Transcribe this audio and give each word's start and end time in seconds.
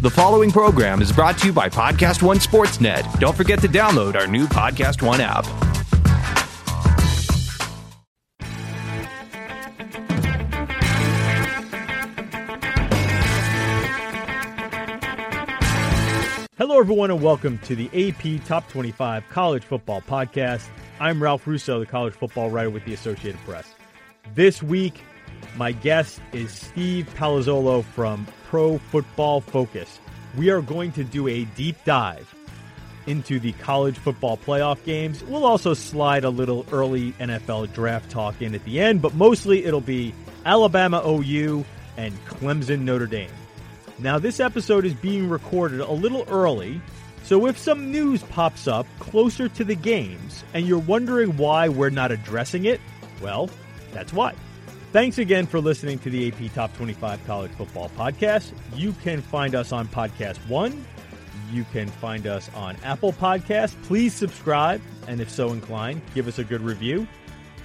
The 0.00 0.08
following 0.08 0.50
program 0.50 1.02
is 1.02 1.12
brought 1.12 1.36
to 1.40 1.48
you 1.48 1.52
by 1.52 1.68
Podcast 1.68 2.22
One 2.22 2.38
Sportsnet. 2.38 3.20
Don't 3.20 3.36
forget 3.36 3.60
to 3.60 3.68
download 3.68 4.16
our 4.16 4.26
new 4.26 4.46
Podcast 4.46 5.02
One 5.02 5.20
app. 5.20 5.44
Hello, 16.56 16.80
everyone, 16.80 17.10
and 17.10 17.22
welcome 17.22 17.58
to 17.58 17.76
the 17.76 17.90
AP 17.92 18.42
Top 18.46 18.66
25 18.70 19.28
College 19.28 19.64
Football 19.64 20.00
Podcast. 20.00 20.66
I'm 20.98 21.22
Ralph 21.22 21.46
Russo, 21.46 21.78
the 21.78 21.84
college 21.84 22.14
football 22.14 22.48
writer 22.48 22.70
with 22.70 22.86
the 22.86 22.94
Associated 22.94 23.38
Press. 23.42 23.74
This 24.34 24.62
week, 24.62 25.02
my 25.56 25.72
guest 25.72 26.20
is 26.32 26.50
Steve 26.50 27.12
Palazzolo 27.16 27.84
from 27.84 28.26
Pro 28.48 28.78
Football 28.78 29.40
Focus. 29.40 29.98
We 30.36 30.50
are 30.50 30.62
going 30.62 30.92
to 30.92 31.04
do 31.04 31.28
a 31.28 31.44
deep 31.44 31.76
dive 31.84 32.34
into 33.06 33.40
the 33.40 33.52
college 33.52 33.98
football 33.98 34.36
playoff 34.36 34.82
games. 34.84 35.22
We'll 35.24 35.44
also 35.44 35.74
slide 35.74 36.24
a 36.24 36.30
little 36.30 36.64
early 36.70 37.12
NFL 37.12 37.72
draft 37.72 38.10
talk 38.10 38.40
in 38.40 38.54
at 38.54 38.64
the 38.64 38.80
end, 38.80 39.02
but 39.02 39.14
mostly 39.14 39.64
it'll 39.64 39.80
be 39.80 40.14
Alabama 40.46 41.02
OU 41.06 41.64
and 41.96 42.14
Clemson 42.26 42.80
Notre 42.80 43.06
Dame. 43.06 43.30
Now, 43.98 44.18
this 44.18 44.40
episode 44.40 44.84
is 44.84 44.94
being 44.94 45.28
recorded 45.28 45.80
a 45.80 45.92
little 45.92 46.24
early, 46.28 46.80
so 47.24 47.46
if 47.46 47.58
some 47.58 47.90
news 47.90 48.22
pops 48.24 48.66
up 48.66 48.86
closer 48.98 49.48
to 49.48 49.64
the 49.64 49.74
games 49.74 50.42
and 50.54 50.66
you're 50.66 50.78
wondering 50.78 51.36
why 51.36 51.68
we're 51.68 51.90
not 51.90 52.10
addressing 52.10 52.64
it, 52.64 52.80
well, 53.20 53.50
that's 53.92 54.12
why. 54.12 54.34
Thanks 54.92 55.18
again 55.18 55.46
for 55.46 55.60
listening 55.60 56.00
to 56.00 56.10
the 56.10 56.26
AP 56.26 56.52
Top 56.52 56.76
25 56.76 57.24
College 57.24 57.52
Football 57.52 57.90
Podcast. 57.90 58.50
You 58.74 58.90
can 59.04 59.22
find 59.22 59.54
us 59.54 59.70
on 59.70 59.86
Podcast 59.86 60.38
One. 60.48 60.84
You 61.52 61.64
can 61.72 61.86
find 61.86 62.26
us 62.26 62.50
on 62.56 62.76
Apple 62.82 63.12
Podcasts. 63.12 63.80
Please 63.84 64.12
subscribe, 64.12 64.80
and 65.06 65.20
if 65.20 65.30
so 65.30 65.50
inclined, 65.50 66.02
give 66.12 66.26
us 66.26 66.40
a 66.40 66.44
good 66.44 66.60
review. 66.60 67.06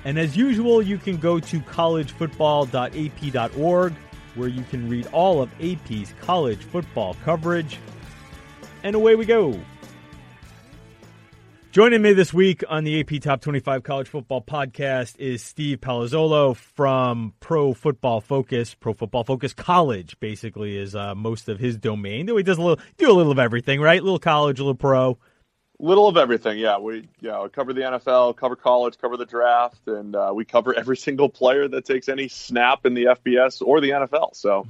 And 0.03 0.19
as 0.19 0.37
usual, 0.37 0.83
you 0.83 0.99
can 0.99 1.17
go 1.17 1.39
to 1.39 1.59
collegefootball.ap.org 1.61 3.93
where 4.35 4.49
you 4.49 4.63
can 4.69 4.87
read 4.87 5.07
all 5.11 5.41
of 5.41 5.49
AP's 5.59 6.13
college 6.21 6.59
football 6.59 7.17
coverage. 7.23 7.79
And 8.83 8.95
away 8.95 9.15
we 9.15 9.25
go. 9.25 9.59
Joining 11.75 12.01
me 12.01 12.13
this 12.13 12.33
week 12.33 12.63
on 12.69 12.85
the 12.85 13.01
AP 13.01 13.21
Top 13.21 13.41
25 13.41 13.83
College 13.83 14.07
Football 14.07 14.41
Podcast 14.41 15.19
is 15.19 15.43
Steve 15.43 15.81
Palazzolo 15.81 16.55
from 16.55 17.33
Pro 17.41 17.73
Football 17.73 18.21
Focus. 18.21 18.73
Pro 18.73 18.93
Football 18.93 19.25
Focus 19.25 19.53
College, 19.53 20.17
basically, 20.21 20.77
is 20.77 20.95
uh, 20.95 21.13
most 21.15 21.49
of 21.49 21.59
his 21.59 21.75
domain. 21.75 22.27
Though 22.27 22.37
he 22.37 22.43
does 22.43 22.57
a 22.59 22.61
little, 22.61 22.81
do 22.95 23.11
a 23.11 23.11
little 23.11 23.33
of 23.33 23.39
everything, 23.39 23.81
right? 23.81 23.99
A 23.99 24.03
little 24.05 24.19
college, 24.19 24.57
a 24.59 24.63
little 24.63 24.73
pro. 24.73 25.17
Little 25.77 26.07
of 26.07 26.15
everything, 26.15 26.59
yeah. 26.59 26.77
We 26.77 27.09
yeah 27.19 27.45
cover 27.51 27.73
the 27.73 27.81
NFL, 27.81 28.37
cover 28.37 28.55
college, 28.55 28.97
cover 28.97 29.17
the 29.17 29.25
draft, 29.25 29.85
and 29.85 30.15
uh, 30.15 30.31
we 30.33 30.45
cover 30.45 30.73
every 30.73 30.95
single 31.05 31.27
player 31.27 31.67
that 31.67 31.83
takes 31.83 32.07
any 32.07 32.29
snap 32.29 32.85
in 32.85 32.93
the 32.93 33.03
FBS 33.03 33.61
or 33.61 33.81
the 33.81 33.89
NFL. 33.89 34.33
So 34.33 34.65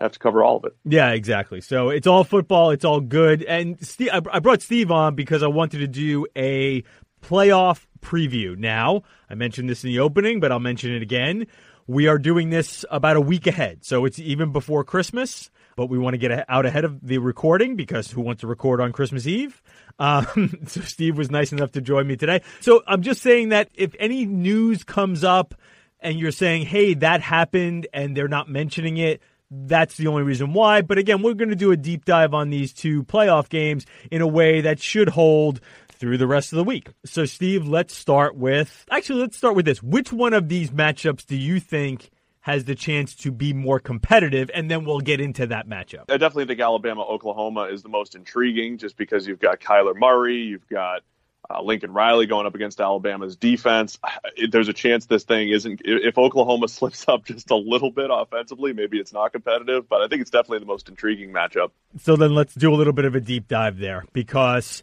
have 0.00 0.12
to 0.12 0.18
cover 0.18 0.42
all 0.42 0.56
of 0.56 0.64
it. 0.64 0.76
Yeah, 0.84 1.10
exactly. 1.10 1.60
So 1.60 1.90
it's 1.90 2.06
all 2.06 2.24
football. 2.24 2.70
It's 2.70 2.84
all 2.84 3.00
good. 3.00 3.42
And 3.42 3.84
Steve, 3.84 4.10
I 4.12 4.38
brought 4.40 4.62
Steve 4.62 4.90
on 4.90 5.14
because 5.14 5.42
I 5.42 5.48
wanted 5.48 5.78
to 5.78 5.88
do 5.88 6.26
a 6.36 6.82
playoff 7.22 7.86
preview. 8.00 8.56
Now, 8.56 9.02
I 9.28 9.34
mentioned 9.34 9.68
this 9.68 9.84
in 9.84 9.90
the 9.90 10.00
opening, 10.00 10.40
but 10.40 10.52
I'll 10.52 10.58
mention 10.58 10.92
it 10.92 11.02
again. 11.02 11.46
We 11.86 12.06
are 12.06 12.18
doing 12.18 12.50
this 12.50 12.84
about 12.90 13.16
a 13.16 13.20
week 13.20 13.46
ahead. 13.46 13.84
So 13.84 14.04
it's 14.04 14.18
even 14.18 14.52
before 14.52 14.84
Christmas, 14.84 15.50
but 15.76 15.86
we 15.86 15.98
want 15.98 16.14
to 16.14 16.18
get 16.18 16.44
out 16.48 16.66
ahead 16.66 16.84
of 16.84 17.00
the 17.04 17.18
recording 17.18 17.76
because 17.76 18.10
who 18.10 18.20
wants 18.20 18.40
to 18.40 18.46
record 18.46 18.80
on 18.80 18.92
Christmas 18.92 19.26
Eve? 19.26 19.62
Um, 20.00 20.60
so 20.66 20.80
Steve 20.80 21.18
was 21.18 21.30
nice 21.30 21.52
enough 21.52 21.72
to 21.72 21.82
join 21.82 22.06
me 22.06 22.16
today. 22.16 22.40
So 22.60 22.82
I'm 22.86 23.02
just 23.02 23.20
saying 23.20 23.50
that 23.50 23.68
if 23.74 23.94
any 23.98 24.24
news 24.24 24.82
comes 24.82 25.24
up 25.24 25.54
and 26.00 26.18
you're 26.18 26.32
saying, 26.32 26.64
hey, 26.64 26.94
that 26.94 27.20
happened 27.20 27.86
and 27.92 28.16
they're 28.16 28.26
not 28.26 28.48
mentioning 28.48 28.96
it, 28.96 29.20
that's 29.50 29.96
the 29.96 30.06
only 30.06 30.22
reason 30.22 30.52
why. 30.52 30.82
But 30.82 30.98
again, 30.98 31.22
we're 31.22 31.34
going 31.34 31.50
to 31.50 31.56
do 31.56 31.72
a 31.72 31.76
deep 31.76 32.04
dive 32.04 32.34
on 32.34 32.50
these 32.50 32.72
two 32.72 33.04
playoff 33.04 33.48
games 33.48 33.86
in 34.10 34.22
a 34.22 34.26
way 34.26 34.60
that 34.60 34.80
should 34.80 35.10
hold 35.10 35.60
through 35.88 36.18
the 36.18 36.26
rest 36.26 36.52
of 36.52 36.56
the 36.56 36.64
week. 36.64 36.88
So, 37.04 37.24
Steve, 37.26 37.66
let's 37.66 37.94
start 37.94 38.36
with 38.36 38.86
actually, 38.90 39.20
let's 39.20 39.36
start 39.36 39.54
with 39.54 39.66
this. 39.66 39.82
Which 39.82 40.12
one 40.12 40.32
of 40.32 40.48
these 40.48 40.70
matchups 40.70 41.26
do 41.26 41.36
you 41.36 41.60
think 41.60 42.10
has 42.42 42.64
the 42.64 42.74
chance 42.74 43.14
to 43.16 43.30
be 43.30 43.52
more 43.52 43.78
competitive? 43.78 44.50
And 44.54 44.70
then 44.70 44.84
we'll 44.84 45.00
get 45.00 45.20
into 45.20 45.46
that 45.48 45.68
matchup. 45.68 46.04
I 46.08 46.16
definitely 46.16 46.46
think 46.46 46.60
Alabama 46.60 47.02
Oklahoma 47.02 47.64
is 47.64 47.82
the 47.82 47.90
most 47.90 48.14
intriguing 48.14 48.78
just 48.78 48.96
because 48.96 49.26
you've 49.26 49.40
got 49.40 49.60
Kyler 49.60 49.94
Murray, 49.94 50.38
you've 50.38 50.68
got 50.68 51.02
uh, 51.48 51.62
Lincoln 51.62 51.92
Riley 51.92 52.26
going 52.26 52.46
up 52.46 52.54
against 52.54 52.80
Alabama's 52.80 53.36
defense. 53.36 53.98
There's 54.50 54.68
a 54.68 54.72
chance 54.72 55.06
this 55.06 55.24
thing 55.24 55.48
isn't. 55.48 55.82
If 55.84 56.18
Oklahoma 56.18 56.68
slips 56.68 57.06
up 57.08 57.24
just 57.24 57.50
a 57.50 57.56
little 57.56 57.90
bit 57.90 58.10
offensively, 58.12 58.72
maybe 58.72 58.98
it's 58.98 59.12
not 59.12 59.32
competitive. 59.32 59.88
But 59.88 60.02
I 60.02 60.08
think 60.08 60.22
it's 60.22 60.30
definitely 60.30 60.60
the 60.60 60.66
most 60.66 60.88
intriguing 60.88 61.32
matchup. 61.32 61.70
So 61.98 62.16
then 62.16 62.34
let's 62.34 62.54
do 62.54 62.72
a 62.72 62.76
little 62.76 62.92
bit 62.92 63.04
of 63.04 63.14
a 63.14 63.20
deep 63.20 63.48
dive 63.48 63.78
there 63.78 64.04
because 64.12 64.82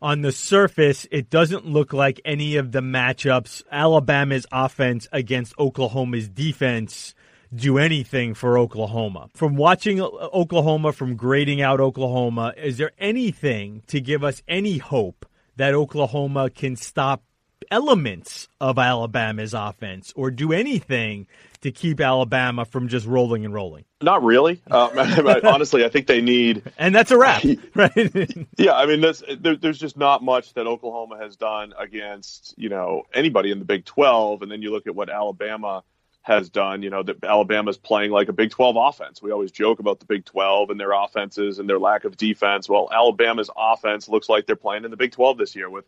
on 0.00 0.22
the 0.22 0.32
surface, 0.32 1.06
it 1.10 1.28
doesn't 1.28 1.66
look 1.66 1.92
like 1.92 2.20
any 2.24 2.56
of 2.56 2.72
the 2.72 2.80
matchups, 2.80 3.62
Alabama's 3.70 4.46
offense 4.52 5.08
against 5.12 5.58
Oklahoma's 5.58 6.28
defense, 6.28 7.14
do 7.52 7.78
anything 7.78 8.34
for 8.34 8.58
Oklahoma. 8.58 9.28
From 9.34 9.56
watching 9.56 10.00
Oklahoma, 10.00 10.92
from 10.92 11.16
grading 11.16 11.60
out 11.60 11.80
Oklahoma, 11.80 12.54
is 12.56 12.78
there 12.78 12.92
anything 12.98 13.82
to 13.88 14.00
give 14.00 14.22
us 14.22 14.42
any 14.46 14.78
hope 14.78 15.26
that 15.58 15.74
Oklahoma 15.74 16.50
can 16.50 16.76
stop 16.76 17.22
elements 17.70 18.48
of 18.60 18.78
Alabama's 18.78 19.54
offense 19.54 20.12
or 20.16 20.30
do 20.30 20.52
anything 20.52 21.26
to 21.60 21.72
keep 21.72 22.00
Alabama 22.00 22.64
from 22.64 22.88
just 22.88 23.06
rolling 23.06 23.44
and 23.44 23.52
rolling? 23.52 23.84
Not 24.00 24.22
really. 24.22 24.62
Um, 24.70 24.90
honestly, 25.44 25.84
I 25.84 25.88
think 25.88 26.06
they 26.06 26.20
need, 26.20 26.62
and 26.78 26.94
that's 26.94 27.10
a 27.10 27.18
wrap, 27.18 27.42
right? 27.74 28.46
yeah, 28.56 28.74
I 28.74 28.86
mean, 28.86 29.00
there, 29.40 29.56
there's 29.56 29.78
just 29.78 29.96
not 29.96 30.22
much 30.22 30.54
that 30.54 30.66
Oklahoma 30.66 31.18
has 31.18 31.36
done 31.36 31.74
against 31.78 32.54
you 32.56 32.68
know 32.68 33.02
anybody 33.12 33.50
in 33.50 33.58
the 33.58 33.64
Big 33.64 33.84
12, 33.84 34.42
and 34.42 34.50
then 34.50 34.62
you 34.62 34.70
look 34.70 34.86
at 34.86 34.94
what 34.94 35.10
Alabama 35.10 35.82
has 36.28 36.48
done. 36.50 36.82
You 36.82 36.90
know 36.90 37.02
that 37.02 37.24
Alabama's 37.24 37.78
playing 37.78 38.12
like 38.12 38.28
a 38.28 38.32
Big 38.32 38.50
12 38.50 38.76
offense. 38.78 39.20
We 39.20 39.32
always 39.32 39.50
joke 39.50 39.80
about 39.80 39.98
the 39.98 40.06
Big 40.06 40.24
12 40.24 40.70
and 40.70 40.78
their 40.78 40.92
offenses 40.92 41.58
and 41.58 41.68
their 41.68 41.78
lack 41.78 42.04
of 42.04 42.16
defense. 42.16 42.68
Well, 42.68 42.88
Alabama's 42.92 43.50
offense 43.56 44.08
looks 44.08 44.28
like 44.28 44.46
they're 44.46 44.54
playing 44.54 44.84
in 44.84 44.90
the 44.90 44.96
Big 44.96 45.12
12 45.12 45.38
this 45.38 45.56
year 45.56 45.68
with 45.68 45.86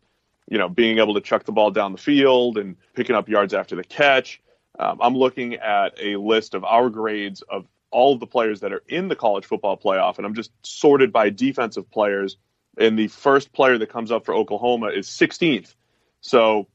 you 0.48 0.58
know 0.58 0.68
being 0.68 0.98
able 0.98 1.14
to 1.14 1.20
chuck 1.20 1.44
the 1.44 1.52
ball 1.52 1.70
down 1.70 1.92
the 1.92 1.98
field 1.98 2.58
and 2.58 2.76
picking 2.94 3.14
up 3.14 3.28
yards 3.28 3.54
after 3.54 3.76
the 3.76 3.84
catch. 3.84 4.40
Um, 4.78 4.98
I'm 5.00 5.14
looking 5.14 5.54
at 5.54 5.92
a 6.00 6.16
list 6.16 6.54
of 6.54 6.64
our 6.64 6.88
grades 6.88 7.42
of 7.42 7.66
all 7.90 8.14
of 8.14 8.20
the 8.20 8.26
players 8.26 8.60
that 8.60 8.72
are 8.72 8.82
in 8.88 9.08
the 9.08 9.16
college 9.16 9.44
football 9.44 9.76
playoff, 9.76 10.16
and 10.16 10.26
I'm 10.26 10.34
just 10.34 10.50
sorted 10.62 11.12
by 11.12 11.30
defensive 11.30 11.90
players. 11.90 12.36
And 12.78 12.98
the 12.98 13.08
first 13.08 13.52
player 13.52 13.76
that 13.78 13.90
comes 13.90 14.10
up 14.10 14.24
for 14.24 14.34
Oklahoma 14.34 14.86
is 14.86 15.06
16th. 15.08 15.74
So 16.20 16.68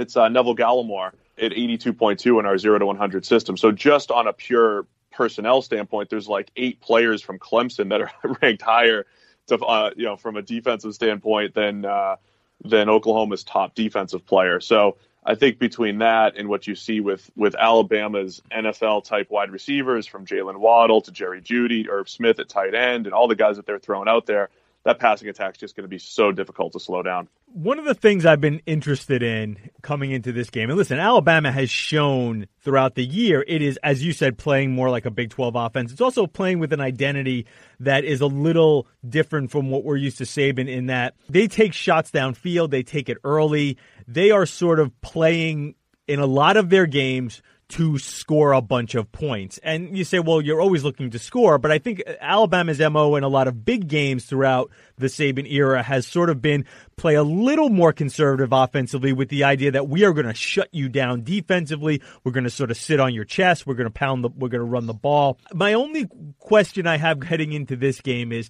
it's 0.00 0.16
uh, 0.16 0.28
Neville 0.28 0.56
Gallimore 0.56 1.12
at 1.40 1.52
82.2 1.52 2.40
in 2.40 2.46
our 2.46 2.58
0 2.58 2.78
to 2.78 2.86
100 2.86 3.24
system. 3.24 3.56
So 3.56 3.72
just 3.72 4.10
on 4.10 4.26
a 4.26 4.32
pure 4.32 4.86
personnel 5.12 5.62
standpoint, 5.62 6.10
there's 6.10 6.28
like 6.28 6.50
eight 6.56 6.80
players 6.80 7.22
from 7.22 7.38
Clemson 7.38 7.90
that 7.90 8.00
are 8.00 8.10
ranked 8.42 8.62
higher 8.62 9.06
to, 9.48 9.58
uh, 9.58 9.90
you 9.96 10.04
know, 10.04 10.16
from 10.16 10.36
a 10.36 10.42
defensive 10.42 10.94
standpoint 10.94 11.54
than, 11.54 11.84
uh, 11.84 12.16
than 12.64 12.88
Oklahoma's 12.88 13.44
top 13.44 13.74
defensive 13.74 14.26
player. 14.26 14.60
So 14.60 14.96
I 15.24 15.34
think 15.34 15.58
between 15.58 15.98
that 15.98 16.36
and 16.36 16.48
what 16.48 16.66
you 16.66 16.74
see 16.74 17.00
with, 17.00 17.30
with 17.36 17.54
Alabama's 17.54 18.42
NFL 18.50 19.04
type 19.04 19.30
wide 19.30 19.50
receivers 19.50 20.06
from 20.06 20.26
Jaylen 20.26 20.56
Waddle 20.56 21.00
to 21.02 21.12
Jerry 21.12 21.40
Jeudy 21.40 21.88
Irv 21.88 22.08
Smith 22.08 22.38
at 22.38 22.48
tight 22.48 22.74
end, 22.74 23.06
and 23.06 23.14
all 23.14 23.28
the 23.28 23.36
guys 23.36 23.56
that 23.56 23.66
they're 23.66 23.78
throwing 23.78 24.08
out 24.08 24.26
there, 24.26 24.50
that 24.88 24.98
passing 24.98 25.28
attack 25.28 25.54
is 25.54 25.60
just 25.60 25.76
going 25.76 25.84
to 25.84 25.88
be 25.88 25.98
so 25.98 26.32
difficult 26.32 26.72
to 26.72 26.80
slow 26.80 27.02
down. 27.02 27.28
One 27.52 27.78
of 27.78 27.84
the 27.84 27.94
things 27.94 28.24
I've 28.24 28.40
been 28.40 28.62
interested 28.64 29.22
in 29.22 29.58
coming 29.82 30.12
into 30.12 30.32
this 30.32 30.48
game, 30.48 30.70
and 30.70 30.78
listen, 30.78 30.98
Alabama 30.98 31.52
has 31.52 31.68
shown 31.68 32.46
throughout 32.62 32.94
the 32.94 33.04
year 33.04 33.44
it 33.46 33.60
is, 33.60 33.78
as 33.82 34.02
you 34.02 34.12
said, 34.12 34.38
playing 34.38 34.72
more 34.72 34.88
like 34.88 35.04
a 35.04 35.10
Big 35.10 35.28
12 35.28 35.54
offense. 35.56 35.92
It's 35.92 36.00
also 36.00 36.26
playing 36.26 36.58
with 36.58 36.72
an 36.72 36.80
identity 36.80 37.46
that 37.80 38.04
is 38.04 38.22
a 38.22 38.26
little 38.26 38.86
different 39.06 39.50
from 39.50 39.70
what 39.70 39.84
we're 39.84 39.96
used 39.96 40.18
to 40.18 40.24
Saban 40.24 40.70
in 40.70 40.86
that 40.86 41.14
they 41.28 41.48
take 41.48 41.74
shots 41.74 42.10
downfield, 42.10 42.70
they 42.70 42.82
take 42.82 43.10
it 43.10 43.18
early. 43.24 43.76
They 44.06 44.30
are 44.30 44.46
sort 44.46 44.80
of 44.80 44.98
playing 45.02 45.74
in 46.06 46.18
a 46.18 46.26
lot 46.26 46.56
of 46.56 46.70
their 46.70 46.86
games 46.86 47.42
to 47.68 47.98
score 47.98 48.52
a 48.52 48.62
bunch 48.62 48.94
of 48.94 49.12
points. 49.12 49.58
And 49.62 49.96
you 49.96 50.04
say, 50.04 50.20
well, 50.20 50.40
you're 50.40 50.60
always 50.60 50.84
looking 50.84 51.10
to 51.10 51.18
score, 51.18 51.58
but 51.58 51.70
I 51.70 51.78
think 51.78 52.02
Alabama's 52.20 52.80
MO 52.80 53.14
in 53.16 53.24
a 53.24 53.28
lot 53.28 53.46
of 53.46 53.64
big 53.64 53.88
games 53.88 54.24
throughout 54.24 54.70
the 54.96 55.06
Saban 55.08 55.50
era 55.50 55.82
has 55.82 56.06
sort 56.06 56.30
of 56.30 56.40
been 56.40 56.64
play 56.96 57.14
a 57.14 57.22
little 57.22 57.68
more 57.68 57.92
conservative 57.92 58.52
offensively 58.52 59.12
with 59.12 59.28
the 59.28 59.44
idea 59.44 59.70
that 59.72 59.86
we 59.86 60.04
are 60.04 60.14
going 60.14 60.26
to 60.26 60.34
shut 60.34 60.68
you 60.72 60.88
down 60.88 61.24
defensively. 61.24 62.00
We're 62.24 62.32
going 62.32 62.44
to 62.44 62.50
sort 62.50 62.70
of 62.70 62.78
sit 62.78 63.00
on 63.00 63.12
your 63.12 63.24
chest. 63.24 63.66
We're 63.66 63.74
going 63.74 63.86
to 63.86 63.90
pound 63.90 64.24
the, 64.24 64.30
we're 64.30 64.48
going 64.48 64.64
to 64.64 64.70
run 64.70 64.86
the 64.86 64.94
ball. 64.94 65.38
My 65.52 65.74
only 65.74 66.08
question 66.38 66.86
I 66.86 66.96
have 66.96 67.22
heading 67.22 67.52
into 67.52 67.76
this 67.76 68.00
game 68.00 68.32
is, 68.32 68.48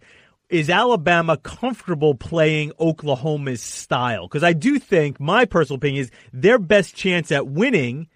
is 0.48 0.70
Alabama 0.70 1.36
comfortable 1.36 2.14
playing 2.14 2.72
Oklahoma's 2.80 3.60
style? 3.60 4.28
Because 4.28 4.44
I 4.44 4.52
do 4.52 4.78
think 4.78 5.18
my 5.18 5.44
personal 5.44 5.76
opinion 5.76 6.02
is 6.02 6.10
their 6.32 6.58
best 6.58 6.94
chance 6.94 7.32
at 7.32 7.48
winning 7.48 8.08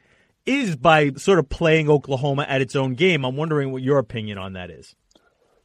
is 0.46 0.76
by 0.76 1.12
sort 1.12 1.38
of 1.38 1.48
playing 1.48 1.88
Oklahoma 1.88 2.44
at 2.48 2.60
its 2.60 2.76
own 2.76 2.94
game. 2.94 3.24
I'm 3.24 3.36
wondering 3.36 3.72
what 3.72 3.82
your 3.82 3.98
opinion 3.98 4.38
on 4.38 4.54
that 4.54 4.70
is. 4.70 4.94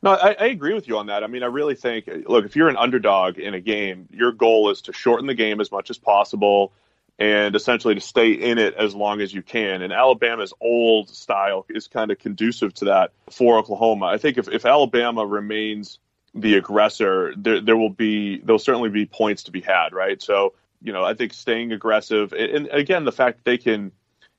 No, 0.04 0.12
I, 0.12 0.36
I, 0.40 0.46
agree 0.48 0.76
with 0.76 0.88
you 0.88 0.98
on 1.00 1.08
that. 1.08 1.24
I 1.24 1.28
mean, 1.28 1.42
I 1.42 1.48
really 1.48 1.74
think, 1.74 2.08
look, 2.28 2.46
if 2.46 2.56
you're 2.56 2.70
an 2.70 2.78
underdog 2.78 3.40
in 3.40 3.56
a 3.56 3.60
game, 3.60 4.08
your 4.12 4.32
goal 4.32 4.70
is 4.70 4.82
to 4.82 4.94
shorten 4.94 5.26
the 5.26 5.34
game 5.34 5.60
as 5.60 5.72
much 5.72 5.90
as 5.90 5.98
possible 5.98 6.72
and 7.20 7.56
essentially 7.56 7.96
to 7.96 8.02
stay 8.02 8.32
in 8.32 8.60
it 8.60 8.76
as 8.76 8.94
long 8.94 9.22
as 9.22 9.34
you 9.34 9.42
can. 9.42 9.82
And 9.82 9.92
Alabama's 9.92 10.54
old 10.62 11.10
style 11.10 11.66
is 11.70 11.88
kind 11.88 12.12
of 12.12 12.20
conducive 12.20 12.74
to 12.76 12.86
that 12.86 13.12
for 13.32 13.58
Oklahoma. 13.58 14.06
I 14.06 14.20
think 14.20 14.38
if, 14.38 14.48
if 14.48 14.66
Alabama 14.66 15.26
remains 15.26 15.98
the 16.36 16.56
aggressor, 16.56 17.34
there, 17.36 17.60
there 17.60 17.78
will 17.78 17.90
be, 17.90 18.38
there'll 18.38 18.60
certainly 18.60 18.90
be 18.90 19.08
points 19.08 19.44
to 19.44 19.52
be 19.52 19.62
had, 19.62 19.94
right? 19.94 20.22
So, 20.22 20.54
you 20.82 20.94
know, 20.94 21.04
I 21.04 21.16
think 21.16 21.34
staying 21.34 21.72
aggressive, 21.72 22.34
and 22.34 22.68
again, 22.68 23.04
the 23.04 23.12
fact 23.12 23.38
that 23.38 23.46
they 23.46 23.58
can, 23.58 23.92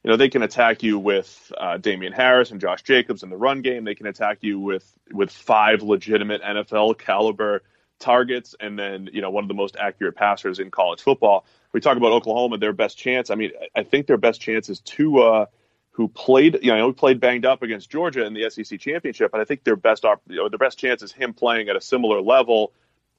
you 0.08 0.12
know, 0.12 0.16
they 0.16 0.30
can 0.30 0.42
attack 0.42 0.82
you 0.82 0.98
with 0.98 1.52
uh, 1.58 1.76
Damien 1.76 2.14
Harris 2.14 2.50
and 2.50 2.62
Josh 2.62 2.80
Jacobs 2.80 3.22
in 3.22 3.28
the 3.28 3.36
run 3.36 3.60
game. 3.60 3.84
They 3.84 3.94
can 3.94 4.06
attack 4.06 4.38
you 4.40 4.58
with 4.58 4.90
with 5.12 5.30
five 5.30 5.82
legitimate 5.82 6.40
NFL 6.40 6.96
caliber 6.96 7.62
targets, 7.98 8.54
and 8.58 8.78
then 8.78 9.10
you 9.12 9.20
know 9.20 9.28
one 9.28 9.44
of 9.44 9.48
the 9.48 9.54
most 9.54 9.76
accurate 9.78 10.16
passers 10.16 10.60
in 10.60 10.70
college 10.70 11.02
football. 11.02 11.44
We 11.74 11.80
talk 11.80 11.98
about 11.98 12.12
Oklahoma, 12.12 12.56
their 12.56 12.72
best 12.72 12.96
chance. 12.96 13.28
I 13.28 13.34
mean, 13.34 13.50
I 13.76 13.82
think 13.82 14.06
their 14.06 14.16
best 14.16 14.40
chance 14.40 14.70
is 14.70 14.80
Tua, 14.80 15.48
who 15.90 16.08
played, 16.08 16.60
you 16.62 16.74
know, 16.74 16.90
played 16.94 17.20
banged 17.20 17.44
up 17.44 17.60
against 17.60 17.90
Georgia 17.90 18.24
in 18.24 18.32
the 18.32 18.48
SEC 18.48 18.80
championship, 18.80 19.34
and 19.34 19.42
I 19.42 19.44
think 19.44 19.62
their 19.62 19.76
best, 19.76 20.04
you 20.26 20.36
know, 20.36 20.48
their 20.48 20.56
best 20.56 20.78
chance 20.78 21.02
is 21.02 21.12
him 21.12 21.34
playing 21.34 21.68
at 21.68 21.76
a 21.76 21.82
similar 21.82 22.22
level. 22.22 22.72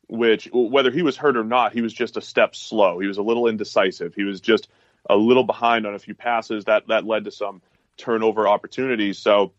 Which, 0.08 0.50
whether 0.52 0.90
he 0.90 1.04
was 1.04 1.16
hurt 1.16 1.38
or 1.38 1.44
not, 1.44 1.72
he 1.72 1.82
was 1.84 1.94
just 1.94 2.18
a 2.18 2.22
step 2.22 2.56
slow. 2.56 2.98
He 2.98 3.06
was 3.06 3.20
a 3.20 3.22
little 3.22 3.46
indecisive. 3.46 4.16
He 4.16 4.24
was 4.24 4.42
just 4.42 4.68
a 5.10 5.16
little 5.16 5.44
behind 5.44 5.86
on 5.86 5.96
a 5.96 6.00
few 6.00 6.16
passes. 6.16 6.66
That 6.66 6.88
that 6.88 7.06
led 7.06 7.26
to 7.26 7.32
some 7.32 7.62
turnover 7.98 8.48
opportunities. 8.48 9.20
So 9.20 9.54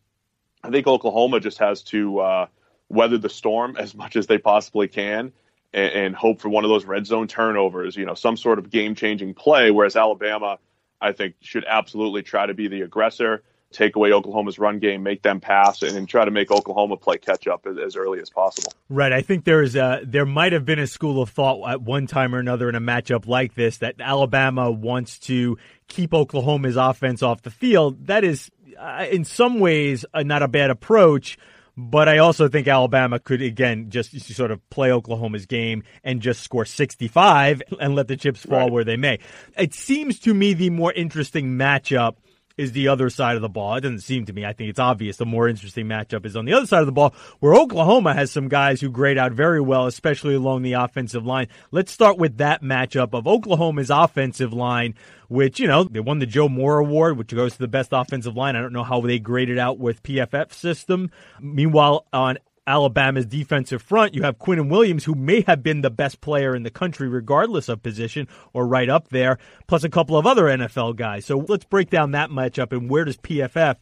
I 0.63 0.71
think 0.71 0.87
Oklahoma 0.87 1.41
just 1.41 1.59
has 1.59 1.83
to 1.85 2.21
uh, 2.21 2.47
weather 2.89 3.19
the 3.19 3.29
storm 3.29 3.77
as 3.79 3.95
much 3.95 4.17
as 4.17 4.27
they 4.27 4.39
possibly 4.39 4.89
can 4.89 5.33
and, 5.73 5.93
and, 5.93 6.17
hope 6.17 6.41
for 6.41 6.49
one 6.49 6.65
of 6.65 6.71
those 6.71 6.85
red 6.85 7.07
zone 7.07 7.29
turnovers. 7.29 7.97
You 7.97 8.07
know, 8.07 8.15
some 8.15 8.37
sort 8.37 8.59
of 8.59 8.71
game 8.71 8.95
changing 8.95 9.35
play. 9.35 9.71
Whereas 9.71 9.97
Alabama, 9.97 10.59
I 11.01 11.13
think, 11.13 11.37
should 11.41 11.65
absolutely 11.65 12.23
try 12.23 12.47
to 12.47 12.55
be 12.55 12.69
the 12.69 12.83
aggressor 12.83 13.43
take 13.73 13.97
away 13.97 14.13
Oklahoma's 14.13 14.59
run 14.59 14.79
game, 14.79 15.03
make 15.03 15.23
them 15.23 15.41
pass, 15.41 15.83
and, 15.83 15.97
and 15.97 16.09
try 16.09 16.25
to 16.25 16.31
make 16.31 16.51
Oklahoma 16.51 16.97
play 16.97 17.19
catch 17.19 17.47
up 17.47 17.67
as, 17.67 17.79
as, 17.79 17.97
early 17.97 18.21
as 18.21 18.29
possible. 18.29 18.73
Right. 18.89 19.13
I 19.13 19.23
think 19.23 19.45
there 19.45 19.63
is 19.63 19.77
a 19.77 20.01
there 20.05 20.27
might 20.27 20.53
have 20.53 20.65
been 20.65 20.79
a 20.79 20.87
school 20.87 21.23
of 21.23 21.31
thought 21.31 21.69
at 21.71 21.81
one 21.81 22.07
time 22.07 22.35
or 22.35 22.39
another 22.39 22.69
in 22.69 22.75
a 22.75 22.81
matchup 22.81 23.27
like 23.27 23.55
this 23.55 23.79
that 23.79 23.97
Alabama 24.01 24.71
wants 24.71 25.19
to 25.21 25.57
keep 25.89 26.13
Oklahoma's 26.13 26.77
offense 26.77 27.23
off 27.23 27.43
the 27.43 27.51
field. 27.51 28.07
That 28.07 28.25
is, 28.25 28.51
uh, 28.79 29.07
in 29.11 29.25
some 29.25 29.61
ways, 29.61 30.05
uh, 30.13 30.23
not 30.23 30.43
a 30.43 30.49
bad 30.49 30.71
approach. 30.71 31.39
But 31.77 32.09
I 32.09 32.19
also 32.19 32.49
think 32.49 32.69
Alabama 32.69 33.19
could 33.19 33.41
again 33.41 33.89
just 33.89 34.19
sort 34.35 34.51
of 34.51 34.69
play 34.69 34.93
Oklahoma's 34.93 35.47
game 35.47 35.83
and 36.05 36.21
just 36.21 36.43
score 36.43 36.67
65 36.67 37.63
and 37.81 37.95
let 37.95 38.07
the 38.07 38.17
chips 38.17 38.45
fall 38.45 38.59
right. 38.59 38.73
where 38.73 38.85
they 38.85 38.97
may. 38.97 39.19
It 39.57 39.73
seems 39.73 40.19
to 40.21 40.35
me 40.35 40.53
the 40.53 40.69
more 40.69 40.93
interesting 40.93 41.57
matchup 41.57 42.17
is 42.57 42.73
the 42.73 42.89
other 42.89 43.11
side 43.11 43.37
of 43.37 43.43
the 43.43 43.49
ball. 43.49 43.77
It 43.77 43.81
doesn't 43.83 44.01
seem 44.01 44.27
to 44.27 44.33
me. 44.33 44.45
I 44.45 44.53
think 44.53 44.71
it's 44.71 44.79
obvious 44.79 45.17
the 45.17 45.27
more 45.27 45.49
interesting 45.49 45.87
matchup 45.87 46.27
is 46.27 46.37
on 46.37 46.45
the 46.45 46.53
other 46.53 46.67
side 46.67 46.81
of 46.81 46.87
the 46.87 46.93
ball, 46.93 47.15
where 47.41 47.55
Oklahoma 47.55 48.15
has 48.15 48.31
some 48.31 48.49
guys 48.49 48.81
who 48.81 48.91
grade 48.91 49.19
out 49.19 49.33
very 49.33 49.61
well, 49.61 49.87
especially 49.87 50.35
along 50.35 50.63
the 50.63 50.75
offensive 50.75 51.25
line. 51.25 51.49
Let's 51.71 51.93
start 51.93 52.19
with 52.19 52.39
that 52.39 52.63
matchup 52.63 53.15
of 53.15 53.27
Oklahoma's 53.27 53.91
offensive 53.91 54.53
line, 54.53 54.95
which, 55.29 55.61
you 55.61 55.67
know, 55.67 55.85
they 55.85 56.01
won 56.01 56.19
the 56.19 56.27
Joe 56.27 56.49
Moore 56.49 56.79
Award, 56.79 57.17
which 57.17 57.35
goes 57.35 57.53
to 57.53 57.59
the 57.59 57.69
best 57.69 57.91
offensive 57.93 58.37
line. 58.37 58.57
I 58.57 58.61
don't 58.61 58.73
know 58.73 58.85
how 58.85 59.01
they 59.01 59.19
graded 59.19 59.59
out 59.59 59.79
with 59.79 60.03
PFF 60.03 60.53
system. 60.53 61.11
Meanwhile, 61.41 62.07
on 62.13 62.39
Alabama's 62.67 63.27
defensive 63.27 63.83
front, 63.83 64.15
you 64.15 64.23
have 64.23 64.39
Quinnen 64.39 64.71
Williams, 64.71 65.05
who 65.05 65.15
may 65.15 65.43
have 65.43 65.63
been 65.63 65.81
the 65.81 65.91
best 65.91 66.21
player 66.21 66.55
in 66.55 66.63
the 66.63 66.71
country, 66.71 67.09
regardless 67.09 67.69
of 67.69 67.83
position, 67.83 68.29
or 68.53 68.67
right 68.67 68.89
up 68.89 69.09
there, 69.09 69.39
plus 69.67 69.85
a 69.85 69.89
couple 69.89 70.17
of 70.17 70.27
other 70.27 70.45
NFL 70.45 70.97
guys. 70.97 71.25
So 71.27 71.45
let's 71.49 71.65
break 71.65 71.91
down 71.91 72.13
that 72.13 72.31
matchup 72.31 72.73
and 72.73 72.89
where 72.89 73.05
does 73.05 73.17
PFF 73.17 73.77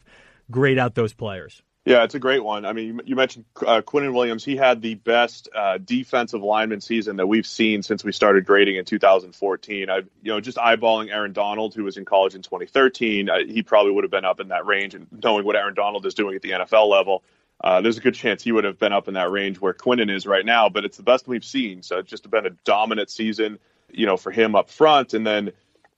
grade 0.49 0.79
out 0.79 0.95
those 0.95 1.13
players? 1.13 1.61
Yeah, 1.85 2.03
it's 2.03 2.13
a 2.13 2.19
great 2.19 2.43
one. 2.43 2.65
I 2.65 2.73
mean, 2.73 3.01
you 3.05 3.15
mentioned 3.15 3.45
uh, 3.65 3.81
and 3.93 4.13
Williams. 4.13 4.43
He 4.43 4.55
had 4.55 4.81
the 4.81 4.95
best 4.95 5.49
uh, 5.55 5.77
defensive 5.77 6.43
lineman 6.43 6.81
season 6.81 7.15
that 7.15 7.25
we've 7.25 7.47
seen 7.47 7.81
since 7.81 8.03
we 8.03 8.11
started 8.11 8.45
grading 8.45 8.75
in 8.75 8.85
2014. 8.85 9.89
I, 9.89 9.97
you 9.97 10.05
know, 10.25 10.41
just 10.41 10.57
eyeballing 10.57 11.09
Aaron 11.09 11.33
Donald, 11.33 11.73
who 11.73 11.85
was 11.85 11.97
in 11.97 12.05
college 12.05 12.35
in 12.35 12.41
2013, 12.41 13.29
uh, 13.29 13.37
he 13.47 13.63
probably 13.63 13.93
would 13.93 14.03
have 14.03 14.11
been 14.11 14.25
up 14.25 14.39
in 14.39 14.49
that 14.49 14.65
range. 14.65 14.93
And 14.93 15.07
knowing 15.23 15.45
what 15.45 15.55
Aaron 15.55 15.73
Donald 15.73 16.05
is 16.05 16.13
doing 16.13 16.35
at 16.35 16.41
the 16.41 16.51
NFL 16.51 16.89
level, 16.89 17.23
uh, 17.61 17.81
there's 17.81 17.97
a 17.97 18.01
good 18.01 18.15
chance 18.15 18.43
he 18.43 18.51
would 18.51 18.63
have 18.63 18.79
been 18.79 18.93
up 18.93 19.07
in 19.07 19.15
that 19.15 19.31
range 19.31 19.59
where 19.59 19.73
Quinnen 19.73 20.13
is 20.13 20.25
right 20.25 20.45
now, 20.45 20.69
but 20.69 20.85
it's 20.85 20.97
the 20.97 21.03
best 21.03 21.27
we've 21.27 21.43
seen. 21.43 21.83
So 21.83 21.97
it's 21.97 22.09
just 22.09 22.29
been 22.29 22.45
a 22.45 22.51
dominant 22.63 23.09
season, 23.09 23.59
you 23.91 24.05
know, 24.05 24.17
for 24.17 24.31
him 24.31 24.55
up 24.55 24.69
front. 24.69 25.13
And 25.13 25.27
then, 25.27 25.51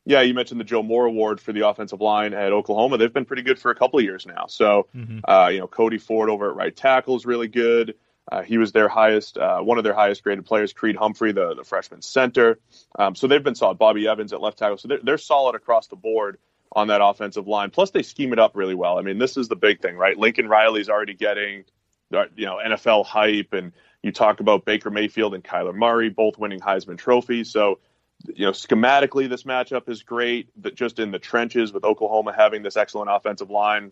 yeah, 0.05 0.21
you 0.21 0.33
mentioned 0.33 0.59
the 0.59 0.65
Joe 0.65 0.81
Moore 0.81 1.05
Award 1.05 1.39
for 1.39 1.53
the 1.53 1.67
offensive 1.67 2.01
line 2.01 2.33
at 2.33 2.51
Oklahoma. 2.51 2.97
They've 2.97 3.13
been 3.13 3.25
pretty 3.25 3.43
good 3.43 3.59
for 3.59 3.69
a 3.69 3.75
couple 3.75 3.99
of 3.99 4.05
years 4.05 4.25
now. 4.25 4.47
So, 4.47 4.87
mm-hmm. 4.95 5.19
uh, 5.23 5.49
you 5.49 5.59
know, 5.59 5.67
Cody 5.67 5.99
Ford 5.99 6.29
over 6.29 6.49
at 6.49 6.55
right 6.55 6.75
tackle 6.75 7.15
is 7.15 7.25
really 7.25 7.47
good. 7.47 7.95
Uh, 8.31 8.41
he 8.41 8.57
was 8.57 8.71
their 8.71 8.87
highest, 8.87 9.37
uh, 9.37 9.59
one 9.59 9.77
of 9.77 9.83
their 9.83 9.93
highest 9.93 10.23
graded 10.23 10.45
players. 10.45 10.73
Creed 10.73 10.95
Humphrey, 10.95 11.31
the 11.31 11.55
the 11.55 11.63
freshman 11.63 12.01
center. 12.01 12.59
Um, 12.97 13.13
so 13.15 13.27
they've 13.27 13.43
been 13.43 13.55
solid. 13.55 13.77
Bobby 13.77 14.07
Evans 14.07 14.31
at 14.31 14.41
left 14.41 14.57
tackle. 14.57 14.77
So 14.77 14.87
they're, 14.87 14.99
they're 15.03 15.17
solid 15.17 15.55
across 15.55 15.87
the 15.87 15.95
board 15.95 16.37
on 16.73 16.87
that 16.87 17.01
offensive 17.03 17.47
line. 17.47 17.69
Plus, 17.69 17.91
they 17.91 18.03
scheme 18.03 18.33
it 18.33 18.39
up 18.39 18.55
really 18.55 18.75
well. 18.75 18.97
I 18.97 19.01
mean, 19.01 19.17
this 19.17 19.37
is 19.37 19.47
the 19.47 19.55
big 19.55 19.81
thing, 19.81 19.95
right? 19.95 20.17
Lincoln 20.17 20.47
Riley's 20.47 20.89
already 20.89 21.13
getting, 21.13 21.65
you 22.11 22.45
know, 22.45 22.59
NFL 22.63 23.05
hype, 23.05 23.53
and 23.53 23.73
you 24.01 24.11
talk 24.11 24.39
about 24.39 24.65
Baker 24.65 24.89
Mayfield 24.89 25.33
and 25.33 25.43
Kyler 25.43 25.75
Murray 25.75 26.09
both 26.09 26.37
winning 26.37 26.59
Heisman 26.59 26.97
trophies. 26.97 27.51
So, 27.51 27.79
you 28.25 28.45
know, 28.45 28.51
schematically, 28.51 29.27
this 29.27 29.43
matchup 29.43 29.89
is 29.89 30.03
great. 30.03 30.49
That 30.61 30.75
just 30.75 30.99
in 30.99 31.11
the 31.11 31.19
trenches 31.19 31.73
with 31.73 31.83
Oklahoma 31.83 32.33
having 32.35 32.63
this 32.63 32.77
excellent 32.77 33.09
offensive 33.11 33.49
line, 33.49 33.91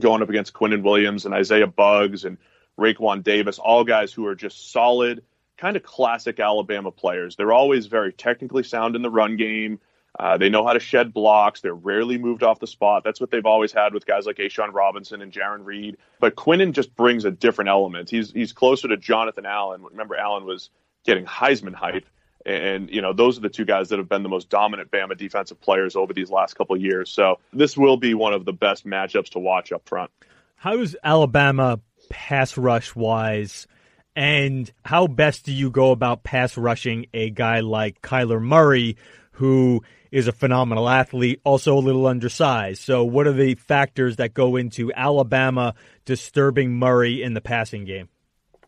going 0.00 0.22
up 0.22 0.28
against 0.28 0.52
Quinnen 0.52 0.82
Williams 0.82 1.24
and 1.24 1.34
Isaiah 1.34 1.66
Buggs 1.66 2.24
and 2.24 2.38
Raekwon 2.78 3.22
Davis, 3.22 3.58
all 3.58 3.84
guys 3.84 4.12
who 4.12 4.26
are 4.26 4.34
just 4.34 4.70
solid, 4.72 5.22
kind 5.56 5.76
of 5.76 5.82
classic 5.82 6.38
Alabama 6.40 6.90
players. 6.90 7.36
They're 7.36 7.52
always 7.52 7.86
very 7.86 8.12
technically 8.12 8.62
sound 8.62 8.96
in 8.96 9.02
the 9.02 9.10
run 9.10 9.36
game. 9.36 9.80
Uh, 10.18 10.36
they 10.36 10.48
know 10.48 10.66
how 10.66 10.72
to 10.72 10.80
shed 10.80 11.14
blocks. 11.14 11.60
They're 11.60 11.72
rarely 11.74 12.18
moved 12.18 12.42
off 12.42 12.58
the 12.58 12.66
spot. 12.66 13.04
That's 13.04 13.20
what 13.20 13.30
they've 13.30 13.46
always 13.46 13.72
had 13.72 13.94
with 13.94 14.04
guys 14.04 14.26
like 14.26 14.36
A'Shawn 14.38 14.74
Robinson 14.74 15.22
and 15.22 15.32
Jarran 15.32 15.64
Reed. 15.64 15.96
But 16.18 16.34
Quinnen 16.34 16.72
just 16.72 16.94
brings 16.96 17.24
a 17.24 17.30
different 17.30 17.70
element. 17.70 18.10
He's 18.10 18.32
he's 18.32 18.52
closer 18.52 18.88
to 18.88 18.96
Jonathan 18.96 19.46
Allen. 19.46 19.84
Remember, 19.84 20.16
Allen 20.16 20.44
was 20.44 20.70
getting 21.06 21.24
Heisman 21.24 21.74
hype, 21.74 22.06
and 22.44 22.90
you 22.90 23.00
know 23.00 23.12
those 23.12 23.38
are 23.38 23.42
the 23.42 23.48
two 23.48 23.64
guys 23.64 23.90
that 23.90 23.98
have 23.98 24.08
been 24.08 24.24
the 24.24 24.28
most 24.28 24.48
dominant 24.48 24.90
Bama 24.90 25.16
defensive 25.16 25.60
players 25.60 25.94
over 25.94 26.12
these 26.12 26.30
last 26.30 26.54
couple 26.54 26.76
years. 26.76 27.10
So 27.10 27.38
this 27.52 27.76
will 27.76 27.96
be 27.96 28.14
one 28.14 28.34
of 28.34 28.44
the 28.44 28.52
best 28.52 28.84
matchups 28.84 29.30
to 29.30 29.38
watch 29.38 29.70
up 29.70 29.88
front. 29.88 30.10
How's 30.56 30.96
Alabama 31.04 31.78
pass 32.08 32.56
rush 32.58 32.96
wise? 32.96 33.68
And 34.16 34.68
how 34.84 35.06
best 35.06 35.44
do 35.44 35.52
you 35.52 35.70
go 35.70 35.92
about 35.92 36.24
pass 36.24 36.56
rushing 36.56 37.06
a 37.14 37.30
guy 37.30 37.60
like 37.60 38.02
Kyler 38.02 38.42
Murray, 38.42 38.96
who 39.38 39.82
is 40.10 40.26
a 40.26 40.32
phenomenal 40.32 40.88
athlete, 40.88 41.40
also 41.44 41.76
a 41.76 41.80
little 41.80 42.06
undersized. 42.06 42.82
So, 42.82 43.04
what 43.04 43.26
are 43.26 43.32
the 43.32 43.54
factors 43.54 44.16
that 44.16 44.34
go 44.34 44.56
into 44.56 44.92
Alabama 44.92 45.74
disturbing 46.04 46.72
Murray 46.74 47.22
in 47.22 47.34
the 47.34 47.40
passing 47.40 47.84
game? 47.84 48.08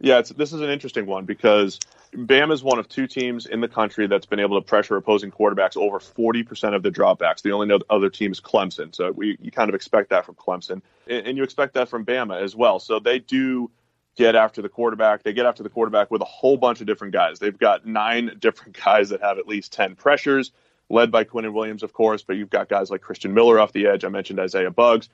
Yeah, 0.01 0.23
this 0.23 0.53
is 0.53 0.61
an 0.63 0.71
interesting 0.71 1.07
one 1.07 1.27
because 1.27 1.79
Bama 2.15 2.53
is 2.53 2.63
one 2.63 2.79
of 2.79 2.89
two 2.89 3.07
teams 3.07 3.47
in 3.47 3.61
the 3.61 3.69
country 3.69 4.07
that's 4.07 4.27
been 4.27 4.41
able 4.41 4.61
to 4.61 4.67
pressure 4.67 4.97
opposing 4.97 5.31
quarterbacks 5.31 5.77
over 5.77 5.99
40% 5.99 6.75
of 6.75 6.83
the 6.83 6.91
dropbacks. 6.91 7.43
The 7.43 7.53
only 7.53 7.79
other 7.91 8.09
team 8.09 8.33
is 8.33 8.41
Clemson. 8.41 8.95
So 8.95 9.11
we, 9.11 9.37
you 9.41 9.51
kind 9.51 9.69
of 9.69 9.75
expect 9.75 10.11
that 10.11 10.25
from 10.25 10.37
Clemson. 10.37 10.81
And, 11.07 11.27
and 11.27 11.37
you 11.37 11.43
expect 11.43 11.75
that 11.75 11.89
from 11.89 12.07
Bama 12.07 12.41
as 12.41 12.57
well. 12.57 12.79
So 12.79 12.99
they 12.99 13.19
do 13.19 13.71
get 14.17 14.35
after 14.35 14.63
the 14.63 14.69
quarterback. 14.69 15.23
They 15.23 15.33
get 15.33 15.47
after 15.47 15.63
the 15.63 15.69
quarterback 15.69 16.11
with 16.11 16.23
a 16.23 16.27
whole 16.27 16.57
bunch 16.57 16.81
of 16.81 16.87
different 16.87 17.13
guys. 17.13 17.39
They've 17.39 17.57
got 17.57 17.87
nine 17.87 18.37
different 18.39 18.79
guys 18.85 19.09
that 19.11 19.23
have 19.23 19.39
at 19.39 19.47
least 19.49 19.73
10 19.73 19.97
pressures. 19.97 20.53
led 20.89 21.11
by 21.11 21.25
Quinnen 21.25 21.53
Williams, 21.53 21.83
of 21.83 21.93
course, 21.93 22.23
but 22.23 22.37
you've 22.37 22.51
got 22.51 22.69
guys 22.69 22.91
like 22.91 23.01
Christian 23.01 23.33
Miller 23.33 23.61
off 23.61 23.73
the 23.73 23.87
edge. 23.87 24.05
I 24.05 24.09
mentioned 24.09 24.41
Isaiah 24.41 24.71
Buggs. 24.71 25.09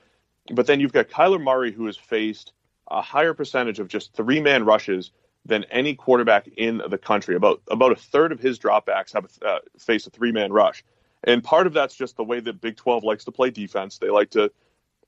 But 0.51 0.65
then 0.65 0.79
you've 0.79 0.93
got 0.93 1.09
Kyler 1.09 1.41
Murray, 1.41 1.71
who 1.71 1.85
has 1.85 1.97
faced 1.97 2.53
a 2.89 3.01
higher 3.01 3.33
percentage 3.33 3.79
of 3.79 3.87
just 3.87 4.13
three 4.13 4.39
man 4.39 4.65
rushes 4.65 5.11
than 5.45 5.63
any 5.65 5.95
quarterback 5.95 6.47
in 6.57 6.81
the 6.89 6.97
country. 6.97 7.35
About 7.35 7.61
about 7.69 7.91
a 7.91 7.95
third 7.95 8.31
of 8.31 8.39
his 8.39 8.59
dropbacks 8.59 9.13
have 9.13 9.27
uh, 9.45 9.59
faced 9.77 10.07
a 10.07 10.09
three 10.09 10.31
man 10.31 10.51
rush, 10.51 10.83
and 11.23 11.43
part 11.43 11.67
of 11.67 11.73
that's 11.73 11.95
just 11.95 12.17
the 12.17 12.23
way 12.23 12.39
that 12.39 12.61
Big 12.61 12.77
Twelve 12.77 13.03
likes 13.03 13.25
to 13.25 13.31
play 13.31 13.49
defense. 13.49 13.97
They 13.97 14.09
like 14.09 14.29
to 14.31 14.51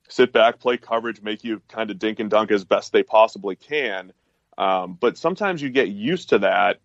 sit 0.10 0.34
back, 0.34 0.60
play 0.60 0.78
coverage, 0.78 1.22
make 1.22 1.44
you 1.44 1.62
kind 1.68 1.90
of 1.90 2.00
dink 2.00 2.20
and 2.20 2.30
dunk 2.30 2.52
as 2.52 2.66
best 2.66 2.92
they 2.92 3.04
possibly 3.04 3.56
can. 3.56 4.12
Um, 4.58 4.98
but 5.00 5.18
sometimes 5.18 5.62
you 5.62 5.70
get 5.70 5.88
used 5.90 6.30
to 6.30 6.40
that, 6.40 6.82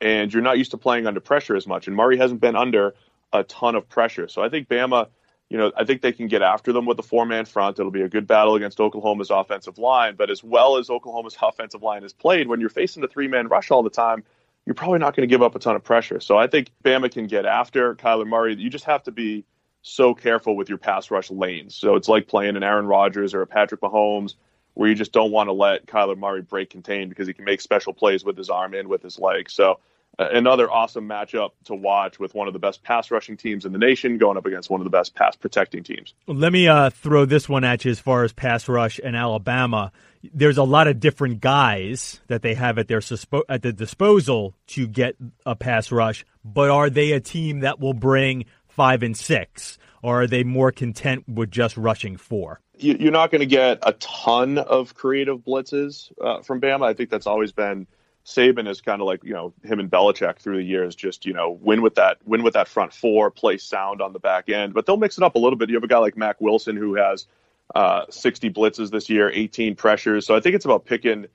and 0.00 0.32
you're 0.32 0.42
not 0.42 0.56
used 0.56 0.70
to 0.70 0.78
playing 0.78 1.06
under 1.06 1.20
pressure 1.20 1.56
as 1.56 1.66
much. 1.66 1.86
And 1.86 1.96
Murray 1.96 2.16
hasn't 2.16 2.40
been 2.40 2.56
under 2.56 2.94
a 3.32 3.42
ton 3.44 3.74
of 3.74 3.88
pressure, 3.88 4.28
so 4.28 4.42
I 4.42 4.48
think 4.48 4.68
Bama 4.68 5.08
you 5.48 5.56
know, 5.56 5.72
I 5.76 5.84
think 5.84 6.02
they 6.02 6.12
can 6.12 6.28
get 6.28 6.42
after 6.42 6.72
them 6.72 6.84
with 6.84 6.98
a 6.98 7.02
four 7.02 7.24
man 7.24 7.46
front. 7.46 7.78
It'll 7.78 7.90
be 7.90 8.02
a 8.02 8.08
good 8.08 8.26
battle 8.26 8.54
against 8.54 8.78
Oklahoma's 8.78 9.30
offensive 9.30 9.78
line. 9.78 10.14
But 10.16 10.30
as 10.30 10.44
well 10.44 10.76
as 10.76 10.88
Oklahoma's 10.88 11.36
offensive 11.42 11.82
line 11.82 12.02
has 12.02 12.12
played, 12.12 12.48
when 12.48 12.60
you're 12.60 12.68
facing 12.68 13.00
the 13.00 13.08
three 13.08 13.28
man 13.28 13.48
rush 13.48 13.70
all 13.70 13.82
the 13.82 13.90
time, 13.90 14.24
you're 14.66 14.74
probably 14.74 14.98
not 14.98 15.16
going 15.16 15.26
to 15.26 15.32
give 15.32 15.42
up 15.42 15.54
a 15.54 15.58
ton 15.58 15.76
of 15.76 15.82
pressure. 15.82 16.20
So 16.20 16.36
I 16.36 16.46
think 16.46 16.70
Bama 16.84 17.10
can 17.10 17.26
get 17.26 17.46
after 17.46 17.94
Kyler 17.94 18.26
Murray. 18.26 18.56
You 18.56 18.68
just 18.68 18.84
have 18.84 19.02
to 19.04 19.10
be 19.10 19.46
so 19.90 20.14
careful 20.14 20.56
with 20.56 20.68
your 20.68 20.78
pass 20.78 21.10
rush 21.10 21.30
lanes. 21.30 21.74
So 21.74 21.96
it's 21.96 22.08
like 22.08 22.28
playing 22.28 22.56
an 22.56 22.62
Aaron 22.62 22.86
Rodgers 22.86 23.34
or 23.34 23.42
a 23.42 23.46
Patrick 23.46 23.80
Mahomes, 23.80 24.34
where 24.74 24.88
you 24.88 24.94
just 24.94 25.12
don't 25.12 25.32
want 25.32 25.48
to 25.48 25.52
let 25.52 25.86
Kyler 25.86 26.16
Murray 26.16 26.42
break 26.42 26.70
contain 26.70 27.08
because 27.08 27.26
he 27.26 27.34
can 27.34 27.44
make 27.44 27.60
special 27.60 27.92
plays 27.92 28.24
with 28.24 28.36
his 28.36 28.48
arm 28.48 28.74
and 28.74 28.88
with 28.88 29.02
his 29.02 29.18
leg. 29.18 29.50
So 29.50 29.80
another 30.18 30.70
awesome 30.70 31.08
matchup 31.08 31.50
to 31.64 31.74
watch 31.74 32.18
with 32.18 32.34
one 32.34 32.48
of 32.48 32.52
the 32.52 32.58
best 32.58 32.82
pass 32.82 33.10
rushing 33.10 33.36
teams 33.36 33.64
in 33.64 33.72
the 33.72 33.78
nation 33.78 34.18
going 34.18 34.36
up 34.36 34.46
against 34.46 34.68
one 34.68 34.80
of 34.80 34.84
the 34.84 34.90
best 34.90 35.14
pass 35.14 35.36
protecting 35.36 35.82
teams. 35.82 36.14
Let 36.26 36.52
me 36.52 36.66
uh, 36.66 36.90
throw 36.90 37.24
this 37.24 37.48
one 37.48 37.64
at 37.64 37.84
you 37.84 37.90
as 37.90 38.00
far 38.00 38.24
as 38.24 38.32
pass 38.32 38.68
rush 38.68 39.00
and 39.02 39.16
Alabama. 39.16 39.92
There's 40.34 40.58
a 40.58 40.64
lot 40.64 40.88
of 40.88 40.98
different 40.98 41.40
guys 41.40 42.20
that 42.26 42.42
they 42.42 42.54
have 42.54 42.78
at 42.78 42.88
their 42.88 43.00
at 43.48 43.62
the 43.62 43.72
disposal 43.72 44.54
to 44.68 44.88
get 44.88 45.16
a 45.46 45.54
pass 45.54 45.92
rush, 45.92 46.24
but 46.44 46.70
are 46.70 46.90
they 46.90 47.12
a 47.12 47.20
team 47.20 47.60
that 47.60 47.78
will 47.78 47.94
bring 47.94 48.46
five 48.78 49.02
and 49.02 49.16
six, 49.16 49.76
or 50.02 50.22
are 50.22 50.26
they 50.28 50.44
more 50.44 50.70
content 50.70 51.28
with 51.28 51.50
just 51.50 51.76
rushing 51.76 52.16
four? 52.16 52.60
You're 52.78 53.10
not 53.10 53.32
going 53.32 53.40
to 53.40 53.46
get 53.46 53.80
a 53.82 53.92
ton 53.94 54.56
of 54.56 54.94
creative 54.94 55.38
blitzes 55.38 56.12
uh, 56.24 56.42
from 56.42 56.60
Bama. 56.60 56.84
I 56.84 56.94
think 56.94 57.10
that's 57.10 57.26
always 57.26 57.50
been 57.50 57.88
Saban 58.24 58.68
is 58.68 58.80
kind 58.80 59.00
of 59.00 59.08
like 59.08 59.24
you 59.24 59.32
know 59.32 59.52
him 59.64 59.80
and 59.80 59.90
Belichick 59.90 60.38
through 60.38 60.58
the 60.58 60.62
years, 60.62 60.94
just 60.94 61.26
you 61.26 61.32
know 61.32 61.58
win 61.60 61.82
with 61.82 61.96
that 61.96 62.18
win 62.24 62.44
with 62.44 62.54
that 62.54 62.68
front 62.68 62.94
four, 62.94 63.32
play 63.32 63.58
sound 63.58 64.00
on 64.00 64.12
the 64.12 64.20
back 64.20 64.48
end. 64.48 64.74
But 64.74 64.86
they'll 64.86 64.96
mix 64.96 65.18
it 65.18 65.24
up 65.24 65.34
a 65.34 65.40
little 65.40 65.58
bit. 65.58 65.70
You 65.70 65.74
have 65.74 65.82
a 65.82 65.88
guy 65.88 65.98
like 65.98 66.16
Mack 66.16 66.40
Wilson 66.40 66.76
who 66.76 66.94
has 66.94 67.26
uh, 67.74 68.04
60 68.10 68.50
blitzes 68.50 68.90
this 68.90 69.10
year, 69.10 69.28
18 69.28 69.74
pressures. 69.74 70.24
So 70.24 70.36
I 70.36 70.40
think 70.40 70.54
it's 70.54 70.64
about 70.64 70.84
picking. 70.84 71.26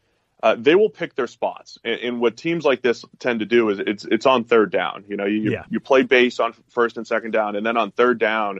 Uh, 0.43 0.57
they 0.59 0.75
will 0.75 0.89
pick 0.89 1.15
their 1.15 1.25
spots, 1.25 1.79
and, 1.85 1.99
and, 2.01 2.19
what 2.19 2.35
teams 2.35 2.65
like 2.65 2.81
this 2.81 3.05
tend 3.17 3.39
to 3.39 3.45
do 3.45 3.69
is 3.69 3.79
it's 3.79 4.03
it's 4.03 4.25
on 4.25 4.43
third 4.43 4.73
down. 4.73 5.05
You 5.07 5.15
know, 5.15 5.25
you 5.25 5.51
yeah. 5.51 5.63
you 5.69 5.79
play 5.79 6.03
base 6.03 6.37
on 6.41 6.53
first 6.67 6.97
and 6.97 7.07
second 7.07 7.31
down, 7.31 7.55
and 7.55 7.65
then 7.65 7.77
on 7.77 7.91
third 7.91 8.19
down, 8.19 8.59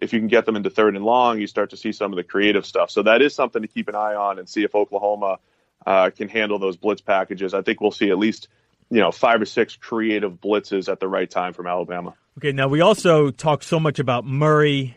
if 0.00 0.12
you 0.12 0.20
can 0.20 0.28
get 0.28 0.46
them 0.46 0.54
into 0.54 0.70
third 0.70 0.94
and 0.94 1.04
long, 1.04 1.40
you 1.40 1.48
start 1.48 1.70
to 1.70 1.76
see 1.76 1.90
some 1.90 2.12
of 2.12 2.16
the 2.16 2.22
creative 2.22 2.64
stuff. 2.64 2.88
So 2.92 3.02
that 3.02 3.20
is 3.20 3.34
something 3.34 3.62
to 3.62 3.66
keep 3.66 3.88
an 3.88 3.96
eye 3.96 4.14
on 4.14 4.38
and 4.38 4.48
see 4.48 4.62
if 4.62 4.76
Oklahoma 4.76 5.40
uh, 5.84 6.10
can 6.10 6.28
handle 6.28 6.60
those 6.60 6.76
blitz 6.76 7.00
packages. 7.00 7.52
I 7.52 7.62
think 7.62 7.80
we'll 7.80 7.90
see 7.90 8.10
at 8.10 8.18
least 8.18 8.46
you 8.88 9.00
know 9.00 9.10
five 9.10 9.42
or 9.42 9.46
six 9.46 9.74
creative 9.74 10.40
blitzes 10.40 10.88
at 10.88 11.00
the 11.00 11.08
right 11.08 11.28
time 11.28 11.52
from 11.52 11.66
Alabama. 11.66 12.14
Okay, 12.38 12.52
now 12.52 12.68
we 12.68 12.80
also 12.80 13.32
talk 13.32 13.64
so 13.64 13.80
much 13.80 13.98
about 13.98 14.24
Murray. 14.24 14.96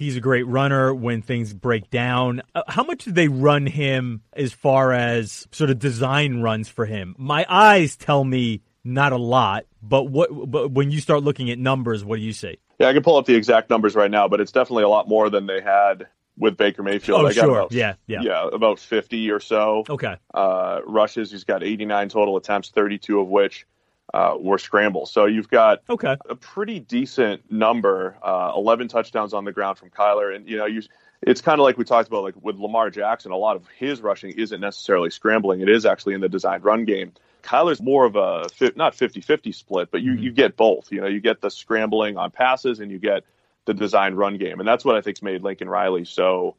He's 0.00 0.16
a 0.16 0.20
great 0.20 0.46
runner 0.46 0.94
when 0.94 1.20
things 1.20 1.52
break 1.52 1.90
down. 1.90 2.40
Uh, 2.54 2.62
how 2.66 2.84
much 2.84 3.04
do 3.04 3.12
they 3.12 3.28
run 3.28 3.66
him 3.66 4.22
as 4.32 4.50
far 4.50 4.94
as 4.94 5.46
sort 5.52 5.68
of 5.68 5.78
design 5.78 6.40
runs 6.40 6.70
for 6.70 6.86
him? 6.86 7.14
My 7.18 7.44
eyes 7.46 7.96
tell 7.96 8.24
me 8.24 8.62
not 8.82 9.12
a 9.12 9.18
lot, 9.18 9.66
but 9.82 10.04
what? 10.04 10.30
But 10.50 10.70
when 10.70 10.90
you 10.90 11.00
start 11.00 11.22
looking 11.22 11.50
at 11.50 11.58
numbers, 11.58 12.02
what 12.02 12.16
do 12.16 12.22
you 12.22 12.32
see? 12.32 12.56
Yeah, 12.78 12.88
I 12.88 12.94
can 12.94 13.02
pull 13.02 13.18
up 13.18 13.26
the 13.26 13.34
exact 13.34 13.68
numbers 13.68 13.94
right 13.94 14.10
now, 14.10 14.26
but 14.26 14.40
it's 14.40 14.52
definitely 14.52 14.84
a 14.84 14.88
lot 14.88 15.06
more 15.06 15.28
than 15.28 15.44
they 15.44 15.60
had 15.60 16.06
with 16.38 16.56
Baker 16.56 16.82
Mayfield. 16.82 17.20
Oh, 17.20 17.26
I 17.26 17.34
got 17.34 17.44
sure. 17.44 17.58
About, 17.58 17.72
yeah, 17.72 17.96
yeah. 18.06 18.22
Yeah, 18.22 18.48
about 18.50 18.78
50 18.78 19.30
or 19.30 19.38
so. 19.38 19.84
Okay. 19.86 20.16
Uh, 20.32 20.80
rushes. 20.86 21.30
He's 21.30 21.44
got 21.44 21.62
89 21.62 22.08
total 22.08 22.38
attempts, 22.38 22.70
32 22.70 23.20
of 23.20 23.28
which 23.28 23.66
uh, 24.12 24.34
were 24.38 24.58
scrambles. 24.58 25.10
So 25.10 25.26
you've 25.26 25.48
got 25.48 25.82
okay. 25.88 26.16
a 26.28 26.34
pretty 26.34 26.80
decent 26.80 27.50
number, 27.50 28.16
uh, 28.22 28.52
11 28.54 28.88
touchdowns 28.88 29.34
on 29.34 29.44
the 29.44 29.52
ground 29.52 29.78
from 29.78 29.90
Kyler. 29.90 30.34
And, 30.34 30.48
you 30.48 30.56
know, 30.56 30.66
you, 30.66 30.82
it's 31.22 31.40
kind 31.40 31.60
of 31.60 31.64
like 31.64 31.78
we 31.78 31.84
talked 31.84 32.08
about, 32.08 32.22
like 32.22 32.34
with 32.40 32.56
Lamar 32.56 32.90
Jackson, 32.90 33.32
a 33.32 33.36
lot 33.36 33.56
of 33.56 33.66
his 33.78 34.00
rushing 34.00 34.32
isn't 34.32 34.60
necessarily 34.60 35.10
scrambling. 35.10 35.60
It 35.60 35.68
is 35.68 35.86
actually 35.86 36.14
in 36.14 36.20
the 36.20 36.28
designed 36.28 36.64
run 36.64 36.84
game. 36.84 37.12
Kyler's 37.42 37.80
more 37.80 38.04
of 38.04 38.16
a, 38.16 38.46
not 38.76 38.94
50 38.94 39.20
50 39.20 39.52
split, 39.52 39.90
but 39.90 40.02
you, 40.02 40.12
mm-hmm. 40.12 40.22
you 40.24 40.32
get 40.32 40.56
both. 40.56 40.92
You 40.92 41.00
know, 41.00 41.06
you 41.06 41.20
get 41.20 41.40
the 41.40 41.50
scrambling 41.50 42.16
on 42.16 42.30
passes 42.30 42.80
and 42.80 42.90
you 42.90 42.98
get– 42.98 43.24
the 43.66 43.74
design 43.74 44.14
run 44.14 44.36
game, 44.36 44.58
and 44.58 44.68
that's 44.68 44.84
what 44.84 44.96
I 44.96 45.00
think's 45.00 45.22
made 45.22 45.42
Lincoln 45.42 45.68
Riley 45.68 46.04
so, 46.04 46.56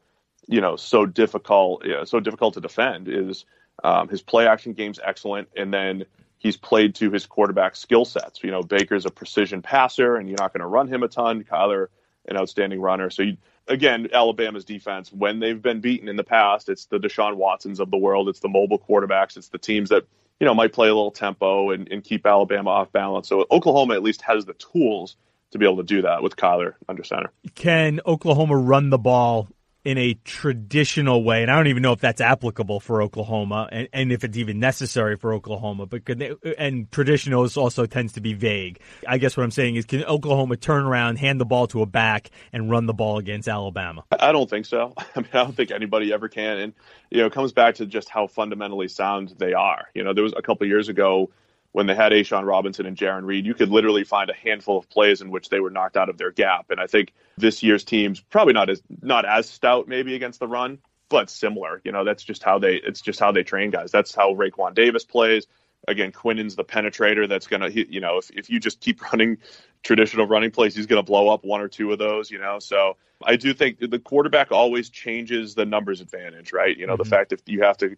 you 0.47 0.61
know, 0.61 0.75
so 0.75 1.05
difficult, 1.05 1.85
you 1.85 1.91
know, 1.91 2.03
so 2.03 2.19
difficult 2.19 2.53
to 2.55 2.61
defend. 2.61 3.07
Is 3.07 3.45
um, 3.83 4.07
his 4.07 4.21
play 4.21 4.47
action 4.47 4.73
game's 4.73 4.99
excellent, 5.03 5.49
and 5.55 5.73
then 5.73 6.05
he's 6.41 6.57
played 6.57 6.95
to 6.95 7.11
his 7.11 7.27
quarterback 7.27 7.75
skill 7.75 8.03
sets. 8.03 8.43
You 8.43 8.49
know, 8.49 8.63
Baker's 8.63 9.05
a 9.05 9.11
precision 9.11 9.61
passer, 9.61 10.15
and 10.15 10.27
you're 10.27 10.39
not 10.39 10.53
going 10.53 10.61
to 10.61 10.67
run 10.67 10.87
him 10.87 11.03
a 11.03 11.07
ton. 11.07 11.43
Kyler, 11.43 11.87
an 12.27 12.35
outstanding 12.35 12.81
runner. 12.81 13.11
So 13.11 13.21
you, 13.21 13.37
again, 13.67 14.09
Alabama's 14.11 14.65
defense, 14.65 15.13
when 15.13 15.39
they've 15.39 15.61
been 15.61 15.81
beaten 15.81 16.09
in 16.09 16.15
the 16.15 16.23
past, 16.23 16.67
it's 16.67 16.85
the 16.85 16.97
Deshaun 16.97 17.35
Watsons 17.35 17.79
of 17.79 17.91
the 17.91 17.97
world. 17.97 18.27
It's 18.27 18.39
the 18.39 18.49
mobile 18.49 18.79
quarterbacks. 18.79 19.37
It's 19.37 19.49
the 19.49 19.59
teams 19.59 19.89
that 19.89 20.05
you 20.39 20.45
know 20.45 20.55
might 20.55 20.73
play 20.73 20.89
a 20.89 20.95
little 20.95 21.11
tempo 21.11 21.69
and, 21.69 21.87
and 21.91 22.03
keep 22.03 22.25
Alabama 22.25 22.71
off 22.71 22.91
balance. 22.91 23.27
So 23.27 23.45
Oklahoma 23.51 23.93
at 23.93 24.01
least 24.01 24.23
has 24.23 24.45
the 24.45 24.53
tools 24.53 25.15
to 25.51 25.59
be 25.59 25.65
able 25.65 25.77
to 25.77 25.83
do 25.83 26.01
that 26.01 26.23
with 26.23 26.37
Kyler 26.37 26.73
under 26.89 27.03
center. 27.03 27.29
Can 27.53 27.99
Oklahoma 28.07 28.57
run 28.57 28.89
the 28.89 28.97
ball 28.97 29.47
in 29.83 29.97
a 29.97 30.13
traditional 30.23 31.23
way, 31.23 31.41
and 31.41 31.49
I 31.49 31.55
don't 31.55 31.67
even 31.67 31.81
know 31.81 31.93
if 31.93 31.99
that's 31.99 32.21
applicable 32.21 32.79
for 32.79 33.01
Oklahoma, 33.01 33.67
and, 33.71 33.89
and 33.91 34.11
if 34.11 34.23
it's 34.23 34.37
even 34.37 34.59
necessary 34.59 35.17
for 35.17 35.33
Oklahoma. 35.33 35.87
But 35.87 36.05
they, 36.05 36.33
and 36.57 36.91
traditional 36.91 37.47
also 37.55 37.85
tends 37.87 38.13
to 38.13 38.21
be 38.21 38.33
vague. 38.33 38.79
I 39.07 39.17
guess 39.17 39.35
what 39.35 39.43
I'm 39.43 39.51
saying 39.51 39.75
is, 39.75 39.85
can 39.85 40.03
Oklahoma 40.03 40.57
turn 40.57 40.83
around, 40.83 41.17
hand 41.17 41.39
the 41.39 41.45
ball 41.45 41.67
to 41.67 41.81
a 41.81 41.85
back, 41.85 42.29
and 42.53 42.69
run 42.69 42.85
the 42.85 42.93
ball 42.93 43.17
against 43.17 43.47
Alabama? 43.47 44.03
I 44.19 44.31
don't 44.31 44.49
think 44.49 44.67
so. 44.67 44.93
I 45.15 45.19
mean, 45.19 45.29
I 45.33 45.37
don't 45.37 45.55
think 45.55 45.71
anybody 45.71 46.13
ever 46.13 46.29
can. 46.29 46.59
And 46.59 46.73
you 47.09 47.17
know, 47.19 47.25
it 47.25 47.33
comes 47.33 47.51
back 47.51 47.75
to 47.75 47.85
just 47.85 48.09
how 48.09 48.27
fundamentally 48.27 48.87
sound 48.87 49.33
they 49.37 49.53
are. 49.53 49.87
You 49.95 50.03
know, 50.03 50.13
there 50.13 50.23
was 50.23 50.33
a 50.37 50.41
couple 50.41 50.67
years 50.67 50.89
ago 50.89 51.31
when 51.71 51.87
they 51.87 51.95
had 51.95 52.11
A'Shawn 52.11 52.45
Robinson 52.45 52.85
and 52.85 52.97
Jarran 52.97 53.25
Reed, 53.25 53.45
you 53.45 53.53
could 53.53 53.69
literally 53.69 54.03
find 54.03 54.29
a 54.29 54.33
handful 54.33 54.77
of 54.77 54.89
plays 54.89 55.21
in 55.21 55.31
which 55.31 55.49
they 55.49 55.59
were 55.59 55.69
knocked 55.69 55.97
out 55.97 56.09
of 56.09 56.17
their 56.17 56.31
gap. 56.31 56.69
And 56.69 56.79
I 56.79 56.87
think 56.87 57.13
this 57.37 57.63
year's 57.63 57.83
team's 57.83 58.19
probably 58.19 58.53
not 58.53 58.69
as 58.69 58.81
not 59.01 59.25
as 59.25 59.49
stout 59.49 59.87
maybe 59.87 60.15
against 60.15 60.39
the 60.39 60.47
run, 60.47 60.79
but 61.09 61.29
similar. 61.29 61.81
You 61.83 61.91
know, 61.91 62.03
that's 62.03 62.23
just 62.23 62.43
how 62.43 62.59
they 62.59 62.75
it's 62.75 63.01
just 63.01 63.19
how 63.19 63.31
they 63.31 63.43
train 63.43 63.71
guys. 63.71 63.91
That's 63.91 64.13
how 64.13 64.33
Raekwon 64.33 64.73
Davis 64.73 65.05
plays. 65.05 65.47
Again, 65.87 66.11
Quinnen's 66.11 66.55
the 66.55 66.63
penetrator 66.63 67.27
that's 67.27 67.47
gonna 67.47 67.69
you 67.69 68.01
know, 68.01 68.17
if 68.17 68.29
if 68.31 68.49
you 68.49 68.59
just 68.59 68.81
keep 68.81 69.01
running 69.11 69.37
traditional 69.83 70.27
running 70.27 70.51
plays, 70.51 70.75
he's 70.75 70.87
gonna 70.87 71.03
blow 71.03 71.29
up 71.29 71.45
one 71.45 71.61
or 71.61 71.69
two 71.69 71.91
of 71.91 71.99
those, 71.99 72.29
you 72.29 72.39
know. 72.39 72.59
So 72.59 72.97
I 73.23 73.37
do 73.37 73.53
think 73.53 73.79
the 73.79 73.99
quarterback 73.99 74.51
always 74.51 74.89
changes 74.89 75.55
the 75.55 75.65
numbers 75.65 76.01
advantage, 76.01 76.51
right? 76.51 76.75
You 76.75 76.85
know, 76.85 76.93
mm-hmm. 76.93 77.03
the 77.03 77.09
fact 77.09 77.29
that 77.29 77.47
you 77.47 77.61
have 77.63 77.77
to 77.77 77.95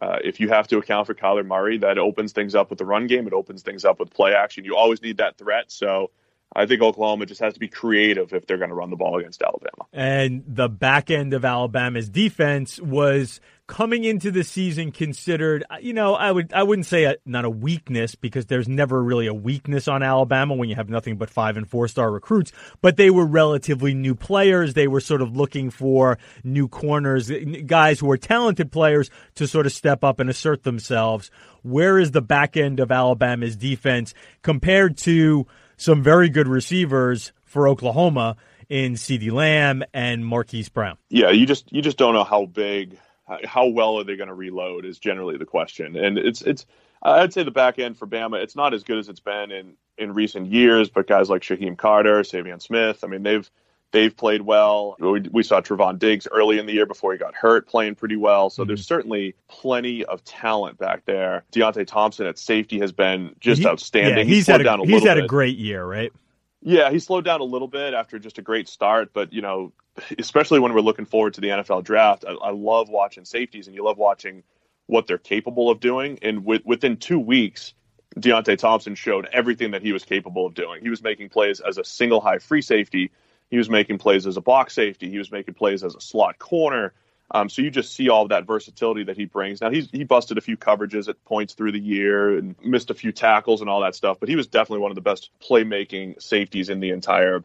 uh, 0.00 0.18
if 0.22 0.40
you 0.40 0.48
have 0.48 0.68
to 0.68 0.78
account 0.78 1.06
for 1.06 1.14
Kyler 1.14 1.46
Murray, 1.46 1.78
that 1.78 1.98
opens 1.98 2.32
things 2.32 2.54
up 2.54 2.70
with 2.70 2.78
the 2.78 2.84
run 2.84 3.06
game. 3.06 3.26
It 3.26 3.32
opens 3.32 3.62
things 3.62 3.84
up 3.84 3.98
with 3.98 4.10
play 4.10 4.34
action. 4.34 4.64
You 4.64 4.76
always 4.76 5.02
need 5.02 5.16
that 5.18 5.38
threat. 5.38 5.70
So 5.70 6.10
I 6.54 6.66
think 6.66 6.80
Oklahoma 6.80 7.26
just 7.26 7.40
has 7.40 7.54
to 7.54 7.60
be 7.60 7.68
creative 7.68 8.32
if 8.32 8.46
they're 8.46 8.58
going 8.58 8.70
to 8.70 8.74
run 8.74 8.90
the 8.90 8.96
ball 8.96 9.18
against 9.18 9.42
Alabama. 9.42 9.86
And 9.92 10.44
the 10.46 10.68
back 10.68 11.10
end 11.10 11.34
of 11.34 11.44
Alabama's 11.44 12.08
defense 12.08 12.80
was 12.80 13.40
coming 13.66 14.04
into 14.04 14.30
the 14.30 14.44
season 14.44 14.92
considered, 14.92 15.64
you 15.80 15.92
know, 15.92 16.14
I 16.14 16.30
would 16.30 16.52
I 16.52 16.62
wouldn't 16.62 16.86
say 16.86 17.04
a, 17.04 17.16
not 17.26 17.44
a 17.44 17.50
weakness 17.50 18.14
because 18.14 18.46
there's 18.46 18.68
never 18.68 19.02
really 19.02 19.26
a 19.26 19.34
weakness 19.34 19.88
on 19.88 20.02
Alabama 20.02 20.54
when 20.54 20.68
you 20.68 20.76
have 20.76 20.88
nothing 20.88 21.16
but 21.16 21.30
five 21.30 21.56
and 21.56 21.68
four 21.68 21.88
star 21.88 22.10
recruits, 22.10 22.52
but 22.80 22.96
they 22.96 23.10
were 23.10 23.26
relatively 23.26 23.92
new 23.92 24.14
players. 24.14 24.74
They 24.74 24.88
were 24.88 25.00
sort 25.00 25.22
of 25.22 25.36
looking 25.36 25.70
for 25.70 26.16
new 26.44 26.68
corners, 26.68 27.30
guys 27.66 27.98
who 27.98 28.10
are 28.10 28.16
talented 28.16 28.70
players 28.70 29.10
to 29.34 29.48
sort 29.48 29.66
of 29.66 29.72
step 29.72 30.04
up 30.04 30.20
and 30.20 30.30
assert 30.30 30.62
themselves. 30.62 31.30
Where 31.62 31.98
is 31.98 32.12
the 32.12 32.22
back 32.22 32.56
end 32.56 32.78
of 32.78 32.92
Alabama's 32.92 33.56
defense 33.56 34.14
compared 34.42 34.96
to 34.98 35.46
some 35.76 36.02
very 36.02 36.28
good 36.28 36.48
receivers 36.48 37.32
for 37.44 37.68
Oklahoma 37.68 38.36
in 38.68 38.94
CeeDee 38.94 39.32
Lamb 39.32 39.84
and 39.94 40.26
Marquise 40.26 40.68
Brown? 40.68 40.98
Yeah, 41.08 41.30
you 41.30 41.46
just 41.46 41.72
you 41.72 41.82
just 41.82 41.98
don't 41.98 42.14
know 42.14 42.24
how 42.24 42.46
big 42.46 42.98
how 43.44 43.66
well 43.66 43.98
are 43.98 44.04
they 44.04 44.16
going 44.16 44.28
to 44.28 44.34
reload 44.34 44.84
is 44.84 44.98
generally 44.98 45.36
the 45.36 45.46
question. 45.46 45.96
And 45.96 46.18
it's 46.18 46.42
it's 46.42 46.66
I'd 47.02 47.32
say 47.32 47.42
the 47.42 47.50
back 47.50 47.78
end 47.78 47.98
for 47.98 48.06
Bama, 48.06 48.42
it's 48.42 48.56
not 48.56 48.74
as 48.74 48.82
good 48.82 48.98
as 48.98 49.08
it's 49.08 49.20
been 49.20 49.50
in 49.50 49.74
in 49.98 50.14
recent 50.14 50.46
years, 50.48 50.88
but 50.90 51.06
guys 51.06 51.30
like 51.30 51.42
Shyheim 51.42 51.76
Carter, 51.76 52.20
Saivion 52.20 52.60
Smith, 52.60 53.02
I 53.02 53.06
mean, 53.06 53.22
they've 53.22 53.50
they've 53.96 54.14
played 54.14 54.42
well. 54.42 54.94
We, 54.98 55.20
we, 55.32 55.42
saw 55.42 55.62
Trevon 55.62 55.98
Diggs 55.98 56.28
early 56.30 56.58
in 56.58 56.66
the 56.66 56.74
year 56.74 56.84
before 56.84 57.12
he 57.12 57.18
got 57.18 57.34
hurt 57.34 57.66
playing 57.66 57.94
pretty 57.94 58.16
well. 58.16 58.50
So 58.50 58.62
mm-hmm. 58.62 58.68
there's 58.68 58.86
certainly 58.86 59.34
plenty 59.48 60.04
of 60.04 60.22
talent 60.22 60.76
back 60.76 61.06
there. 61.06 61.44
Deionte 61.50 61.86
Thompson 61.86 62.26
at 62.26 62.38
safety 62.38 62.78
has 62.80 62.92
been 62.92 63.34
just 63.40 63.62
he, 63.62 63.66
outstanding. 63.66 64.18
Yeah, 64.18 64.24
he's, 64.24 64.36
he's 64.36 64.46
had 64.48 64.60
a, 64.60 64.74
a 64.74 64.86
he's 64.86 65.02
had 65.02 65.14
bit. 65.14 65.24
a 65.24 65.26
great 65.26 65.56
year, 65.56 65.82
right? 65.82 66.12
Yeah, 66.60 66.90
he 66.90 66.98
slowed 66.98 67.24
down 67.24 67.40
a 67.40 67.44
little 67.44 67.68
bit 67.68 67.94
after 67.94 68.18
just 68.18 68.36
a 68.36 68.42
great 68.42 68.68
start, 68.68 69.14
but 69.14 69.32
you 69.32 69.40
know, 69.40 69.72
especially 70.18 70.60
when 70.60 70.74
we're 70.74 70.80
looking 70.82 71.06
forward 71.06 71.32
to 71.34 71.40
the 71.40 71.48
NFL 71.48 71.84
draft, 71.84 72.26
I, 72.28 72.32
I 72.32 72.50
love 72.50 72.90
watching 72.90 73.24
safeties, 73.24 73.66
and 73.66 73.74
you 73.74 73.82
love 73.82 73.96
watching 73.96 74.42
what 74.86 75.06
they're 75.06 75.16
capable 75.16 75.70
of 75.70 75.80
doing. 75.80 76.18
And 76.20 76.44
with, 76.44 76.66
within 76.66 76.98
two 76.98 77.18
weeks, 77.18 77.72
Deionte 78.18 78.58
Thompson 78.58 78.94
showed 78.94 79.26
everything 79.32 79.70
that 79.70 79.80
he 79.80 79.92
was 79.92 80.04
capable 80.04 80.44
of 80.44 80.52
doing. 80.52 80.82
He 80.82 80.90
was 80.90 81.02
making 81.02 81.30
plays 81.30 81.60
as 81.60 81.78
a 81.78 81.84
single 81.84 82.20
high 82.20 82.38
free 82.38 82.62
safety. 82.62 83.10
He 83.50 83.58
was 83.58 83.70
making 83.70 83.98
plays 83.98 84.26
as 84.26 84.36
a 84.36 84.40
box 84.40 84.74
safety. 84.74 85.10
He 85.10 85.18
was 85.18 85.30
making 85.30 85.54
plays 85.54 85.84
as 85.84 85.94
a 85.94 86.00
slot 86.00 86.38
corner. 86.38 86.92
Um, 87.30 87.48
so 87.48 87.62
you 87.62 87.70
just 87.70 87.94
see 87.94 88.08
all 88.08 88.22
of 88.22 88.28
that 88.28 88.46
versatility 88.46 89.04
that 89.04 89.16
he 89.16 89.24
brings. 89.24 89.60
Now 89.60 89.70
he's 89.70 89.90
he 89.90 90.04
busted 90.04 90.38
a 90.38 90.40
few 90.40 90.56
coverages 90.56 91.08
at 91.08 91.22
points 91.24 91.54
through 91.54 91.72
the 91.72 91.80
year 91.80 92.38
and 92.38 92.54
missed 92.62 92.90
a 92.90 92.94
few 92.94 93.10
tackles 93.10 93.60
and 93.60 93.70
all 93.70 93.80
that 93.80 93.94
stuff, 93.96 94.18
but 94.20 94.28
he 94.28 94.36
was 94.36 94.46
definitely 94.46 94.82
one 94.82 94.92
of 94.92 94.94
the 94.94 95.00
best 95.00 95.30
playmaking 95.40 96.22
safeties 96.22 96.68
in 96.68 96.78
the 96.78 96.90
entire 96.90 97.42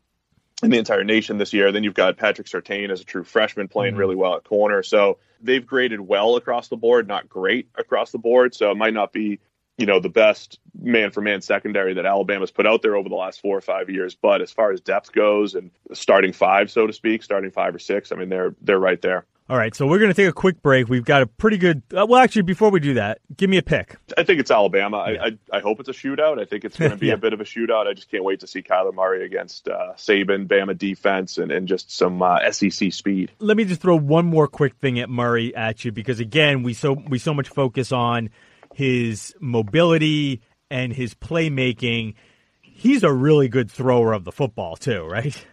in 0.62 0.70
the 0.70 0.77
entire 0.77 1.03
nation 1.03 1.39
this 1.39 1.53
year. 1.53 1.72
Then 1.72 1.84
you've 1.84 1.96
got 1.96 2.17
Patrick 2.17 2.48
Surtain 2.48 2.91
as 2.91 3.01
a 3.01 3.05
true 3.05 3.24
freshman 3.24 3.67
playing 3.67 3.93
mm-hmm. 3.93 4.00
really 4.00 4.15
well 4.15 4.36
at 4.36 4.43
corner. 4.43 4.84
So 4.84 5.17
they've 5.41 5.65
graded 5.65 6.00
well 6.00 6.36
across 6.36 6.67
the 6.67 6.77
board, 6.77 7.08
not 7.08 7.27
great 7.27 7.67
across 7.75 8.12
the 8.12 8.20
board. 8.20 8.53
So 8.53 8.70
it 8.70 8.77
might 8.77 8.93
not 8.93 9.12
be 9.12 9.39
you 9.81 9.88
know 9.88 10.00
the 10.00 10.09
best 10.09 10.59
man 10.79 11.11
for 11.11 11.21
man 11.21 11.41
secondary 11.41 11.95
that 11.95 12.05
Alabama's 12.05 12.51
put 12.51 12.65
out 12.65 12.81
there 12.81 12.95
over 12.95 13.09
the 13.09 13.15
last 13.15 13.41
four 13.41 13.57
or 13.57 13.61
five 13.61 13.89
years. 13.89 14.15
But 14.15 14.41
as 14.41 14.51
far 14.51 14.71
as 14.71 14.79
depth 14.79 15.11
goes 15.11 15.55
and 15.55 15.71
starting 15.91 16.31
five, 16.31 16.71
so 16.71 16.88
to 16.88 16.93
speak, 16.93 17.23
starting 17.23 17.51
five 17.51 17.75
or 17.75 17.79
six, 17.79 18.11
I 18.11 18.15
mean 18.15 18.29
they're 18.29 18.55
they're 18.61 18.79
right 18.79 19.01
there. 19.01 19.25
All 19.50 19.57
right, 19.57 19.75
so 19.75 19.85
we're 19.85 20.00
going 20.00 20.09
to 20.09 20.15
take 20.15 20.29
a 20.29 20.33
quick 20.33 20.61
break. 20.61 20.88
We've 20.88 21.03
got 21.03 21.23
a 21.23 21.27
pretty 21.27 21.57
good. 21.57 21.81
Uh, 21.93 22.05
well, 22.05 22.21
actually, 22.21 22.43
before 22.43 22.71
we 22.71 22.79
do 22.79 22.93
that, 22.93 23.19
give 23.35 23.50
me 23.50 23.57
a 23.57 23.61
pick. 23.61 23.97
I 24.17 24.23
think 24.23 24.39
it's 24.39 24.50
Alabama. 24.50 25.05
Yeah. 25.09 25.23
I, 25.23 25.25
I, 25.25 25.57
I 25.57 25.59
hope 25.59 25.81
it's 25.81 25.89
a 25.89 25.91
shootout. 25.91 26.39
I 26.39 26.45
think 26.45 26.63
it's 26.63 26.77
going 26.77 26.91
to 26.91 26.95
be 26.95 27.07
yeah. 27.07 27.15
a 27.15 27.17
bit 27.17 27.33
of 27.33 27.41
a 27.41 27.43
shootout. 27.43 27.85
I 27.85 27.93
just 27.93 28.09
can't 28.09 28.23
wait 28.23 28.39
to 28.41 28.47
see 28.47 28.61
Kyler 28.61 28.93
Murray 28.93 29.25
against 29.25 29.67
uh, 29.67 29.91
Saban, 29.97 30.47
Bama 30.47 30.77
defense, 30.77 31.38
and, 31.38 31.51
and 31.51 31.67
just 31.67 31.91
some 31.91 32.21
uh, 32.21 32.50
SEC 32.50 32.93
speed. 32.93 33.33
Let 33.39 33.57
me 33.57 33.65
just 33.65 33.81
throw 33.81 33.97
one 33.97 34.25
more 34.25 34.47
quick 34.47 34.75
thing 34.77 35.00
at 35.00 35.09
Murray 35.09 35.53
at 35.53 35.83
you 35.83 35.91
because 35.91 36.21
again, 36.21 36.63
we 36.63 36.73
so 36.73 36.93
we 36.93 37.19
so 37.19 37.33
much 37.33 37.50
focus 37.50 37.91
on 37.91 38.29
his 38.73 39.35
mobility 39.39 40.41
and 40.69 40.93
his 40.93 41.13
playmaking. 41.13 42.15
He's 42.61 43.03
a 43.03 43.11
really 43.11 43.47
good 43.47 43.69
thrower 43.69 44.13
of 44.13 44.23
the 44.23 44.31
football 44.31 44.75
too, 44.75 45.05
right? 45.05 45.45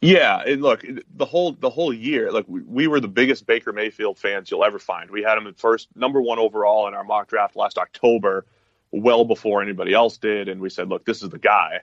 Yeah, 0.00 0.42
and 0.44 0.60
look, 0.62 0.84
the 1.14 1.24
whole 1.24 1.52
the 1.52 1.70
whole 1.70 1.92
year, 1.92 2.32
like 2.32 2.46
we, 2.48 2.62
we, 2.62 2.86
were 2.88 2.98
the 2.98 3.06
biggest 3.06 3.46
Baker 3.46 3.72
Mayfield 3.72 4.18
fans 4.18 4.50
you'll 4.50 4.64
ever 4.64 4.80
find. 4.80 5.08
We 5.12 5.22
had 5.22 5.38
him 5.38 5.46
at 5.46 5.56
first 5.56 5.88
number 5.94 6.20
one 6.20 6.40
overall 6.40 6.88
in 6.88 6.94
our 6.94 7.04
mock 7.04 7.28
draft 7.28 7.54
last 7.54 7.78
October, 7.78 8.44
well 8.90 9.24
before 9.24 9.62
anybody 9.62 9.94
else 9.94 10.18
did, 10.18 10.48
and 10.48 10.60
we 10.60 10.70
said, 10.70 10.88
look, 10.88 11.04
this 11.04 11.22
is 11.22 11.28
the 11.28 11.38
guy. 11.38 11.82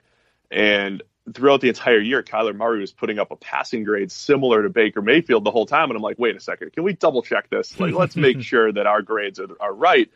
And 0.50 1.02
throughout 1.32 1.62
the 1.62 1.68
entire 1.68 2.00
year, 2.00 2.22
Kyler 2.22 2.54
Murray 2.54 2.80
was 2.80 2.92
putting 2.92 3.18
up 3.18 3.30
a 3.30 3.36
passing 3.36 3.84
grade 3.84 4.12
similar 4.12 4.62
to 4.64 4.68
Baker 4.68 5.00
Mayfield 5.00 5.44
the 5.44 5.50
whole 5.50 5.64
time, 5.64 5.88
and 5.90 5.96
I'm 5.96 6.02
like, 6.02 6.18
wait 6.18 6.36
a 6.36 6.40
second, 6.40 6.74
can 6.74 6.84
we 6.84 6.92
double 6.92 7.22
check 7.22 7.48
this? 7.48 7.80
Like, 7.80 7.94
let's 7.94 8.16
make 8.16 8.42
sure 8.42 8.70
that 8.70 8.86
our 8.86 9.00
grades 9.00 9.40
are, 9.40 9.48
are 9.60 9.72
right. 9.72 10.10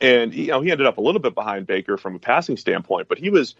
And 0.00 0.34
you 0.34 0.48
know, 0.48 0.60
he 0.60 0.70
ended 0.70 0.86
up 0.86 0.98
a 0.98 1.00
little 1.00 1.20
bit 1.20 1.34
behind 1.34 1.66
Baker 1.66 1.96
from 1.96 2.14
a 2.14 2.18
passing 2.18 2.56
standpoint, 2.56 3.08
but 3.08 3.18
he 3.18 3.30
was 3.30 3.54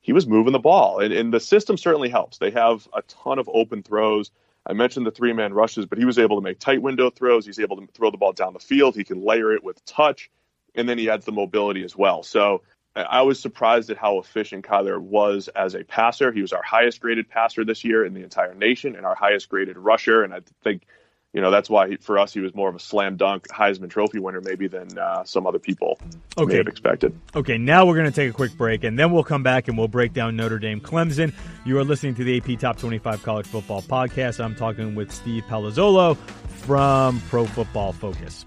he 0.00 0.12
was 0.12 0.26
moving 0.26 0.52
the 0.52 0.58
ball, 0.58 1.00
and, 1.00 1.12
and 1.12 1.32
the 1.32 1.40
system 1.40 1.76
certainly 1.76 2.08
helps. 2.08 2.38
They 2.38 2.50
have 2.50 2.88
a 2.94 3.02
ton 3.02 3.38
of 3.38 3.50
open 3.52 3.82
throws. 3.82 4.30
I 4.66 4.72
mentioned 4.72 5.06
the 5.06 5.10
three 5.10 5.32
man 5.32 5.52
rushes, 5.52 5.86
but 5.86 5.98
he 5.98 6.04
was 6.04 6.18
able 6.18 6.36
to 6.36 6.42
make 6.42 6.58
tight 6.58 6.82
window 6.82 7.10
throws. 7.10 7.46
He's 7.46 7.58
able 7.58 7.76
to 7.76 7.86
throw 7.92 8.10
the 8.10 8.18
ball 8.18 8.32
down 8.32 8.52
the 8.52 8.60
field. 8.60 8.94
He 8.94 9.04
can 9.04 9.24
layer 9.24 9.52
it 9.54 9.64
with 9.64 9.84
touch, 9.84 10.30
and 10.74 10.88
then 10.88 10.98
he 10.98 11.10
adds 11.10 11.26
the 11.26 11.32
mobility 11.32 11.84
as 11.84 11.96
well. 11.96 12.22
So 12.22 12.62
I 12.94 13.22
was 13.22 13.38
surprised 13.38 13.90
at 13.90 13.96
how 13.96 14.18
efficient 14.18 14.66
Kyler 14.66 15.00
was 15.00 15.48
as 15.48 15.74
a 15.74 15.84
passer. 15.84 16.32
He 16.32 16.42
was 16.42 16.52
our 16.52 16.62
highest 16.62 17.00
graded 17.00 17.28
passer 17.28 17.64
this 17.64 17.84
year 17.84 18.04
in 18.04 18.14
the 18.14 18.22
entire 18.22 18.54
nation 18.54 18.96
and 18.96 19.06
our 19.06 19.14
highest 19.14 19.48
graded 19.48 19.78
rusher. 19.78 20.24
And 20.24 20.34
I 20.34 20.40
think 20.62 20.86
you 21.32 21.40
know 21.40 21.50
that's 21.50 21.70
why 21.70 21.88
he, 21.88 21.96
for 21.96 22.18
us 22.18 22.32
he 22.32 22.40
was 22.40 22.54
more 22.54 22.68
of 22.68 22.74
a 22.74 22.80
slam 22.80 23.16
dunk 23.16 23.46
Heisman 23.48 23.90
Trophy 23.90 24.18
winner 24.18 24.40
maybe 24.40 24.68
than 24.68 24.98
uh, 24.98 25.24
some 25.24 25.46
other 25.46 25.58
people 25.58 25.98
okay. 26.36 26.52
may 26.52 26.56
have 26.58 26.66
expected. 26.66 27.18
Okay, 27.34 27.58
now 27.58 27.86
we're 27.86 27.94
going 27.94 28.06
to 28.06 28.12
take 28.12 28.30
a 28.30 28.32
quick 28.32 28.56
break 28.56 28.84
and 28.84 28.98
then 28.98 29.12
we'll 29.12 29.24
come 29.24 29.42
back 29.42 29.68
and 29.68 29.78
we'll 29.78 29.88
break 29.88 30.12
down 30.12 30.36
Notre 30.36 30.58
Dame 30.58 30.80
Clemson. 30.80 31.32
You 31.64 31.78
are 31.78 31.84
listening 31.84 32.14
to 32.16 32.24
the 32.24 32.38
AP 32.38 32.58
Top 32.58 32.78
25 32.78 33.22
College 33.22 33.46
Football 33.46 33.82
Podcast. 33.82 34.42
I'm 34.42 34.54
talking 34.54 34.94
with 34.94 35.12
Steve 35.12 35.44
Palazzolo 35.48 36.16
from 36.16 37.20
Pro 37.28 37.46
Football 37.46 37.92
Focus. 37.92 38.44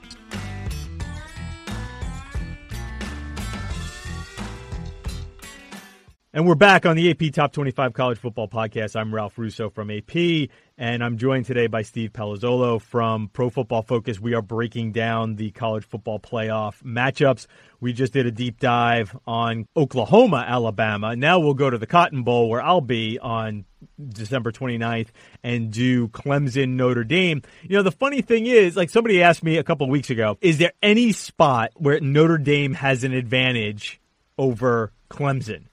And 6.36 6.48
we're 6.48 6.56
back 6.56 6.88
on 6.88 6.96
the 6.96 7.12
AP 7.12 7.32
Top 7.32 7.54
25 7.54 7.94
College 7.94 8.18
Football 8.18 8.48
Podcast. 8.48 9.00
I'm 9.00 9.14
Ralph 9.14 9.38
Russo 9.38 9.70
from 9.70 9.92
AP, 9.92 10.50
and 10.80 11.04
I'm 11.04 11.20
joined 11.20 11.46
today 11.46 11.68
by 11.68 11.84
Steve 11.84 12.12
Palazzolo 12.12 12.82
from 12.82 13.28
Pro 13.28 13.52
Football 13.52 13.84
Focus. 13.84 14.20
We 14.20 14.34
are 14.34 14.42
breaking 14.42 14.94
down 14.94 15.36
the 15.36 15.52
college 15.52 15.86
football 15.86 16.20
playoff 16.20 16.82
matchups. 16.82 17.46
We 17.82 17.94
just 17.94 18.14
did 18.14 18.26
a 18.26 18.32
deep 18.32 18.60
dive 18.60 19.16
on 19.28 19.68
Oklahoma, 19.78 20.44
Alabama. 20.48 21.16
Now 21.16 21.40
we'll 21.40 21.54
go 21.54 21.70
to 21.70 21.78
the 21.78 21.86
Cotton 21.86 22.24
Bowl, 22.24 22.50
where 22.50 22.64
I'll 22.64 22.82
be 22.82 23.20
on 23.20 23.66
December 24.04 24.52
29th 24.52 25.10
and 25.44 25.72
do 25.72 26.08
Clemson 26.08 26.70
Notre 26.70 27.04
Dame. 27.04 27.44
You 27.62 27.78
know, 27.78 27.84
the 27.84 27.92
funny 27.92 28.24
thing 28.24 28.48
is, 28.48 28.76
like 28.76 28.90
somebody 28.90 29.22
asked 29.22 29.44
me 29.44 29.58
a 29.58 29.64
couple 29.64 29.88
weeks 29.88 30.10
ago, 30.10 30.40
is 30.42 30.58
there 30.58 30.74
any 30.82 31.12
spot 31.12 31.74
where 31.76 32.00
Notre 32.00 32.40
Dame 32.40 32.74
has 32.74 33.04
an 33.04 33.14
advantage 33.14 34.02
over 34.40 34.92
Clemson? 35.12 35.66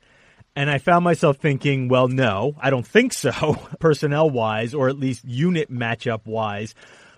And 0.56 0.68
I 0.68 0.78
found 0.78 1.04
myself 1.04 1.36
thinking, 1.36 1.88
well, 1.88 2.08
no, 2.08 2.54
I 2.60 2.70
don't 2.70 2.86
think 2.86 3.12
so, 3.12 3.56
personnel 3.78 4.30
wise, 4.30 4.74
or 4.74 4.88
at 4.88 4.98
least 4.98 5.24
unit 5.24 5.70
matchup 5.70 6.26
wise. 6.26 6.74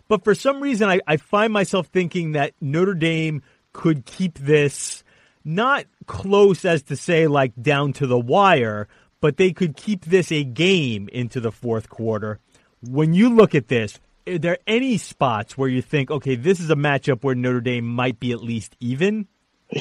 But 0.09 0.25
for 0.25 0.35
some 0.35 0.63
reason, 0.63 0.89
I, 0.89 1.01
I 1.07 1.17
find 1.17 1.53
myself 1.53 1.87
thinking 1.87 2.33
that 2.33 2.53
Notre 2.61 2.95
Dame 2.95 3.43
could 3.73 4.05
keep 4.05 4.39
this 4.39 5.03
not 5.45 5.87
close 6.07 6.65
as 6.65 6.83
to 6.85 6.97
say 6.97 7.27
like 7.27 7.53
down 7.61 7.93
to 7.95 8.07
the 8.07 8.19
wire, 8.19 8.89
but 9.21 9.37
they 9.37 9.53
could 9.53 9.77
keep 9.77 10.05
this 10.05 10.31
a 10.31 10.45
game 10.45 11.09
into 11.13 11.41
the 11.41 11.53
fourth 11.53 11.89
quarter. 11.89 12.39
When 12.83 13.15
you 13.15 13.35
look 13.35 13.55
at 13.55 13.69
this, 13.69 13.99
are 14.27 14.39
there 14.39 14.59
any 14.67 14.99
spots 14.99 15.57
where 15.57 15.69
you 15.69 15.83
think, 15.83 16.11
okay, 16.11 16.35
this 16.35 16.61
is 16.61 16.71
a 16.71 16.77
matchup 16.77 17.25
where 17.25 17.35
Notre 17.35 17.61
Dame 17.61 17.87
might 17.87 18.21
be 18.21 18.33
at 18.33 18.43
least 18.43 18.77
even? 18.81 19.29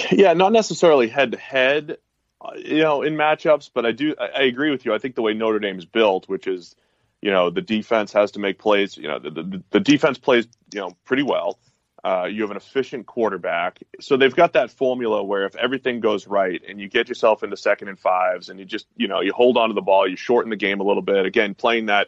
Yeah, 0.10 0.32
not 0.32 0.54
necessarily 0.54 1.10
head 1.10 1.34
to 1.34 1.38
head 1.38 1.98
you 2.58 2.82
know, 2.82 3.02
in 3.02 3.16
matchups, 3.16 3.70
but 3.74 3.86
I 3.86 3.92
do 3.92 4.16
I 4.20 4.44
agree 4.44 4.72
with 4.72 4.86
you. 4.86 4.94
I 4.94 4.98
think 4.98 5.16
the 5.16 5.22
way 5.22 5.34
Notre 5.34 5.60
Dame 5.60 5.78
is 5.78 5.86
built, 5.86 6.28
which 6.28 6.48
is, 6.48 6.76
you 7.22 7.32
know, 7.32 7.50
the 7.50 7.62
defense 7.62 8.12
has 8.14 8.32
to 8.32 8.40
make 8.40 8.60
plays. 8.60 8.98
You 8.98 9.08
know, 9.08 9.20
the 9.20 9.30
the, 9.30 9.64
the 9.72 9.80
defense 9.80 10.18
plays, 10.18 10.48
you 10.74 10.80
know, 10.80 10.96
pretty 11.06 11.24
well. 11.24 11.60
Uh, 12.04 12.26
you 12.26 12.42
have 12.42 12.50
an 12.50 12.58
efficient 12.58 13.06
quarterback, 13.06 13.80
so 14.00 14.18
they've 14.18 14.36
got 14.36 14.54
that 14.54 14.72
formula 14.72 15.24
where 15.24 15.46
if 15.46 15.56
everything 15.56 16.00
goes 16.00 16.26
right 16.26 16.60
and 16.68 16.82
you 16.82 16.90
get 16.90 17.08
yourself 17.08 17.44
into 17.44 17.56
second 17.56 17.90
and 17.90 18.00
fives 18.00 18.50
and 18.50 18.60
you 18.60 18.66
just, 18.66 18.88
you 18.98 19.08
know, 19.08 19.22
you 19.22 19.32
hold 19.32 19.56
on 19.56 19.70
to 19.70 19.76
the 19.76 19.82
ball, 19.82 20.08
you 20.08 20.16
shorten 20.16 20.50
the 20.50 20.56
game 20.56 20.80
a 20.80 20.84
little 20.84 21.04
bit. 21.04 21.28
Again, 21.28 21.54
playing 21.54 21.86
that 21.88 22.08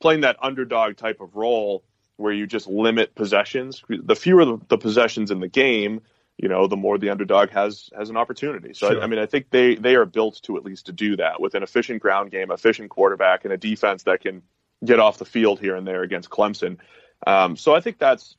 playing 0.00 0.22
that 0.22 0.36
underdog 0.42 0.96
type 0.96 1.20
of 1.20 1.36
role 1.36 1.84
where 2.16 2.32
you 2.32 2.46
just 2.46 2.66
limit 2.66 3.14
possessions. 3.14 3.82
The 3.88 4.16
fewer 4.16 4.44
the, 4.44 4.58
the 4.68 4.78
possessions 4.78 5.30
in 5.30 5.38
the 5.38 5.48
game, 5.48 6.00
you 6.38 6.48
know, 6.48 6.68
the 6.68 6.76
more 6.76 6.98
the 6.98 7.10
underdog 7.10 7.50
has 7.50 7.90
has 7.96 8.10
an 8.10 8.16
opportunity. 8.16 8.72
So 8.72 8.90
sure. 8.90 9.00
I, 9.00 9.04
I, 9.04 9.06
mean, 9.08 9.18
I 9.18 9.26
think 9.26 9.50
they 9.50 9.74
they 9.74 9.96
are 9.96 10.06
built 10.06 10.40
to 10.44 10.56
at 10.56 10.64
least 10.64 10.86
to 10.86 10.92
do 10.92 11.16
that 11.16 11.40
with 11.40 11.54
an 11.54 11.62
efficient 11.62 12.00
ground 12.00 12.30
game, 12.30 12.50
efficient 12.50 12.90
quarterback, 12.90 13.44
and 13.44 13.52
a 13.52 13.56
defense 13.56 14.04
that 14.04 14.20
can 14.20 14.42
get 14.84 15.00
off 15.00 15.18
the 15.18 15.24
field 15.24 15.58
here 15.58 15.74
and 15.74 15.86
there 15.86 16.02
against 16.02 16.30
Clemson. 16.30 16.78
Um, 17.26 17.56
so 17.56 17.74
I 17.74 17.80
think 17.80 17.98
that's 17.98 18.36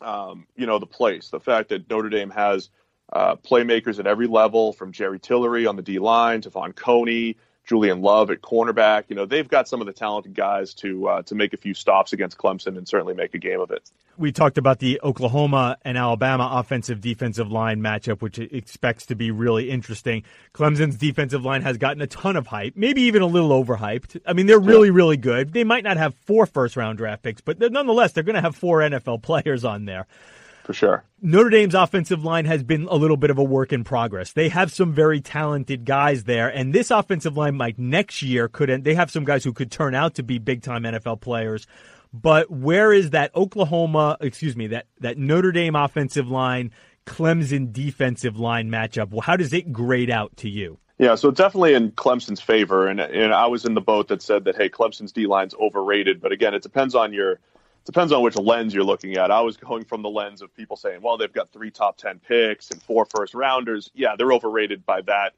um, 0.00 0.46
you 0.56 0.66
know 0.66 0.78
the 0.78 0.86
place. 0.86 1.28
The 1.28 1.40
fact 1.40 1.68
that 1.68 1.88
Notre 1.90 2.08
Dame 2.08 2.30
has 2.30 2.70
uh, 3.12 3.36
playmakers 3.36 3.98
at 3.98 4.06
every 4.06 4.26
level, 4.26 4.72
from 4.72 4.92
Jerry 4.92 5.18
Tillery 5.18 5.66
on 5.66 5.76
the 5.76 5.82
D 5.82 5.98
line 5.98 6.40
to 6.42 6.50
Von 6.50 6.72
Coney 6.72 7.36
Julian 7.68 8.00
Love 8.00 8.30
at 8.30 8.40
cornerback. 8.40 9.04
You 9.08 9.16
know, 9.16 9.26
they've 9.26 9.46
got 9.46 9.68
some 9.68 9.80
of 9.80 9.86
the 9.86 9.92
talented 9.92 10.34
guys 10.34 10.72
to 10.74 11.06
uh, 11.06 11.22
to 11.22 11.34
make 11.34 11.52
a 11.52 11.58
few 11.58 11.74
stops 11.74 12.14
against 12.14 12.38
Clemson 12.38 12.78
and 12.78 12.88
certainly 12.88 13.14
make 13.14 13.34
a 13.34 13.38
game 13.38 13.60
of 13.60 13.70
it. 13.70 13.90
We 14.16 14.32
talked 14.32 14.58
about 14.58 14.78
the 14.78 15.00
Oklahoma 15.04 15.76
and 15.84 15.96
Alabama 15.96 16.48
offensive 16.50 17.00
defensive 17.00 17.52
line 17.52 17.80
matchup, 17.80 18.22
which 18.22 18.38
expects 18.38 19.06
to 19.06 19.14
be 19.14 19.30
really 19.30 19.70
interesting. 19.70 20.24
Clemson's 20.54 20.96
defensive 20.96 21.44
line 21.44 21.62
has 21.62 21.76
gotten 21.76 22.00
a 22.00 22.06
ton 22.06 22.36
of 22.36 22.46
hype, 22.46 22.74
maybe 22.74 23.02
even 23.02 23.22
a 23.22 23.26
little 23.26 23.50
overhyped. 23.50 24.20
I 24.26 24.32
mean, 24.32 24.46
they're 24.46 24.58
really, 24.58 24.90
really 24.90 25.18
good. 25.18 25.52
They 25.52 25.62
might 25.62 25.84
not 25.84 25.98
have 25.98 26.14
four 26.14 26.46
first 26.46 26.74
round 26.74 26.98
draft 26.98 27.22
picks, 27.22 27.42
but 27.42 27.60
nonetheless, 27.60 28.12
they're 28.12 28.24
going 28.24 28.34
to 28.34 28.40
have 28.40 28.56
four 28.56 28.80
NFL 28.80 29.22
players 29.28 29.64
on 29.64 29.84
there. 29.84 30.06
For 30.68 30.74
sure. 30.74 31.02
Notre 31.22 31.48
Dame's 31.48 31.74
offensive 31.74 32.22
line 32.22 32.44
has 32.44 32.62
been 32.62 32.86
a 32.90 32.94
little 32.94 33.16
bit 33.16 33.30
of 33.30 33.38
a 33.38 33.42
work 33.42 33.72
in 33.72 33.84
progress. 33.84 34.34
They 34.34 34.50
have 34.50 34.70
some 34.70 34.92
very 34.92 35.18
talented 35.18 35.86
guys 35.86 36.24
there, 36.24 36.50
and 36.50 36.74
this 36.74 36.90
offensive 36.90 37.38
line 37.38 37.54
might 37.56 37.78
next 37.78 38.20
year 38.20 38.48
could 38.48 38.84
they 38.84 38.92
have 38.92 39.10
some 39.10 39.24
guys 39.24 39.44
who 39.44 39.54
could 39.54 39.70
turn 39.70 39.94
out 39.94 40.16
to 40.16 40.22
be 40.22 40.38
big 40.38 40.62
time 40.62 40.82
NFL 40.82 41.22
players. 41.22 41.66
But 42.12 42.50
where 42.50 42.92
is 42.92 43.10
that 43.10 43.34
Oklahoma, 43.34 44.18
excuse 44.20 44.56
me, 44.56 44.66
that, 44.66 44.84
that 45.00 45.16
Notre 45.16 45.52
Dame 45.52 45.74
offensive 45.74 46.28
line, 46.28 46.70
Clemson 47.06 47.72
defensive 47.72 48.38
line 48.38 48.68
matchup? 48.68 49.08
Well, 49.08 49.22
how 49.22 49.36
does 49.36 49.54
it 49.54 49.72
grade 49.72 50.10
out 50.10 50.36
to 50.38 50.50
you? 50.50 50.78
Yeah, 50.98 51.14
so 51.14 51.30
definitely 51.30 51.72
in 51.72 51.92
Clemson's 51.92 52.42
favor, 52.42 52.88
and 52.88 53.00
and 53.00 53.32
I 53.32 53.46
was 53.46 53.64
in 53.64 53.72
the 53.72 53.80
boat 53.80 54.08
that 54.08 54.20
said 54.20 54.44
that 54.44 54.56
hey, 54.56 54.68
Clemson's 54.68 55.12
D 55.12 55.26
line's 55.26 55.54
overrated, 55.54 56.20
but 56.20 56.30
again, 56.30 56.52
it 56.52 56.62
depends 56.62 56.94
on 56.94 57.14
your 57.14 57.40
depends 57.88 58.12
on 58.12 58.20
which 58.22 58.36
lens 58.36 58.74
you're 58.74 58.84
looking 58.84 59.16
at. 59.16 59.30
I 59.30 59.40
was 59.40 59.56
going 59.56 59.86
from 59.86 60.02
the 60.02 60.10
lens 60.10 60.42
of 60.42 60.54
people 60.54 60.76
saying, 60.76 61.00
well, 61.00 61.16
they've 61.16 61.32
got 61.32 61.50
three 61.52 61.70
top 61.70 61.96
10 61.96 62.18
picks 62.18 62.70
and 62.70 62.82
four 62.82 63.06
first 63.06 63.32
rounders. 63.32 63.90
Yeah, 63.94 64.14
they're 64.14 64.30
overrated 64.30 64.84
by 64.84 65.00
that 65.02 65.32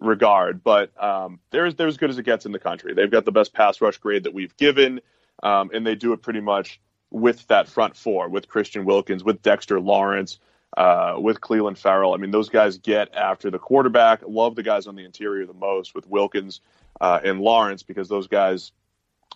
regard, 0.00 0.64
but 0.64 0.90
um, 1.00 1.38
they're, 1.50 1.72
they're 1.72 1.86
as 1.86 1.96
good 1.96 2.10
as 2.10 2.18
it 2.18 2.24
gets 2.24 2.46
in 2.46 2.52
the 2.52 2.58
country. 2.58 2.94
They've 2.94 3.08
got 3.08 3.24
the 3.24 3.30
best 3.30 3.54
pass 3.54 3.80
rush 3.80 3.98
grade 3.98 4.24
that 4.24 4.34
we've 4.34 4.56
given, 4.56 5.02
um, 5.44 5.70
and 5.72 5.86
they 5.86 5.94
do 5.94 6.12
it 6.12 6.20
pretty 6.20 6.40
much 6.40 6.80
with 7.12 7.46
that 7.46 7.68
front 7.68 7.96
four, 7.96 8.28
with 8.28 8.48
Christian 8.48 8.84
Wilkins, 8.84 9.22
with 9.22 9.40
Dexter 9.40 9.78
Lawrence, 9.78 10.40
uh, 10.76 11.14
with 11.18 11.40
Clelin 11.40 11.78
Ferrell. 11.78 12.12
I 12.12 12.16
mean, 12.16 12.32
those 12.32 12.48
guys 12.48 12.76
get 12.76 13.14
after 13.14 13.52
the 13.52 13.60
quarterback. 13.60 14.22
Love 14.26 14.56
the 14.56 14.64
guys 14.64 14.88
on 14.88 14.96
the 14.96 15.04
interior 15.04 15.46
the 15.46 15.54
most 15.54 15.94
with 15.94 16.08
Wilkins 16.08 16.60
uh, 17.00 17.20
and 17.22 17.40
Lawrence 17.40 17.84
because 17.84 18.08
those 18.08 18.26
guys– 18.26 18.72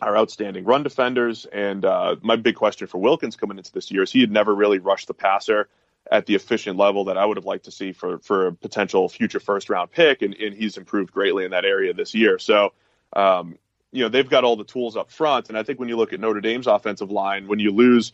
are 0.00 0.16
outstanding 0.16 0.64
run 0.64 0.82
defenders. 0.82 1.46
And 1.46 1.84
uh, 1.84 2.16
my 2.22 2.36
big 2.36 2.54
question 2.54 2.86
for 2.86 2.98
Wilkins 2.98 3.36
coming 3.36 3.58
into 3.58 3.72
this 3.72 3.90
year 3.90 4.02
is 4.02 4.12
he 4.12 4.20
had 4.20 4.30
never 4.30 4.54
really 4.54 4.78
rushed 4.78 5.08
the 5.08 5.14
passer 5.14 5.68
at 6.10 6.26
the 6.26 6.34
efficient 6.34 6.78
level 6.78 7.04
that 7.06 7.18
I 7.18 7.24
would 7.24 7.36
have 7.36 7.44
liked 7.44 7.66
to 7.66 7.70
see 7.70 7.92
for 7.92 8.18
for 8.18 8.46
a 8.48 8.52
potential 8.52 9.08
future 9.08 9.40
first 9.40 9.68
round 9.68 9.90
pick, 9.90 10.22
and, 10.22 10.34
and 10.34 10.54
he's 10.54 10.76
improved 10.76 11.12
greatly 11.12 11.44
in 11.44 11.50
that 11.50 11.64
area 11.64 11.92
this 11.92 12.14
year. 12.14 12.38
So, 12.38 12.72
um, 13.12 13.58
you 13.92 14.02
know, 14.02 14.08
they've 14.08 14.28
got 14.28 14.44
all 14.44 14.56
the 14.56 14.64
tools 14.64 14.96
up 14.96 15.10
front, 15.10 15.48
and 15.48 15.58
I 15.58 15.62
think 15.62 15.78
when 15.78 15.88
you 15.88 15.96
look 15.96 16.12
at 16.12 16.20
Notre 16.20 16.40
Dame's 16.40 16.66
offensive 16.66 17.10
line, 17.10 17.46
when 17.46 17.58
you 17.58 17.72
lose, 17.72 18.12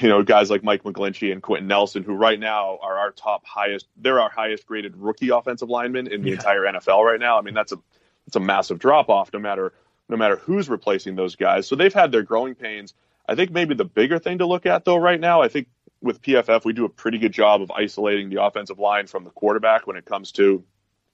you 0.00 0.08
know, 0.08 0.22
guys 0.22 0.50
like 0.50 0.62
Mike 0.62 0.84
McGlinchey 0.84 1.32
and 1.32 1.42
Quenton 1.42 1.66
Nelson, 1.66 2.04
who 2.04 2.14
right 2.14 2.38
now 2.38 2.78
are 2.80 2.98
our 2.98 3.10
top 3.10 3.44
highest, 3.44 3.86
they're 3.96 4.20
our 4.20 4.30
highest 4.30 4.66
graded 4.66 4.96
rookie 4.96 5.30
offensive 5.30 5.68
linemen 5.68 6.06
in 6.06 6.22
the 6.22 6.30
yeah. 6.30 6.36
entire 6.36 6.62
NFL 6.62 7.04
right 7.04 7.20
now. 7.20 7.38
I 7.38 7.42
mean, 7.42 7.54
that's 7.54 7.72
a 7.72 7.78
it's 8.26 8.36
a 8.36 8.40
massive 8.40 8.78
drop 8.78 9.08
off, 9.08 9.32
no 9.32 9.38
matter 9.38 9.72
no 10.08 10.16
matter 10.16 10.36
who's 10.36 10.68
replacing 10.68 11.16
those 11.16 11.36
guys. 11.36 11.66
So 11.66 11.76
they've 11.76 11.92
had 11.92 12.12
their 12.12 12.22
growing 12.22 12.54
pains. 12.54 12.94
I 13.28 13.34
think 13.34 13.50
maybe 13.50 13.74
the 13.74 13.84
bigger 13.84 14.18
thing 14.18 14.38
to 14.38 14.46
look 14.46 14.66
at 14.66 14.84
though 14.84 14.96
right 14.96 15.20
now, 15.20 15.42
I 15.42 15.48
think 15.48 15.68
with 16.00 16.22
PFF 16.22 16.64
we 16.64 16.72
do 16.72 16.84
a 16.84 16.88
pretty 16.88 17.18
good 17.18 17.32
job 17.32 17.62
of 17.62 17.70
isolating 17.70 18.30
the 18.30 18.42
offensive 18.42 18.78
line 18.78 19.06
from 19.06 19.24
the 19.24 19.30
quarterback 19.30 19.86
when 19.86 19.96
it 19.96 20.04
comes 20.04 20.32
to, 20.32 20.42
you 20.42 20.64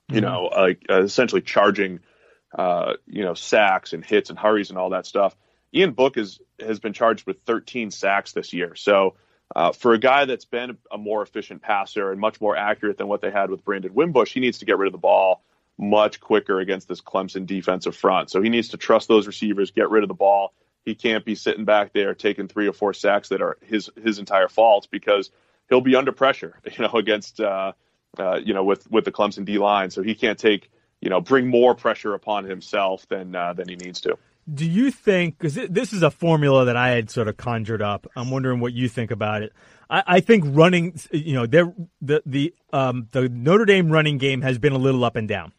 mm-hmm. 0.09 0.19
know, 0.19 0.43
like 0.55 0.85
uh, 0.89 1.01
essentially 1.01 1.41
charging, 1.41 1.99
uh, 2.57 2.93
you 3.07 3.23
know, 3.23 3.33
sacks 3.33 3.93
and 3.93 4.05
hits 4.05 4.29
and 4.29 4.37
hurries 4.37 4.69
and 4.69 4.77
all 4.77 4.91
that 4.91 5.05
stuff. 5.05 5.35
Ian 5.73 5.93
Book 5.93 6.17
is 6.17 6.39
has 6.59 6.79
been 6.79 6.93
charged 6.93 7.25
with 7.25 7.37
13 7.45 7.89
sacks 7.89 8.33
this 8.33 8.53
year. 8.53 8.75
So 8.75 9.15
uh, 9.55 9.71
for 9.71 9.93
a 9.93 9.97
guy 9.97 10.25
that's 10.25 10.45
been 10.45 10.77
a 10.91 10.97
more 10.97 11.23
efficient 11.23 11.61
passer 11.61 12.11
and 12.11 12.19
much 12.19 12.39
more 12.39 12.55
accurate 12.55 12.97
than 12.97 13.07
what 13.07 13.21
they 13.21 13.31
had 13.31 13.49
with 13.49 13.65
Brandon 13.65 13.93
Wimbush, 13.93 14.33
he 14.33 14.39
needs 14.39 14.59
to 14.59 14.65
get 14.65 14.77
rid 14.77 14.87
of 14.87 14.93
the 14.93 14.99
ball 14.99 15.43
much 15.77 16.19
quicker 16.19 16.59
against 16.59 16.87
this 16.87 17.01
Clemson 17.01 17.45
defensive 17.45 17.95
front. 17.95 18.29
So 18.29 18.41
he 18.41 18.49
needs 18.49 18.69
to 18.69 18.77
trust 18.77 19.07
those 19.07 19.27
receivers, 19.27 19.71
get 19.71 19.89
rid 19.89 20.03
of 20.03 20.07
the 20.07 20.13
ball. 20.13 20.53
He 20.85 20.95
can't 20.95 21.23
be 21.25 21.35
sitting 21.35 21.65
back 21.65 21.93
there 21.93 22.13
taking 22.13 22.47
three 22.47 22.67
or 22.67 22.73
four 22.73 22.93
sacks 22.93 23.29
that 23.29 23.41
are 23.41 23.57
his 23.61 23.89
his 24.01 24.19
entire 24.19 24.49
fault 24.49 24.87
because 24.91 25.31
he'll 25.69 25.81
be 25.81 25.95
under 25.95 26.11
pressure, 26.11 26.59
you 26.77 26.83
know, 26.83 26.91
against 26.93 27.39
uh, 27.39 27.73
uh, 28.17 28.39
you 28.43 28.53
know 28.53 28.63
with 28.63 28.89
with 28.91 29.05
the 29.05 29.11
Clemson 29.11 29.45
D 29.45 29.57
line. 29.57 29.89
So 29.91 30.03
he 30.03 30.13
can't 30.13 30.37
take 30.37 30.69
you 31.01 31.09
know 31.09 31.21
bring 31.21 31.47
more 31.47 31.73
pressure 31.73 32.13
upon 32.13 32.43
himself 32.43 33.07
than 33.07 33.35
uh, 33.35 33.53
than 33.53 33.69
he 33.69 33.75
needs 33.75 34.01
to. 34.01 34.17
Do 34.53 34.65
you 34.65 34.91
think 34.91 35.37
because 35.37 35.55
this 35.69 35.93
is 35.93 36.03
a 36.03 36.11
formula 36.11 36.65
that 36.65 36.75
I 36.75 36.89
had 36.89 37.09
sort 37.09 37.29
of 37.29 37.37
conjured 37.37 37.81
up? 37.81 38.07
I'm 38.15 38.29
wondering 38.29 38.59
what 38.59 38.73
you 38.73 38.89
think 38.89 39.09
about 39.09 39.41
it. 39.41 39.53
I, 39.89 40.21
think 40.21 40.43
running, 40.47 40.99
you 41.11 41.33
know, 41.35 41.45
the 41.45 42.21
the 42.25 42.53
um, 42.71 43.07
the 43.11 43.29
Notre 43.29 43.65
Dame 43.65 43.91
running 43.91 44.17
game 44.17 44.41
has 44.41 44.57
been 44.57 44.73
a 44.73 44.77
little 44.77 45.05
up 45.05 45.15
and 45.15 45.27
down. 45.27 45.53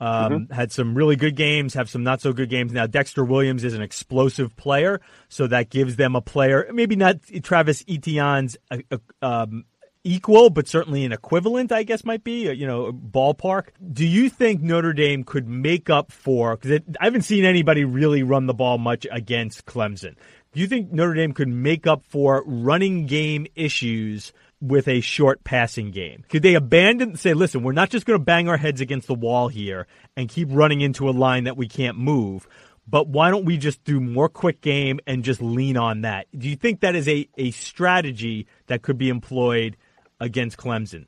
Um, 0.00 0.32
mm-hmm. 0.32 0.52
Had 0.52 0.72
some 0.72 0.94
really 0.94 1.16
good 1.16 1.36
games, 1.36 1.74
have 1.74 1.90
some 1.90 2.02
not 2.02 2.22
so 2.22 2.32
good 2.32 2.48
games. 2.48 2.72
Now, 2.72 2.86
Dexter 2.86 3.22
Williams 3.22 3.64
is 3.64 3.74
an 3.74 3.82
explosive 3.82 4.56
player, 4.56 5.00
so 5.28 5.46
that 5.46 5.68
gives 5.68 5.96
them 5.96 6.16
a 6.16 6.22
player, 6.22 6.70
maybe 6.72 6.96
not 6.96 7.16
Travis 7.42 7.84
Etienne's 7.86 8.56
uh, 8.70 8.78
uh, 8.90 8.98
um, 9.20 9.64
equal, 10.02 10.48
but 10.48 10.66
certainly 10.66 11.04
an 11.04 11.12
equivalent, 11.12 11.70
I 11.72 11.82
guess, 11.82 12.04
might 12.04 12.24
be, 12.24 12.48
uh, 12.48 12.52
you 12.52 12.66
know, 12.66 12.92
ballpark. 12.92 13.68
Do 13.92 14.06
you 14.06 14.30
think 14.30 14.62
Notre 14.62 14.94
Dame 14.94 15.24
could 15.24 15.46
make 15.46 15.90
up 15.90 16.10
for, 16.12 16.56
because 16.56 16.80
I 16.98 17.04
haven't 17.04 17.22
seen 17.22 17.44
anybody 17.44 17.84
really 17.84 18.22
run 18.22 18.46
the 18.46 18.54
ball 18.54 18.78
much 18.78 19.06
against 19.10 19.66
Clemson. 19.66 20.16
Do 20.52 20.60
you 20.60 20.66
think 20.66 20.90
Notre 20.90 21.14
Dame 21.14 21.32
could 21.32 21.48
make 21.48 21.86
up 21.86 22.04
for 22.06 22.42
running 22.46 23.06
game 23.06 23.46
issues 23.54 24.32
with 24.60 24.88
a 24.88 25.00
short 25.00 25.42
passing 25.44 25.90
game? 25.90 26.24
Could 26.28 26.42
they 26.42 26.54
abandon, 26.54 27.16
say, 27.16 27.34
listen, 27.34 27.62
we're 27.62 27.72
not 27.72 27.90
just 27.90 28.06
going 28.06 28.18
to 28.18 28.24
bang 28.24 28.48
our 28.48 28.56
heads 28.56 28.80
against 28.80 29.06
the 29.06 29.14
wall 29.14 29.48
here 29.48 29.86
and 30.16 30.28
keep 30.28 30.48
running 30.50 30.80
into 30.80 31.08
a 31.08 31.12
line 31.12 31.44
that 31.44 31.56
we 31.56 31.68
can't 31.68 31.98
move, 31.98 32.46
but 32.86 33.08
why 33.08 33.30
don't 33.30 33.44
we 33.44 33.56
just 33.56 33.84
do 33.84 34.00
more 34.00 34.28
quick 34.28 34.60
game 34.60 35.00
and 35.06 35.24
just 35.24 35.40
lean 35.40 35.76
on 35.76 36.02
that? 36.02 36.26
Do 36.36 36.48
you 36.48 36.56
think 36.56 36.80
that 36.80 36.94
is 36.94 37.08
a, 37.08 37.28
a 37.38 37.52
strategy 37.52 38.46
that 38.66 38.82
could 38.82 38.98
be 38.98 39.08
employed 39.08 39.76
against 40.18 40.56
Clemson? 40.56 41.06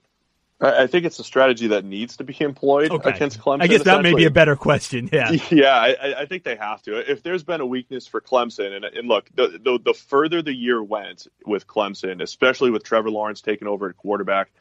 I 0.63 0.87
think 0.87 1.05
it's 1.05 1.19
a 1.19 1.25
strategy 1.25 1.69
that 1.69 1.85
needs 1.85 2.19
to 2.19 2.25
be 2.25 2.37
employed 2.41 2.93
okay. 2.93 3.11
against 3.11 3.41
Clemson. 3.41 3.63
I 3.63 3.67
guess 3.67 3.83
that 3.83 4.03
may 4.03 4.15
be 4.15 4.27
a 4.27 4.31
better 4.31 4.55
question. 4.55 5.11
Yeah, 5.13 5.33
yeah, 5.51 5.75
I, 5.75 6.21
I, 6.21 6.27
think 6.27 6.45
they 6.45 6.55
have 6.55 6.81
to. 6.83 7.11
If 7.11 7.25
there's 7.25 7.43
been 7.43 7.61
a 7.61 7.67
weakness 7.67 8.07
for 8.07 8.21
Clemson, 8.21 8.77
and, 8.77 8.85
and 8.85 9.09
look, 9.09 9.29
the, 9.35 9.61
the, 9.63 9.81
the 9.85 9.95
further 9.95 10.41
the 10.41 10.55
year 10.55 10.81
went 10.81 11.27
with 11.45 11.67
Clemson, 11.67 12.23
especially 12.23 12.71
with 12.71 12.85
Trevor 12.85 13.11
Lawrence 13.11 13.41
taking 13.41 13.67
over 13.67 13.89
at 13.89 13.97
quarterback, 13.97 14.53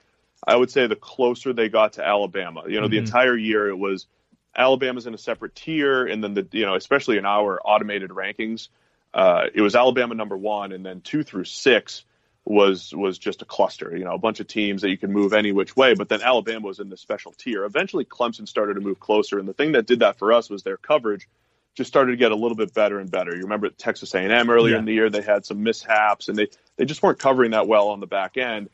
I 0.46 0.56
would 0.56 0.72
say 0.72 0.88
the 0.88 0.96
closer 0.96 1.54
they 1.54 1.70
got 1.70 1.94
to 1.94 2.08
Alabama. 2.08 2.64
You 2.68 2.78
know, 2.78 2.88
mm-hmm. 2.88 2.92
the 2.92 2.98
entire 2.98 3.38
year 3.38 3.70
it 3.70 3.78
was 3.78 4.08
Alabama's 4.56 5.06
in 5.06 5.14
a 5.14 5.20
separate 5.20 5.56
tier, 5.56 6.08
and 6.08 6.24
then 6.24 6.34
the 6.34 6.48
you 6.52 6.66
know, 6.66 6.74
especially 6.74 7.18
in 7.18 7.26
our 7.26 7.62
automated 7.64 8.10
rankings, 8.10 8.70
uh, 9.14 9.46
it 9.54 9.62
was 9.62 9.76
Alabama 9.76 10.16
number 10.16 10.38
one, 10.38 10.72
and 10.72 10.84
then 10.84 11.02
two 11.02 11.22
through 11.22 11.46
six 11.46 12.06
was 12.46 12.94
was 12.94 13.18
just 13.18 13.42
a 13.42 13.46
cluster, 13.46 13.96
you 13.96 14.04
know, 14.04 14.14
a 14.14 14.18
bunch 14.18 14.40
of 14.40 14.48
teams 14.48 14.82
that 14.82 14.90
you 14.90 14.98
can 14.98 15.12
move 15.12 15.34
any 15.34 15.52
which 15.52 15.76
way. 15.76 15.94
But 15.94 16.10
then 16.10 16.22
Alabama 16.22 16.68
was 16.68 16.80
in 16.80 16.90
the 16.90 16.98
special 16.98 17.34
tier. 17.34 17.66
Eventually, 17.66 18.06
Clemson 18.06 18.48
started 18.48 18.76
to 18.76 18.82
move 18.82 19.00
closer, 19.00 19.38
and 19.38 19.48
the 19.48 19.54
thing 19.54 19.74
that 19.74 19.86
did 19.86 20.00
that 20.00 20.18
for 20.18 20.34
us 20.34 20.50
was 20.50 20.64
their 20.64 20.78
coverage 20.78 21.28
just 21.76 21.88
started 21.88 22.12
to 22.12 22.18
get 22.18 22.32
a 22.32 22.36
little 22.36 22.58
bit 22.58 22.74
better 22.74 23.00
and 23.00 23.10
better. 23.10 23.34
You 23.36 23.44
remember 23.44 23.70
Texas 23.70 24.14
A&M 24.14 24.50
earlier 24.50 24.74
yeah. 24.74 24.80
in 24.80 24.86
the 24.86 24.94
year; 24.94 25.10
they 25.10 25.22
had 25.22 25.46
some 25.46 25.64
mishaps, 25.64 26.30
and 26.30 26.38
they 26.38 26.48
they 26.78 26.86
just 26.86 27.04
weren't 27.04 27.20
covering 27.20 27.52
that 27.52 27.68
well 27.68 27.90
on 27.90 28.00
the 28.00 28.08
back 28.08 28.38
end. 28.38 28.70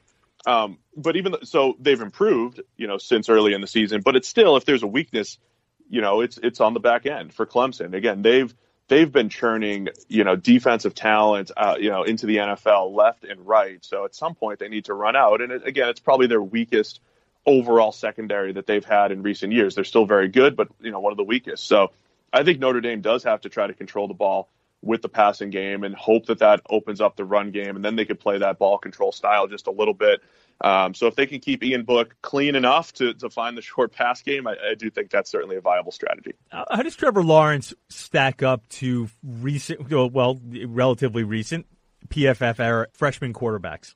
Um, 0.45 0.77
but 0.95 1.17
even 1.17 1.35
so, 1.43 1.75
they've 1.79 1.99
improved, 1.99 2.61
you 2.77 2.87
know, 2.87 2.97
since 2.97 3.27
early 3.27 3.53
in 3.53 3.59
the 3.59 3.67
season. 3.67 4.01
But 4.01 4.15
it's 4.15 4.29
still, 4.29 4.55
if 4.55 4.63
there's 4.63 4.83
a 4.83 4.87
weakness, 4.87 5.37
you 5.89 5.99
know, 5.99 6.21
it's 6.21 6.39
it's 6.41 6.61
on 6.61 6.73
the 6.73 6.79
back 6.79 7.05
end 7.05 7.33
for 7.33 7.45
Clemson. 7.45 7.93
Again, 7.93 8.21
they've 8.21 8.53
they've 8.87 9.11
been 9.11 9.29
churning, 9.29 9.89
you 10.07 10.23
know, 10.23 10.35
defensive 10.35 10.95
talent, 10.95 11.51
uh, 11.57 11.75
you 11.79 11.89
know, 11.89 12.03
into 12.03 12.25
the 12.25 12.37
NFL 12.37 12.95
left 12.95 13.23
and 13.23 13.45
right. 13.45 13.83
So 13.83 14.05
at 14.05 14.15
some 14.15 14.35
point 14.35 14.59
they 14.59 14.69
need 14.69 14.85
to 14.85 14.93
run 14.93 15.15
out. 15.15 15.41
And 15.41 15.51
it, 15.51 15.67
again, 15.67 15.89
it's 15.89 15.99
probably 15.99 16.27
their 16.27 16.41
weakest 16.41 17.01
overall 17.45 17.91
secondary 17.91 18.53
that 18.53 18.67
they've 18.67 18.85
had 18.85 19.11
in 19.11 19.23
recent 19.23 19.53
years. 19.53 19.75
They're 19.75 19.83
still 19.83 20.05
very 20.05 20.27
good, 20.27 20.55
but 20.55 20.69
you 20.81 20.91
know, 20.91 20.99
one 20.99 21.11
of 21.11 21.17
the 21.17 21.23
weakest. 21.23 21.67
So 21.67 21.91
I 22.31 22.43
think 22.43 22.59
Notre 22.59 22.81
Dame 22.81 23.01
does 23.01 23.23
have 23.23 23.41
to 23.41 23.49
try 23.49 23.67
to 23.67 23.73
control 23.73 24.07
the 24.07 24.13
ball 24.13 24.49
with 24.81 25.01
the 25.01 25.09
passing 25.09 25.49
game 25.49 25.83
and 25.83 25.95
hope 25.95 26.27
that 26.27 26.39
that 26.39 26.61
opens 26.69 27.01
up 27.01 27.15
the 27.15 27.25
run 27.25 27.51
game, 27.51 27.75
and 27.75 27.83
then 27.83 27.95
they 27.95 28.05
could 28.05 28.19
play 28.19 28.37
that 28.37 28.59
ball 28.59 28.77
control 28.77 29.11
style 29.11 29.47
just 29.47 29.67
a 29.67 29.71
little 29.71 29.93
bit. 29.93 30.21
Um, 30.61 30.93
so 30.93 31.07
if 31.07 31.15
they 31.15 31.27
can 31.27 31.39
keep 31.39 31.63
Ian 31.63 31.83
Book 31.83 32.15
clean 32.21 32.55
enough 32.55 32.91
to, 32.93 33.13
to 33.15 33.29
find 33.29 33.57
the 33.57 33.61
short 33.61 33.93
pass 33.93 34.21
game, 34.21 34.47
I, 34.47 34.55
I 34.71 34.75
do 34.75 34.89
think 34.89 35.11
that's 35.11 35.29
certainly 35.29 35.55
a 35.55 35.61
viable 35.61 35.91
strategy. 35.91 36.33
How 36.49 36.81
does 36.81 36.95
Trevor 36.95 37.23
Lawrence 37.23 37.73
stack 37.89 38.41
up 38.41 38.67
to 38.69 39.09
recent, 39.23 39.89
well, 39.91 40.39
relatively 40.65 41.23
recent 41.23 41.67
PFF 42.07 42.59
era 42.59 42.87
freshman 42.93 43.33
quarterbacks? 43.33 43.93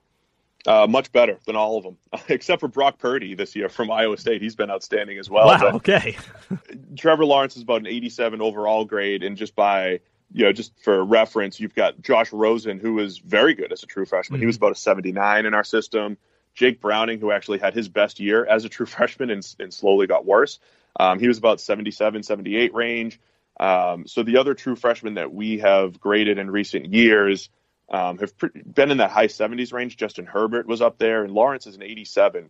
Uh, 0.67 0.85
much 0.87 1.11
better 1.11 1.39
than 1.47 1.55
all 1.55 1.77
of 1.77 1.83
them, 1.83 1.97
except 2.29 2.59
for 2.59 2.67
Brock 2.67 2.99
Purdy 2.99 3.33
this 3.33 3.55
year 3.55 3.67
from 3.67 3.89
Iowa 3.89 4.17
State. 4.17 4.43
He's 4.43 4.55
been 4.55 4.69
outstanding 4.69 5.17
as 5.17 5.27
well. 5.27 5.47
Wow. 5.47 5.57
But 5.59 5.73
okay. 5.75 6.15
Trevor 6.95 7.25
Lawrence 7.25 7.57
is 7.57 7.63
about 7.63 7.81
an 7.81 7.87
87 7.87 8.41
overall 8.41 8.85
grade, 8.85 9.23
and 9.23 9.35
just 9.35 9.55
by 9.55 10.01
you 10.33 10.45
know, 10.45 10.53
just 10.53 10.71
for 10.81 11.03
reference, 11.03 11.59
you've 11.59 11.75
got 11.75 12.01
Josh 12.01 12.31
Rosen, 12.31 12.79
who 12.79 12.93
was 12.93 13.17
very 13.17 13.53
good 13.53 13.71
as 13.71 13.83
a 13.83 13.85
true 13.85 14.05
freshman. 14.05 14.37
Mm-hmm. 14.37 14.43
He 14.43 14.47
was 14.47 14.55
about 14.55 14.71
a 14.71 14.75
79 14.75 15.45
in 15.45 15.53
our 15.53 15.63
system. 15.63 16.17
Jake 16.53 16.81
Browning, 16.81 17.19
who 17.19 17.31
actually 17.31 17.59
had 17.59 17.73
his 17.73 17.89
best 17.89 18.19
year 18.19 18.45
as 18.45 18.65
a 18.65 18.69
true 18.69 18.85
freshman 18.97 19.29
and, 19.29 19.55
and 19.59 19.73
slowly 19.73 20.07
got 20.07 20.25
worse. 20.25 20.59
Um, 20.99 21.19
he 21.19 21.27
was 21.27 21.37
about 21.37 21.61
77, 21.61 22.23
78 22.23 22.73
range. 22.73 23.19
Um, 23.59 24.07
so 24.07 24.23
the 24.23 24.37
other 24.37 24.53
true 24.53 24.75
freshman 24.75 25.15
that 25.15 25.33
we 25.33 25.59
have 25.59 25.99
graded 25.99 26.37
in 26.37 26.49
recent 26.49 26.93
years, 26.93 27.49
um, 27.89 28.17
have 28.19 28.33
been 28.73 28.91
in 28.91 28.97
that 28.97 29.11
high 29.11 29.27
70s 29.27 29.73
range. 29.73 29.97
Justin 29.97 30.25
Herbert 30.25 30.65
was 30.65 30.81
up 30.81 30.97
there, 30.97 31.23
and 31.23 31.33
Lawrence 31.33 31.67
is 31.67 31.75
an 31.75 31.83
87 31.83 32.49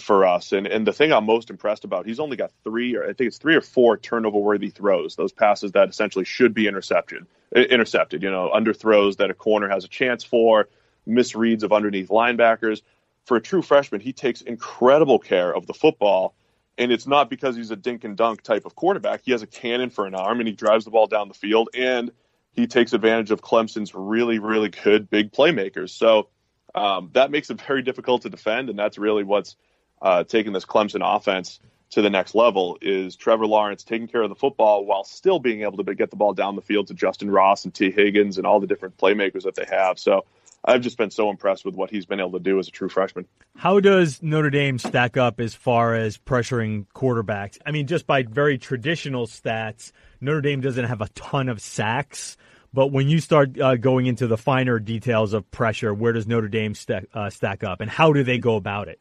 for 0.00 0.26
us. 0.26 0.52
And 0.52 0.66
and 0.66 0.86
the 0.86 0.92
thing 0.92 1.12
I'm 1.12 1.26
most 1.26 1.50
impressed 1.50 1.84
about, 1.84 2.06
he's 2.06 2.20
only 2.20 2.36
got 2.36 2.52
three, 2.64 2.96
or 2.96 3.04
I 3.04 3.12
think 3.12 3.28
it's 3.28 3.38
three 3.38 3.56
or 3.56 3.60
four 3.60 3.96
turnover 3.96 4.38
worthy 4.38 4.70
throws. 4.70 5.16
Those 5.16 5.32
passes 5.32 5.72
that 5.72 5.88
essentially 5.88 6.24
should 6.24 6.54
be 6.54 6.66
intercepted, 6.66 7.26
intercepted. 7.54 8.22
You 8.22 8.30
know, 8.30 8.50
under 8.52 8.72
throws 8.72 9.16
that 9.16 9.30
a 9.30 9.34
corner 9.34 9.68
has 9.68 9.84
a 9.84 9.88
chance 9.88 10.24
for, 10.24 10.68
misreads 11.06 11.62
of 11.62 11.72
underneath 11.72 12.08
linebackers. 12.08 12.82
For 13.26 13.36
a 13.36 13.40
true 13.40 13.60
freshman, 13.60 14.00
he 14.00 14.12
takes 14.12 14.40
incredible 14.40 15.18
care 15.18 15.54
of 15.54 15.66
the 15.66 15.74
football. 15.74 16.34
And 16.78 16.92
it's 16.92 17.06
not 17.06 17.28
because 17.28 17.56
he's 17.56 17.70
a 17.70 17.76
dink 17.76 18.04
and 18.04 18.16
dunk 18.16 18.42
type 18.42 18.66
of 18.66 18.74
quarterback. 18.74 19.22
He 19.24 19.32
has 19.32 19.42
a 19.42 19.46
cannon 19.46 19.90
for 19.90 20.06
an 20.06 20.14
arm 20.14 20.40
and 20.40 20.48
he 20.48 20.54
drives 20.54 20.84
the 20.84 20.90
ball 20.90 21.06
down 21.06 21.28
the 21.28 21.34
field 21.34 21.70
and 21.74 22.12
he 22.52 22.66
takes 22.66 22.92
advantage 22.92 23.30
of 23.30 23.42
Clemson's 23.42 23.94
really, 23.94 24.38
really 24.38 24.68
good 24.68 25.10
big 25.10 25.32
playmakers. 25.32 25.90
So 25.90 26.28
um, 26.74 27.10
that 27.14 27.30
makes 27.30 27.50
it 27.50 27.60
very 27.60 27.82
difficult 27.82 28.22
to 28.22 28.30
defend. 28.30 28.70
And 28.70 28.78
that's 28.78 28.98
really 28.98 29.24
what's 29.24 29.56
uh, 30.00 30.24
taking 30.24 30.52
this 30.52 30.64
Clemson 30.64 31.00
offense 31.02 31.60
to 31.90 32.02
the 32.02 32.10
next 32.10 32.34
level 32.34 32.78
is 32.82 33.16
Trevor 33.16 33.46
Lawrence 33.46 33.84
taking 33.84 34.08
care 34.08 34.22
of 34.22 34.28
the 34.28 34.34
football 34.34 34.84
while 34.84 35.04
still 35.04 35.38
being 35.38 35.62
able 35.62 35.82
to 35.82 35.94
get 35.94 36.10
the 36.10 36.16
ball 36.16 36.34
down 36.34 36.56
the 36.56 36.62
field 36.62 36.88
to 36.88 36.94
Justyn 36.94 37.32
Ross 37.32 37.64
and 37.64 37.72
Tee 37.72 37.90
Higgins 37.90 38.38
and 38.38 38.46
all 38.46 38.60
the 38.60 38.66
different 38.66 38.96
playmakers 38.96 39.42
that 39.44 39.54
they 39.54 39.66
have. 39.70 39.98
So 39.98 40.24
I've 40.66 40.80
just 40.80 40.98
been 40.98 41.10
so 41.10 41.30
impressed 41.30 41.64
with 41.64 41.76
what 41.76 41.90
he's 41.90 42.06
been 42.06 42.18
able 42.18 42.32
to 42.32 42.40
do 42.40 42.58
as 42.58 42.68
a 42.68 42.72
true 42.72 42.88
freshman. 42.88 43.26
How 43.56 43.78
does 43.78 44.22
Notre 44.22 44.50
Dame 44.50 44.78
stack 44.78 45.16
up 45.16 45.40
as 45.40 45.54
far 45.54 45.94
as 45.94 46.18
pressuring 46.18 46.86
quarterbacks? 46.94 47.58
I 47.64 47.70
mean, 47.70 47.86
just 47.86 48.06
by 48.06 48.24
very 48.24 48.58
traditional 48.58 49.26
stats, 49.26 49.92
Notre 50.20 50.40
Dame 50.40 50.60
doesn't 50.60 50.84
have 50.84 51.00
a 51.00 51.08
ton 51.10 51.48
of 51.48 51.60
sacks. 51.60 52.36
But 52.72 52.88
when 52.88 53.08
you 53.08 53.20
start 53.20 53.58
uh, 53.58 53.76
going 53.76 54.06
into 54.06 54.26
the 54.26 54.36
finer 54.36 54.78
details 54.78 55.32
of 55.32 55.50
pressure, 55.50 55.94
where 55.94 56.12
does 56.12 56.26
Notre 56.26 56.48
Dame 56.48 56.74
st- 56.74 57.08
uh, 57.14 57.30
stack 57.30 57.64
up, 57.64 57.80
and 57.80 57.88
how 57.90 58.12
do 58.12 58.22
they 58.22 58.38
go 58.38 58.56
about 58.56 58.88
it? 58.88 59.00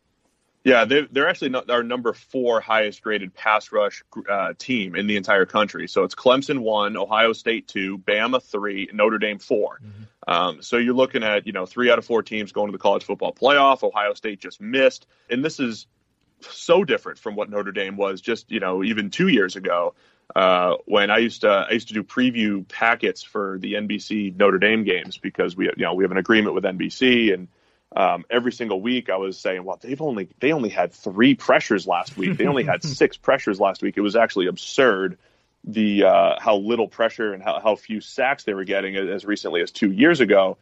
Yeah, 0.66 0.86
they, 0.86 1.08
they're 1.12 1.30
actually 1.30 1.50
not, 1.50 1.70
our 1.70 1.84
number 1.84 2.12
four 2.12 2.60
highest 2.60 3.04
graded 3.04 3.36
pass 3.36 3.72
rush 3.72 4.04
uh, 4.28 4.54
team 4.58 4.96
in 4.96 5.06
the 5.06 5.16
entire 5.16 5.46
country. 5.46 5.88
So 5.88 6.04
it's 6.04 6.16
Clemson 6.16 6.60
one, 6.60 6.98
Ohio 6.98 7.34
State 7.34 7.68
two, 7.68 8.00
Bama 8.00 8.42
three, 8.42 8.90
Notre 8.92 9.20
Dame 9.20 9.38
4 9.38 9.80
mm-hmm. 9.80 10.04
um, 10.28 10.62
so 10.64 10.78
you're 10.78 10.96
looking 10.96 11.24
at 11.24 11.46
you 11.46 11.54
know 11.54 11.68
three 11.68 11.92
out 11.92 12.00
of 12.00 12.06
four 12.06 12.24
teams 12.24 12.52
going 12.52 12.68
to 12.68 12.72
the 12.72 12.82
college 12.82 13.04
football 13.04 13.32
playoff. 13.32 13.84
Ohio 13.84 14.16
State 14.16 14.40
just 14.40 14.60
missed, 14.60 15.06
and 15.30 15.46
this 15.46 15.60
is 15.60 15.86
so 16.42 16.84
different 16.84 17.20
from 17.20 17.36
what 17.36 17.50
Notre 17.50 17.72
Dame 17.72 17.96
was 17.96 18.20
just 18.20 18.52
you 18.52 18.60
know 18.60 18.84
even 18.84 19.12
two 19.12 19.28
years 19.28 19.56
ago 19.56 19.94
uh, 20.36 20.78
when 20.86 21.12
I 21.12 21.20
used 21.20 21.42
to 21.42 21.50
I 21.50 21.72
used 21.72 21.90
to 21.90 21.94
do 21.94 22.02
preview 22.02 22.68
packets 22.68 23.22
for 23.22 23.60
the 23.60 23.74
NBC 23.74 24.36
Notre 24.36 24.58
Dame 24.58 24.84
games 24.84 25.20
because 25.20 25.56
we 25.56 25.66
you 25.66 25.74
know 25.78 25.94
we 25.94 26.04
have 26.04 26.12
an 26.12 26.18
agreement 26.18 26.56
with 26.56 26.64
NBC 26.64 27.36
and 27.36 27.50
um, 27.96 28.26
every 28.30 28.52
single 28.52 28.82
week 28.82 29.10
I 29.10 29.16
was 29.16 29.38
saying, 29.38 29.64
well, 29.64 29.80
they've 29.82 30.02
only 30.02 30.30
they 30.40 30.52
only 30.52 30.70
had 30.70 30.92
three 30.94 31.34
pressures 31.34 31.88
last 31.88 32.18
week. 32.18 32.38
They 32.38 32.46
only 32.46 32.64
had 32.64 32.84
six 32.84 33.16
pressures 33.16 33.60
last 33.60 33.82
week. 33.82 33.96
It 33.98 34.02
was 34.02 34.16
actually 34.16 34.48
absurd 34.48 35.18
the 35.64 36.04
uh, 36.04 36.36
how 36.40 36.58
little 36.58 36.88
pressure 36.88 37.34
and 37.34 37.42
how, 37.42 37.60
how 37.60 37.76
few 37.76 38.02
sacks 38.02 38.44
they 38.44 38.54
were 38.54 38.66
getting 38.66 38.96
as 38.96 39.26
recently 39.26 39.62
as 39.62 39.72
two 39.72 39.92
years 39.92 40.20
ago. 40.20 40.58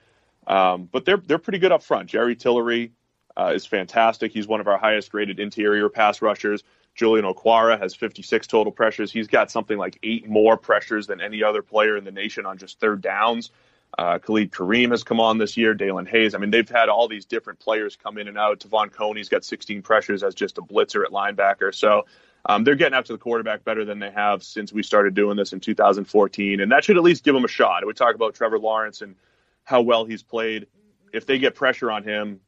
Um, 0.46 0.88
but 0.92 1.06
they're 1.06 1.18
they're 1.18 1.40
pretty 1.40 1.60
good 1.60 1.72
up 1.72 1.82
front. 1.82 2.10
Jerry 2.10 2.36
Tillery 2.36 2.92
uh, 3.36 3.52
is 3.56 3.66
fantastic. 3.66 4.32
He's 4.32 4.48
one 4.48 4.60
of 4.60 4.68
our 4.68 4.78
highest 4.78 5.12
graded 5.12 5.40
interior 5.40 5.90
pass 5.90 6.22
rushers. 6.22 6.64
Julian 6.96 7.26
Okwara 7.26 7.80
has 7.80 7.96
56 7.96 8.46
total 8.46 8.72
pressures. 8.72 9.12
He's 9.12 9.28
got 9.28 9.50
something 9.50 9.80
like 9.80 9.98
eight 10.04 10.30
more 10.30 10.58
pressures 10.58 11.08
than 11.08 11.22
any 11.22 11.42
other 11.42 11.64
player 11.64 11.98
in 11.98 12.04
the 12.04 12.12
nation 12.12 12.46
on 12.46 12.60
just 12.60 12.80
third 12.80 13.02
downs. 13.02 13.50
Uh, 13.98 14.18
Khalid 14.18 14.52
Kareem 14.52 14.92
has 14.92 15.04
come 15.04 15.20
on 15.20 15.38
this 15.38 15.56
year. 15.56 15.76
Daelin 15.76 16.08
Hayes. 16.08 16.34
I 16.34 16.40
mean, 16.40 16.50
they've 16.50 16.68
had 16.68 16.90
all 16.90 17.08
these 17.08 17.26
different 17.26 17.60
players 17.60 17.96
come 17.96 18.18
in 18.18 18.28
and 18.28 18.38
out. 18.38 18.60
Te'von 18.60 18.92
Coney's 18.92 19.30
got 19.30 19.44
16 19.44 19.82
pressures 19.84 20.24
as 20.24 20.34
just 20.34 20.58
a 20.58 20.62
blitzer 20.62 21.04
at 21.06 21.12
linebacker. 21.12 21.74
So 21.74 22.06
um, 22.46 22.64
they're 22.64 22.76
getting 22.76 22.98
after 22.98 23.14
the 23.14 23.20
quarterback 23.20 23.64
better 23.64 23.86
than 23.86 24.00
they 24.00 24.10
have 24.12 24.44
since 24.44 24.74
we 24.74 24.84
started 24.84 25.14
doing 25.14 25.38
this 25.38 25.54
in 25.54 25.60
2014. 25.60 26.60
And 26.60 26.72
that 26.72 26.84
should 26.84 26.98
at 26.98 27.04
least 27.04 27.24
give 27.24 27.36
them 27.36 27.46
a 27.46 27.50
shot. 27.50 27.86
We 27.86 27.94
talk 27.94 28.16
about 28.16 28.34
Trevor 28.34 28.60
Lawrence 28.60 29.02
and 29.02 29.16
how 29.64 29.82
well 29.82 30.06
he's 30.06 30.24
played. 30.24 30.68
If 31.14 31.26
they 31.28 31.38
get 31.38 31.54
pressure 31.54 31.92
on 31.92 32.04
him, 32.04 32.40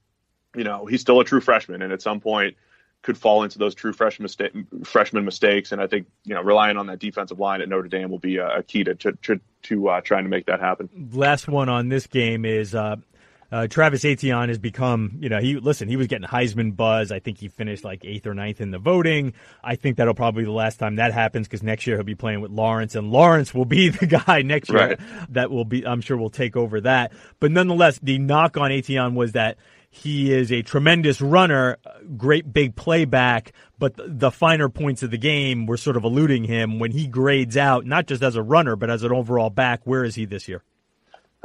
you 0.55 0.63
know, 0.63 0.85
he's 0.85 1.01
still 1.01 1.19
a 1.19 1.25
true 1.25 1.41
freshman. 1.41 1.81
And 1.81 1.93
at 1.93 2.01
some 2.01 2.19
point, 2.19 2.57
could 3.05 3.17
fall 3.19 3.43
into 3.43 3.59
those 3.59 3.75
true 3.75 3.93
freshman, 3.93 4.23
mistake, 4.23 4.51
freshman 4.83 5.23
mistakes. 5.23 5.71
And 5.71 5.79
I 5.79 5.85
think 5.85 6.07
you 6.23 6.33
know 6.33 6.41
relying 6.41 6.75
on 6.75 6.87
that 6.87 6.97
defensive 6.97 7.39
line 7.39 7.61
at 7.61 7.69
Notre 7.69 7.87
Dame 7.87 8.09
will 8.09 8.19
be 8.19 8.37
a, 8.37 8.63
key 8.63 8.83
to 8.83 8.95
to, 8.95 9.39
to 9.63 9.89
uh, 9.89 10.01
trying 10.01 10.23
to 10.23 10.29
make 10.29 10.47
that 10.47 10.59
happen. 10.59 10.89
Last 11.13 11.47
one 11.47 11.69
on 11.69 11.87
this 11.87 12.07
game 12.07 12.43
is. 12.43 12.75
Uh, 12.75 12.97
uh, 13.51 13.67
Travis 13.67 14.03
Etienne 14.03 14.49
has 14.49 14.57
become, 14.57 15.19
you 15.19 15.29
know, 15.29 15.39
he 15.39 15.55
listen. 15.55 15.87
He 15.87 15.95
was 15.95 16.07
getting 16.07 16.27
Heisman 16.27 16.75
buzz. 16.75 17.11
I 17.11 17.19
think 17.19 17.37
he 17.37 17.47
finished 17.47 17.83
like 17.83 18.03
eighth 18.03 18.25
or 18.25 18.33
ninth 18.33 18.59
in 18.59 18.71
the 18.71 18.79
voting. 18.79 19.33
I 19.63 19.75
think 19.75 19.97
that'll 19.97 20.15
probably 20.15 20.41
be 20.41 20.45
the 20.47 20.51
last 20.51 20.77
time 20.77 20.95
that 20.95 21.13
happens 21.13 21.47
because 21.47 21.61
next 21.61 21.85
year 21.85 21.95
he'll 21.95 22.03
be 22.03 22.15
playing 22.15 22.41
with 22.41 22.49
Lawrence, 22.49 22.95
and 22.95 23.11
Lawrence 23.11 23.53
will 23.53 23.65
be 23.65 23.89
the 24.01 24.07
guy 24.07 24.41
next 24.41 24.69
year 24.69 24.87
right. 24.87 24.99
that 25.29 25.51
will 25.51 25.63
be. 25.63 25.85
I'm 25.85 26.01
sure 26.01 26.17
will 26.17 26.31
take 26.31 26.57
over 26.57 26.81
that. 26.81 27.13
But 27.39 27.51
nonetheless, 27.51 27.99
the 27.99 28.17
knock 28.17 28.57
on 28.57 28.71
Etienne 28.71 29.13
was 29.13 29.33
that 29.33 29.57
he 29.95 30.33
is 30.33 30.51
a 30.51 30.61
tremendous 30.61 31.21
runner, 31.21 31.77
great 32.17 32.51
big 32.51 32.75
playback, 32.75 33.53
but 33.79 33.93
the 33.97 34.29
finer 34.29 34.69
points 34.69 35.03
of 35.03 35.11
the 35.11 35.17
game 35.17 35.65
were 35.65 35.77
sort 35.77 35.97
of 35.97 36.03
eluding 36.03 36.43
him 36.43 36.79
when 36.79 36.91
he 36.91 37.07
grades 37.07 37.55
out, 37.57 37.85
not 37.85 38.05
just 38.05 38.21
as 38.21 38.35
a 38.35 38.43
runner, 38.43 38.75
but 38.75 38.89
as 38.89 39.03
an 39.03 39.11
overall 39.11 39.49
back. 39.49 39.81
Where 39.85 40.03
is 40.03 40.15
he 40.15 40.25
this 40.25 40.47
year? 40.47 40.63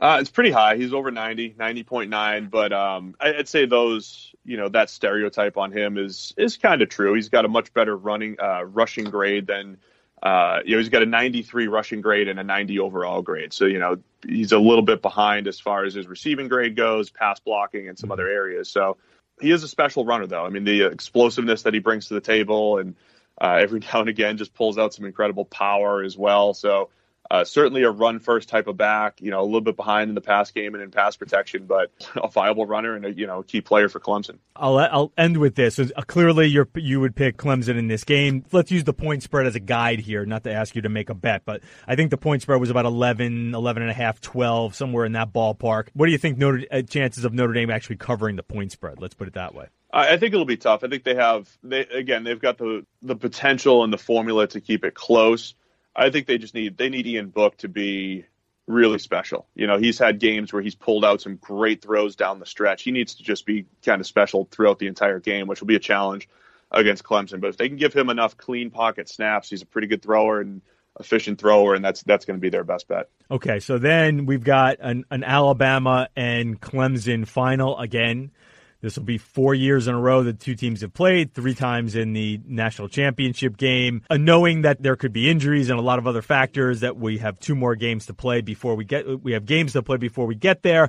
Uh, 0.00 0.18
it's 0.20 0.30
pretty 0.30 0.50
high. 0.50 0.76
He's 0.76 0.92
over 0.92 1.10
90, 1.10 1.50
90.9. 1.50 2.50
But 2.50 2.72
um, 2.72 3.14
I'd 3.20 3.48
say 3.48 3.66
those, 3.66 4.34
you 4.44 4.56
know, 4.56 4.68
that 4.70 4.90
stereotype 4.90 5.56
on 5.56 5.72
him 5.72 5.98
is 5.98 6.34
is 6.36 6.56
kind 6.56 6.80
of 6.82 6.88
true. 6.88 7.14
He's 7.14 7.28
got 7.28 7.44
a 7.44 7.48
much 7.48 7.72
better 7.74 7.96
running, 7.96 8.36
uh, 8.40 8.64
rushing 8.64 9.04
grade 9.04 9.46
than 9.46 9.78
uh, 10.22 10.59
you 10.64 10.72
know, 10.72 10.78
he's 10.78 10.90
got 10.90 11.02
a 11.02 11.06
93 11.06 11.68
rushing 11.68 12.00
grade 12.00 12.28
and 12.28 12.38
a 12.38 12.44
90 12.44 12.78
overall 12.80 13.22
grade. 13.22 13.52
So, 13.52 13.64
you 13.64 13.78
know, 13.78 13.96
he's 14.26 14.52
a 14.52 14.59
little 14.59 14.83
bit 14.83 15.00
behind 15.00 15.48
as 15.48 15.59
far 15.59 15.85
as 15.85 15.94
his 15.94 16.06
receiving 16.06 16.48
grade 16.48 16.76
goes, 16.76 17.11
pass 17.11 17.40
blocking, 17.40 17.88
and 17.88 17.98
some 17.98 18.09
mm-hmm. 18.09 18.12
other 18.12 18.28
areas. 18.28 18.70
So 18.70 18.98
he 19.40 19.50
is 19.50 19.62
a 19.62 19.68
special 19.68 20.04
runner, 20.04 20.26
though. 20.26 20.44
I 20.44 20.50
mean, 20.50 20.64
the 20.64 20.83
explosiveness 20.83 21.62
that 21.62 21.72
he 21.72 21.80
brings 21.80 22.09
to 22.09 22.14
the 22.14 22.20
table 22.20 22.78
and 22.78 22.96
uh, 23.40 23.59
every 23.61 23.80
now 23.92 24.00
and 24.00 24.11
again 24.11 24.37
just 24.37 24.52
pulls 24.52 24.76
out 24.76 24.92
some 24.92 25.06
incredible 25.06 25.46
power 25.46 26.02
as 26.02 26.18
well. 26.18 26.52
So, 26.52 26.90
uh, 27.30 27.44
certainly 27.44 27.84
a 27.84 27.90
run 27.90 28.18
first 28.18 28.48
type 28.48 28.66
of 28.66 28.76
back, 28.76 29.20
you 29.20 29.30
know, 29.30 29.40
a 29.40 29.44
little 29.44 29.60
bit 29.60 29.76
behind 29.76 30.08
in 30.08 30.14
the 30.14 30.20
pass 30.20 30.50
game 30.50 30.74
and 30.74 30.82
in 30.82 30.90
pass 30.90 31.16
protection, 31.16 31.66
but 31.66 31.92
a 32.16 32.28
viable 32.28 32.66
runner 32.66 32.96
and 32.96 33.04
a 33.04 33.12
you 33.12 33.26
know 33.26 33.42
key 33.42 33.60
player 33.60 33.88
for 33.88 34.00
Clemson. 34.00 34.38
I'll 34.56 34.78
I'll 34.78 35.12
end 35.16 35.36
with 35.36 35.54
this. 35.54 35.78
Uh, 35.78 35.86
clearly, 36.06 36.46
you 36.46 36.66
you 36.74 37.00
would 37.00 37.14
pick 37.14 37.36
Clemson 37.36 37.78
in 37.78 37.88
this 37.88 38.04
game. 38.04 38.44
Let's 38.52 38.70
use 38.70 38.84
the 38.84 38.92
point 38.92 39.22
spread 39.22 39.46
as 39.46 39.54
a 39.54 39.60
guide 39.60 40.00
here, 40.00 40.26
not 40.26 40.44
to 40.44 40.52
ask 40.52 40.74
you 40.74 40.82
to 40.82 40.88
make 40.88 41.08
a 41.08 41.14
bet, 41.14 41.42
but 41.44 41.62
I 41.86 41.94
think 41.94 42.10
the 42.10 42.18
point 42.18 42.42
spread 42.42 42.60
was 42.60 42.70
about 42.70 42.84
11, 42.84 43.54
11 43.54 43.82
and 43.82 43.90
a 43.90 43.94
half, 43.94 44.20
12, 44.20 44.74
somewhere 44.74 45.04
in 45.04 45.12
that 45.12 45.32
ballpark. 45.32 45.88
What 45.94 46.06
do 46.06 46.12
you 46.12 46.18
think 46.18 46.38
Notre, 46.38 46.64
uh, 46.70 46.82
chances 46.82 47.24
of 47.24 47.32
Notre 47.32 47.52
Dame 47.52 47.70
actually 47.70 47.96
covering 47.96 48.36
the 48.36 48.42
point 48.42 48.72
spread? 48.72 49.00
Let's 49.00 49.14
put 49.14 49.28
it 49.28 49.34
that 49.34 49.54
way. 49.54 49.66
I 49.92 50.16
think 50.18 50.34
it'll 50.34 50.44
be 50.44 50.56
tough. 50.56 50.84
I 50.84 50.88
think 50.88 51.04
they 51.04 51.16
have 51.16 51.48
they 51.62 51.80
again 51.80 52.24
they've 52.24 52.40
got 52.40 52.58
the 52.58 52.86
the 53.02 53.16
potential 53.16 53.82
and 53.82 53.92
the 53.92 53.98
formula 53.98 54.46
to 54.48 54.60
keep 54.60 54.84
it 54.84 54.94
close. 54.94 55.54
I 55.94 56.11
think 56.11 56.26
they 56.26 56.38
just 56.38 56.55
need 56.55 56.76
they 56.76 56.88
need 56.88 57.07
Ian 57.07 57.29
Book 57.29 57.57
to 57.59 57.68
be 57.68 58.24
really 58.66 58.98
special. 58.98 59.46
You 59.55 59.66
know, 59.66 59.79
he's 59.79 59.98
had 59.98 60.18
games 60.18 60.53
where 60.53 60.62
he's 60.62 60.74
pulled 60.74 61.05
out 61.05 61.20
some 61.20 61.37
great 61.37 61.83
throws 61.83 62.16
down 62.16 62.38
the 62.38 62.46
stretch. 62.46 62.83
He 62.83 62.92
needs 62.92 63.16
to 63.16 63.22
just 63.22 63.44
be 63.44 63.66
kind 63.85 64.00
of 64.00 64.07
special 64.07 64.48
throughout 64.50 64.79
the 64.79 64.87
entire 64.87 65.18
game, 65.18 65.46
which 65.48 65.61
will 65.61 65.66
be 65.66 65.76
a 65.76 65.81
challenge 65.81 66.29
against 66.70 67.03
Clemson. 67.03 67.40
But 67.40 67.48
if 67.48 67.57
they 67.57 67.68
can 67.68 67.76
give 67.76 67.92
him 67.92 68.09
enough 68.11 68.37
clean 68.37 68.70
pocket 68.70 69.09
snaps, 69.09 69.50
he's 69.50 69.62
a 69.62 69.66
pretty 69.66 69.88
good 69.88 70.03
thrower 70.03 70.40
and 70.40 70.62
efficient 70.98 71.40
thrower, 71.40 71.74
and 71.74 71.85
that's 71.85 72.03
that's 72.03 72.24
going 72.24 72.38
to 72.38 72.40
be 72.40 72.50
their 72.50 72.64
best 72.64 72.88
bet. 72.88 73.09
Okay, 73.31 73.61
so 73.61 73.79
then 73.79 74.26
we've 74.26 74.44
got 74.44 74.79
an, 74.81 75.05
an 75.11 75.24
Alabama 75.24 76.09
and 76.16 76.61
Clemson 76.61 77.26
final 77.26 77.79
again. 77.79 78.31
This 78.80 78.96
will 78.96 79.04
be 79.04 79.18
four 79.18 79.54
years 79.54 79.88
in 79.88 79.94
a 79.94 80.00
row 80.00 80.22
that 80.22 80.40
two 80.40 80.54
teams 80.54 80.80
have 80.80 80.94
played, 80.94 81.34
three 81.34 81.54
times 81.54 81.96
in 81.96 82.14
the 82.14 82.40
national 82.46 82.88
championship 82.88 83.58
game. 83.58 84.02
Uh, 84.08 84.16
knowing 84.16 84.62
that 84.62 84.82
there 84.82 84.96
could 84.96 85.12
be 85.12 85.28
injuries 85.30 85.68
and 85.68 85.78
a 85.78 85.82
lot 85.82 85.98
of 85.98 86.06
other 86.06 86.22
factors, 86.22 86.80
that 86.80 86.96
we 86.96 87.18
have 87.18 87.38
two 87.38 87.54
more 87.54 87.76
games 87.76 88.06
to 88.06 88.14
play 88.14 88.40
before 88.40 88.74
we 88.74 88.84
get, 88.84 89.22
we 89.22 89.32
have 89.32 89.44
games 89.44 89.74
to 89.74 89.82
play 89.82 89.98
before 89.98 90.24
we 90.26 90.34
get 90.34 90.62
there. 90.62 90.88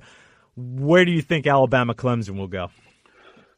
Where 0.56 1.04
do 1.04 1.12
you 1.12 1.21
think 1.21 1.47
Alabama 1.47 1.93
Clemson 1.93 2.38
will 2.38 2.47
go? 2.47 2.69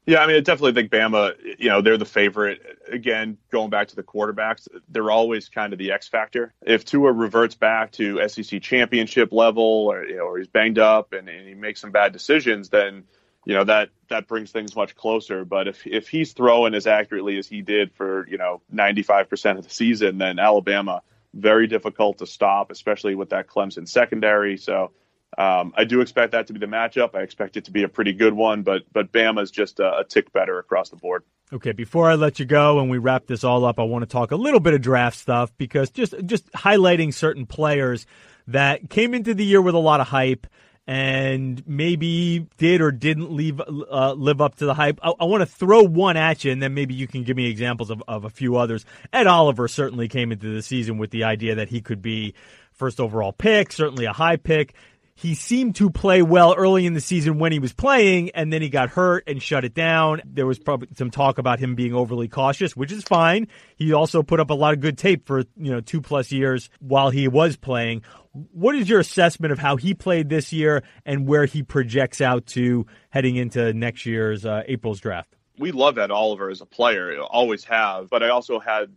Yeah, 0.05 0.21
I 0.21 0.27
mean, 0.27 0.35
I 0.35 0.39
definitely 0.41 0.73
think 0.73 0.91
Bama, 0.91 1.33
you 1.59 1.69
know, 1.69 1.81
they're 1.81 1.97
the 1.97 2.03
favorite. 2.03 2.61
Again, 2.91 3.37
going 3.51 3.69
back 3.69 3.87
to 3.89 3.95
the 3.95 4.03
quarterbacks, 4.03 4.67
they're 4.89 5.11
always 5.11 5.47
kind 5.47 5.73
of 5.73 5.79
the 5.79 5.91
X 5.91 6.09
factor. 6.09 6.53
If 6.65 6.83
Tua 6.85 7.11
reverts 7.13 7.55
back 7.55 7.91
to 7.93 8.27
SEC 8.27 8.61
championship 8.61 9.31
level 9.31 9.63
or, 9.63 10.03
you 10.03 10.17
know, 10.17 10.23
or 10.23 10.39
he's 10.39 10.47
banged 10.47 10.79
up 10.79 11.13
and, 11.13 11.29
and 11.29 11.47
he 11.47 11.53
makes 11.53 11.79
some 11.79 11.91
bad 11.91 12.13
decisions, 12.13 12.69
then– 12.69 13.03
you 13.45 13.53
know 13.53 13.63
that 13.63 13.89
that 14.09 14.27
brings 14.27 14.51
things 14.51 14.75
much 14.75 14.95
closer. 14.95 15.45
But 15.45 15.67
if 15.67 15.85
if 15.87 16.07
he's 16.07 16.33
throwing 16.33 16.73
as 16.75 16.87
accurately 16.87 17.37
as 17.37 17.47
he 17.47 17.61
did 17.61 17.91
for 17.93 18.27
you 18.27 18.37
know 18.37 18.61
95% 18.73 19.57
of 19.57 19.63
the 19.63 19.69
season, 19.69 20.17
then 20.17 20.39
Alabama 20.39 21.01
very 21.33 21.67
difficult 21.67 22.19
to 22.19 22.27
stop, 22.27 22.71
especially 22.71 23.15
with 23.15 23.29
that 23.29 23.47
Clemson 23.47 23.87
secondary. 23.87 24.57
So 24.57 24.91
Um, 25.35 25.73
I 25.75 25.83
do 25.83 26.01
expect 26.01 26.33
that 26.33 26.45
to 26.47 26.53
be 26.53 26.59
the 26.59 26.67
matchup. 26.67 27.15
I 27.15 27.21
expect 27.21 27.57
it 27.57 27.65
to 27.65 27.71
be 27.71 27.81
a 27.83 27.89
pretty 27.89 28.13
good 28.13 28.33
one, 28.33 28.61
but 28.61 28.83
but 28.93 29.11
Bama 29.11 29.41
is 29.41 29.51
just 29.51 29.79
a, 29.79 29.99
a 29.99 30.03
tick 30.03 30.31
better 30.31 30.59
across 30.59 30.89
the 30.89 30.95
board. 30.95 31.23
Okay, 31.51 31.71
before 31.71 32.09
I 32.09 32.15
let 32.15 32.39
you 32.39 32.45
go 32.45 32.79
and 32.79 32.89
we 32.89 32.97
wrap 32.99 33.25
this 33.25 33.43
all 33.43 33.65
up, 33.65 33.79
I 33.79 33.83
want 33.83 34.03
to 34.03 34.07
talk 34.07 34.31
a 34.31 34.35
little 34.35 34.59
bit 34.59 34.73
of 34.73 34.81
draft 34.81 35.17
stuff 35.17 35.51
because 35.57 35.89
just 35.89 36.13
just 36.25 36.51
highlighting 36.51 37.13
certain 37.13 37.45
players 37.47 38.05
that 38.47 38.89
came 38.89 39.13
into 39.13 39.33
the 39.33 39.45
year 39.45 39.61
with 39.61 39.73
a 39.73 39.79
lot 39.79 40.01
of 40.01 40.07
hype 40.07 40.45
and 40.85 41.65
maybe 41.65 42.47
did 42.57 42.81
or 42.81 42.91
didn't 42.91 43.31
leave, 43.31 43.61
uh, 43.61 44.13
live 44.13 44.41
up 44.41 44.55
to 44.55 44.65
the 44.65 44.73
hype. 44.73 44.99
I, 45.01 45.13
I 45.19 45.25
want 45.25 45.41
to 45.41 45.45
throw 45.45 45.83
one 45.83 46.17
at 46.17 46.43
you, 46.43 46.51
and 46.51 46.61
then 46.61 46.73
maybe 46.73 46.93
you 46.93 47.07
can 47.07 47.23
give 47.23 47.37
me 47.37 47.49
examples 47.49 47.89
of, 47.89 48.03
of 48.07 48.25
a 48.25 48.29
few 48.29 48.57
others. 48.57 48.85
Ed 49.11 49.27
Oliver 49.27 49.67
certainly 49.67 50.07
came 50.07 50.31
into 50.31 50.53
the 50.53 50.61
season 50.61 50.97
with 50.97 51.11
the 51.11 51.23
idea 51.23 51.55
that 51.55 51.69
he 51.69 51.81
could 51.81 52.01
be 52.01 52.33
first 52.73 52.99
overall 52.99 53.31
pick, 53.31 53.71
certainly 53.71 54.05
a 54.05 54.13
high 54.13 54.35
pick. 54.35 54.73
He 55.15 55.35
seemed 55.35 55.75
to 55.75 55.89
play 55.89 56.21
well 56.21 56.55
early 56.55 56.85
in 56.85 56.93
the 56.93 57.01
season 57.01 57.37
when 57.37 57.51
he 57.51 57.59
was 57.59 57.71
playing, 57.71 58.31
and 58.31 58.51
then 58.51 58.61
he 58.61 58.69
got 58.69 58.89
hurt 58.89 59.23
and 59.27 59.41
shut 59.41 59.63
it 59.63 59.73
down. 59.73 60.21
There 60.25 60.47
was 60.47 60.57
probably 60.57 60.89
some 60.95 61.11
talk 61.11 61.37
about 61.37 61.59
him 61.59 61.75
being 61.75 61.93
overly 61.93 62.27
cautious, 62.27 62.75
which 62.75 62.91
is 62.91 63.03
fine. 63.03 63.47
He 63.75 63.93
also 63.93 64.23
put 64.23 64.39
up 64.39 64.49
a 64.49 64.55
lot 64.55 64.73
of 64.73 64.79
good 64.79 64.97
tape 64.97 65.27
for 65.27 65.39
you 65.55 65.71
know 65.71 65.81
two 65.81 66.01
plus 66.01 66.31
years 66.31 66.69
while 66.79 67.11
he 67.11 67.27
was 67.27 67.55
playing. 67.57 68.01
What 68.31 68.75
is 68.75 68.89
your 68.89 68.99
assessment 68.99 69.51
of 69.51 69.59
how 69.59 69.75
he 69.75 69.93
played 69.93 70.29
this 70.29 70.51
year 70.51 70.81
and 71.05 71.27
where 71.27 71.45
he 71.45 71.61
projects 71.61 72.19
out 72.19 72.47
to 72.47 72.87
heading 73.11 73.35
into 73.35 73.71
next 73.73 74.07
year's 74.07 74.45
uh, 74.45 74.63
April's 74.67 74.99
draft? 74.99 75.35
We 75.59 75.71
love 75.71 75.99
Ed 75.99 76.09
Oliver 76.09 76.49
as 76.49 76.61
a 76.61 76.65
player, 76.65 77.15
always 77.21 77.63
have, 77.65 78.09
but 78.09 78.23
I 78.23 78.29
also 78.29 78.59
had 78.59 78.95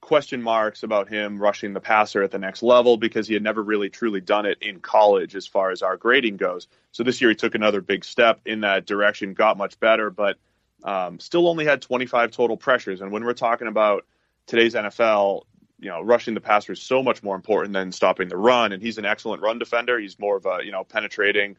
question 0.00 0.42
marks 0.42 0.82
about 0.82 1.08
him 1.08 1.38
rushing 1.38 1.72
the 1.72 1.80
passer 1.80 2.22
at 2.22 2.30
the 2.30 2.38
next 2.38 2.62
level 2.62 2.96
because 2.96 3.26
he 3.26 3.34
had 3.34 3.42
never 3.42 3.62
really 3.62 3.90
truly 3.90 4.20
done 4.20 4.46
it 4.46 4.58
in 4.60 4.80
college 4.80 5.34
as 5.34 5.46
far 5.46 5.70
as 5.70 5.82
our 5.82 5.96
grading 5.96 6.36
goes. 6.36 6.68
So 6.92 7.02
this 7.02 7.20
year 7.20 7.30
he 7.30 7.36
took 7.36 7.54
another 7.54 7.80
big 7.80 8.04
step 8.04 8.40
in 8.46 8.60
that 8.60 8.86
direction, 8.86 9.34
got 9.34 9.58
much 9.58 9.78
better, 9.80 10.10
but 10.10 10.38
um, 10.84 11.18
still 11.18 11.48
only 11.48 11.64
had 11.64 11.82
25 11.82 12.30
total 12.30 12.56
pressures. 12.56 13.00
And 13.00 13.10
when 13.10 13.24
we're 13.24 13.34
talking 13.34 13.66
about 13.66 14.06
today's 14.46 14.74
NFL, 14.74 15.42
you 15.80 15.88
know, 15.88 16.00
rushing 16.02 16.34
the 16.34 16.40
passer 16.40 16.72
is 16.72 16.82
so 16.82 17.02
much 17.02 17.22
more 17.22 17.36
important 17.36 17.72
than 17.72 17.92
stopping 17.92 18.28
the 18.28 18.36
run. 18.36 18.72
And 18.72 18.82
he's 18.82 18.98
an 18.98 19.04
excellent 19.04 19.42
run 19.42 19.58
defender. 19.58 19.98
He's 19.98 20.18
more 20.18 20.36
of 20.36 20.46
a, 20.46 20.60
you 20.64 20.72
know, 20.72 20.84
penetrating 20.84 21.56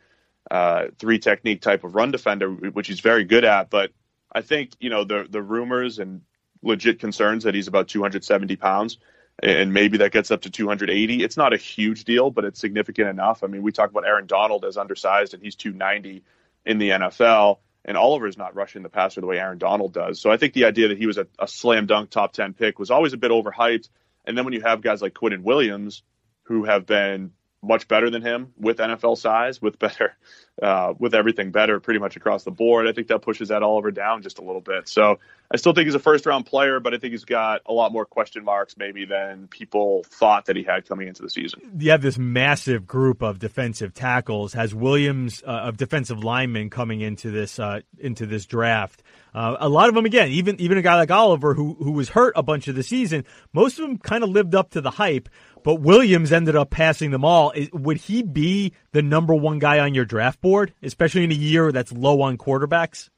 uh, 0.50 0.88
three 0.98 1.20
technique 1.20 1.62
type 1.62 1.84
of 1.84 1.96
run 1.96 2.12
defender, 2.12 2.50
which 2.50 2.88
he's 2.88 3.00
very 3.00 3.24
good 3.24 3.46
at. 3.46 3.70
But 3.70 3.92
I 4.32 4.42
think, 4.42 4.72
you 4.80 4.90
know, 4.90 5.04
the, 5.04 5.28
the 5.30 5.42
rumors 5.42 6.00
and 6.00 6.22
legit 6.62 7.00
concerns 7.00 7.44
that 7.44 7.56
he's 7.56 7.68
about 7.68 7.88
270 7.88 8.56
pounds 8.56 8.98
and 9.42 9.74
maybe 9.74 10.00
that 10.00 10.12
gets 10.12 10.32
up 10.32 10.42
to 10.42 10.50
280. 10.50 11.24
It's 11.24 11.38
not 11.38 11.54
a 11.54 11.58
huge 11.58 12.04
deal, 12.04 12.30
but 12.30 12.44
it's 12.44 12.60
significant 12.60 13.08
enough. 13.08 13.44
I 13.44 13.48
mean, 13.48 13.64
we 13.64 13.72
talk 13.72 13.90
about 13.90 14.06
Aaron 14.06 14.28
Donald 14.28 14.66
as 14.66 14.78
undersized 14.78 15.34
and 15.34 15.42
he's 15.42 15.56
290 15.56 16.24
in 16.66 16.78
the 16.78 16.90
NFL 16.90 17.60
and 17.86 17.98
Oliver's 17.98 18.38
not 18.38 18.56
rushing 18.56 18.84
the 18.84 18.90
passer 18.90 19.22
the 19.22 19.28
way 19.28 19.40
Aaron 19.40 19.58
Donald 19.58 19.94
does. 19.94 20.20
So 20.20 20.30
I 20.30 20.38
think 20.38 20.54
the 20.54 20.66
idea 20.66 20.90
that 20.90 20.98
he 20.98 21.08
was 21.08 21.18
a, 21.18 21.28
a 21.40 21.48
slam 21.48 21.86
dunk 21.86 22.10
top 22.10 22.34
10 22.34 22.54
pick 22.54 22.78
was 22.78 22.92
always 22.92 23.14
a 23.14 23.18
bit 23.18 23.32
overhyped. 23.32 23.88
And 24.26 24.38
then 24.38 24.44
when 24.44 24.54
you 24.54 24.62
have 24.62 24.82
guys 24.82 25.02
like 25.02 25.14
Quinnen 25.14 25.44
Williams, 25.44 26.04
who 26.44 26.66
have 26.66 26.86
been 26.86 27.32
much 27.62 27.88
better 27.88 28.10
than 28.10 28.22
him 28.22 28.54
with 28.58 28.78
NFL 28.78 29.18
size, 29.18 29.62
with 29.62 29.80
better, 29.80 30.16
uh, 30.62 30.94
with 30.98 31.14
everything 31.14 31.52
better 31.52 31.80
pretty 31.80 32.00
much 32.00 32.16
across 32.16 32.44
the 32.44 32.52
board. 32.52 32.88
I 32.88 32.94
think 32.94 33.08
that 33.08 33.22
pushes 33.22 33.50
that 33.50 33.64
Oliver 33.64 33.92
down 33.92 34.22
just 34.22 34.40
a 34.40 34.42
little 34.42 34.62
bit. 34.62 34.88
So 34.88 35.20
I 35.52 35.58
still 35.58 35.74
think 35.74 35.86
he's 35.86 35.96
a 35.96 36.00
first 36.00 36.26
round 36.26 36.46
player, 36.46 36.80
but 36.80 36.94
I 36.94 36.98
think 36.98 37.12
he's 37.12 37.26
got 37.26 37.62
a 37.66 37.74
lot 37.74 37.92
more 37.92 38.06
question 38.06 38.44
marks 38.44 38.78
maybe 38.78 39.06
than 39.06 39.48
people 39.48 40.04
thought 40.06 40.46
that 40.46 40.56
he 40.56 40.64
had 40.64 40.88
coming 40.88 41.08
into 41.08 41.22
the 41.22 41.30
season. 41.30 41.62
You 41.80 41.92
have 41.92 42.02
this 42.02 42.18
massive 42.18 42.86
group 42.86 43.22
of 43.22 43.40
defensive 43.40 43.94
tackles. 43.94 44.54
Has 44.54 44.76
Williams 44.76 45.42
uh, 45.46 45.52
of 45.52 45.78
defensive 45.78 46.24
linemen 46.24 46.70
coming 46.70 47.02
into 47.02 47.32
this 47.32 47.60
uh, 47.60 47.82
into 47.98 48.26
this 48.26 48.46
draft? 48.46 49.02
Uh, 49.34 49.58
a 49.60 49.70
lot 49.70 49.90
of 49.90 49.96
them, 49.96 50.06
again, 50.06 50.30
even 50.30 50.60
even 50.60 50.78
a 50.78 50.82
guy 50.82 50.96
like 50.96 51.12
Oliver, 51.12 51.54
who 51.54 51.76
who 51.76 51.92
was 51.92 52.10
hurt 52.10 52.34
a 52.36 52.44
bunch 52.44 52.68
of 52.68 52.76
the 52.76 52.84
season, 52.84 53.26
most 53.54 53.80
of 53.80 53.88
them 53.88 53.98
kind 53.98 54.24
of 54.24 54.30
lived 54.30 54.56
up 54.56 54.72
to 54.72 54.82
the 54.82 54.92
hype. 54.92 55.30
But 55.64 55.76
Williams 55.76 56.32
ended 56.32 56.56
up 56.56 56.70
passing 56.70 57.12
them 57.12 57.26
all. 57.26 57.54
Would 57.74 57.98
he 57.98 58.24
be 58.24 58.74
the 58.92 59.02
number 59.02 59.36
one 59.36 59.60
guy 59.60 59.80
on 59.80 59.94
your 59.94 60.06
draft 60.06 60.42
board, 60.42 60.74
especially 60.82 61.24
in 61.24 61.32
a 61.32 61.36
year 61.36 61.72
that's 61.72 61.92
low 61.92 62.22
on 62.22 62.38
quarterbacks? 62.38 63.10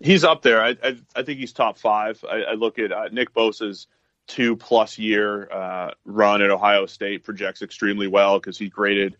He's 0.00 0.24
up 0.24 0.42
there. 0.42 0.62
I 0.62 0.76
I, 0.82 0.96
I 1.14 1.22
think 1.22 1.38
he's 1.38 1.52
top 1.52 1.78
five. 1.78 2.22
I, 2.28 2.42
I 2.42 2.52
look 2.54 2.78
at 2.78 2.92
uh, 2.92 3.08
Nick 3.12 3.32
Bosa's 3.32 3.86
two 4.26 4.56
plus 4.56 4.98
year 4.98 5.50
uh, 5.50 5.90
run 6.04 6.42
at 6.42 6.50
Ohio 6.50 6.86
State 6.86 7.24
projects 7.24 7.62
extremely 7.62 8.06
well 8.06 8.38
because 8.38 8.58
he 8.58 8.68
graded 8.68 9.16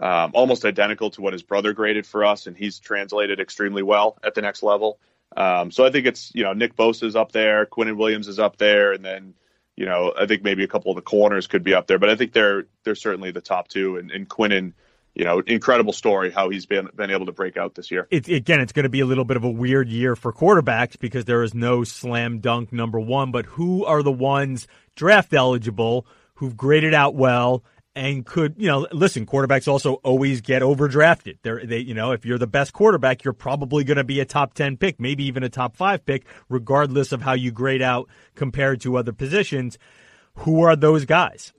um, 0.00 0.32
almost 0.34 0.64
identical 0.64 1.10
to 1.10 1.22
what 1.22 1.32
his 1.32 1.42
brother 1.42 1.72
graded 1.72 2.06
for 2.06 2.24
us, 2.24 2.46
and 2.46 2.56
he's 2.56 2.78
translated 2.78 3.40
extremely 3.40 3.82
well 3.82 4.18
at 4.24 4.34
the 4.34 4.42
next 4.42 4.62
level. 4.62 4.98
Um, 5.36 5.70
so 5.70 5.84
I 5.84 5.90
think 5.90 6.06
it's 6.06 6.32
you 6.34 6.44
know 6.44 6.52
Nick 6.52 6.76
Bosa 6.76 7.04
is 7.04 7.16
up 7.16 7.32
there, 7.32 7.66
Quinnen 7.66 7.96
Williams 7.96 8.28
is 8.28 8.38
up 8.38 8.56
there, 8.56 8.92
and 8.92 9.04
then 9.04 9.34
you 9.82 9.88
know 9.88 10.14
I 10.16 10.26
think 10.26 10.44
maybe 10.44 10.62
a 10.62 10.68
couple 10.68 10.92
of 10.92 10.94
the 10.94 11.02
corners 11.02 11.48
could 11.48 11.64
be 11.64 11.74
up 11.74 11.88
there, 11.88 11.98
but 11.98 12.08
I 12.08 12.14
think 12.14 12.32
they're 12.32 12.66
they're 12.84 12.94
certainly 12.94 13.32
the 13.32 13.40
top 13.40 13.66
two. 13.66 13.96
And, 13.96 14.12
and 14.12 14.28
Quinnen, 14.28 14.74
you 15.12 15.24
know, 15.24 15.40
incredible 15.40 15.92
story 15.92 16.30
how 16.30 16.50
he's 16.50 16.66
been 16.66 16.88
been 16.94 17.10
able 17.10 17.26
to 17.26 17.32
break 17.32 17.56
out 17.56 17.74
this 17.74 17.90
year. 17.90 18.06
It, 18.08 18.28
again, 18.28 18.60
it's 18.60 18.72
going 18.72 18.84
to 18.84 18.90
be 18.90 19.00
a 19.00 19.06
little 19.06 19.24
bit 19.24 19.36
of 19.36 19.42
a 19.42 19.50
weird 19.50 19.88
year 19.88 20.14
for 20.14 20.32
quarterbacks 20.32 20.96
because 20.96 21.24
there 21.24 21.42
is 21.42 21.52
no 21.52 21.82
slam 21.82 22.38
dunk 22.38 22.72
number 22.72 23.00
one. 23.00 23.32
But 23.32 23.46
who 23.46 23.84
are 23.84 24.04
the 24.04 24.12
ones 24.12 24.68
draft 24.94 25.34
eligible 25.34 26.06
who've 26.34 26.56
graded 26.56 26.94
out 26.94 27.16
well? 27.16 27.64
And 27.94 28.24
could 28.24 28.54
you 28.56 28.66
know 28.66 28.86
listen 28.92 29.26
quarterbacks 29.26 29.68
also 29.68 29.94
always 29.94 30.40
get 30.40 30.62
overdrafted. 30.62 31.38
They're 31.42 31.64
they 31.64 31.78
you 31.78 31.94
know 31.94 32.12
if 32.12 32.24
you're 32.24 32.38
the 32.38 32.46
best 32.46 32.72
quarterback 32.72 33.24
you're 33.24 33.34
probably 33.34 33.84
going 33.84 33.98
to 33.98 34.04
be 34.04 34.20
a 34.20 34.24
top 34.24 34.54
10 34.54 34.76
pick 34.76 34.98
maybe 34.98 35.24
even 35.24 35.42
a 35.42 35.48
top 35.48 35.76
5 35.76 36.04
pick 36.04 36.24
regardless 36.48 37.12
of 37.12 37.22
how 37.22 37.34
you 37.34 37.50
grade 37.50 37.82
out 37.82 38.08
compared 38.34 38.80
to 38.82 38.96
other 38.96 39.12
positions. 39.12 39.78
Who 40.36 40.62
are 40.62 40.76
those 40.76 41.04
guys? 41.04 41.52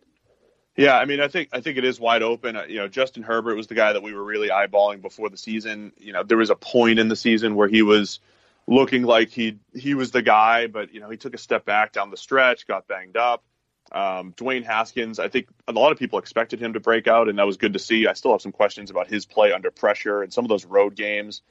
Yeah 0.75 0.97
i 0.97 1.05
mean 1.05 1.19
i 1.19 1.27
think 1.27 1.49
i 1.53 1.61
think 1.61 1.77
it 1.77 1.85
is 1.85 1.99
wide 1.99 2.23
open. 2.23 2.55
Uh, 2.55 2.63
you 2.67 2.77
know 2.77 2.87
justin 2.87 3.23
herbert 3.23 3.55
was 3.55 3.67
the 3.67 3.75
guy 3.75 3.93
that 3.93 4.01
we 4.01 4.13
were 4.13 4.23
really 4.23 4.49
eyeballing 4.49 5.01
before 5.01 5.29
the 5.29 5.37
season. 5.37 5.91
You 5.97 6.13
know 6.13 6.23
there 6.23 6.37
was 6.37 6.49
a 6.49 6.55
point 6.55 6.99
in 6.99 7.07
the 7.09 7.15
season 7.15 7.55
where 7.55 7.67
he 7.67 7.83
was 7.83 8.19
looking 8.65 9.03
like 9.03 9.29
he 9.29 9.59
he 9.75 9.93
was 9.93 10.11
the 10.11 10.21
guy 10.21 10.67
but 10.67 10.93
you 10.93 10.99
know 10.99 11.09
he 11.09 11.17
took 11.17 11.35
a 11.35 11.37
step 11.37 11.65
back 11.65 11.91
down 11.91 12.09
the 12.09 12.17
stretch 12.17 12.65
got 12.65 12.87
banged 12.87 13.17
up 13.17 13.43
um, 13.91 14.33
Dwayne 14.33 14.63
Haskins, 14.63 15.19
I 15.19 15.27
think 15.27 15.47
a 15.67 15.71
lot 15.71 15.91
of 15.91 15.99
people 15.99 16.19
expected 16.19 16.59
him 16.59 16.73
to 16.73 16.79
break 16.79 17.07
out, 17.07 17.29
and 17.29 17.37
that 17.37 17.45
was 17.45 17.57
good 17.57 17.73
to 17.73 17.79
see. 17.79 18.07
I 18.07 18.13
still 18.13 18.31
have 18.31 18.41
some 18.41 18.51
questions 18.51 18.89
about 18.89 19.07
his 19.07 19.25
play 19.25 19.51
under 19.51 19.69
pressure 19.69 20.23
and 20.23 20.33
some 20.33 20.45
of 20.45 20.49
those 20.49 20.65
road 20.65 20.95
games 20.95 21.41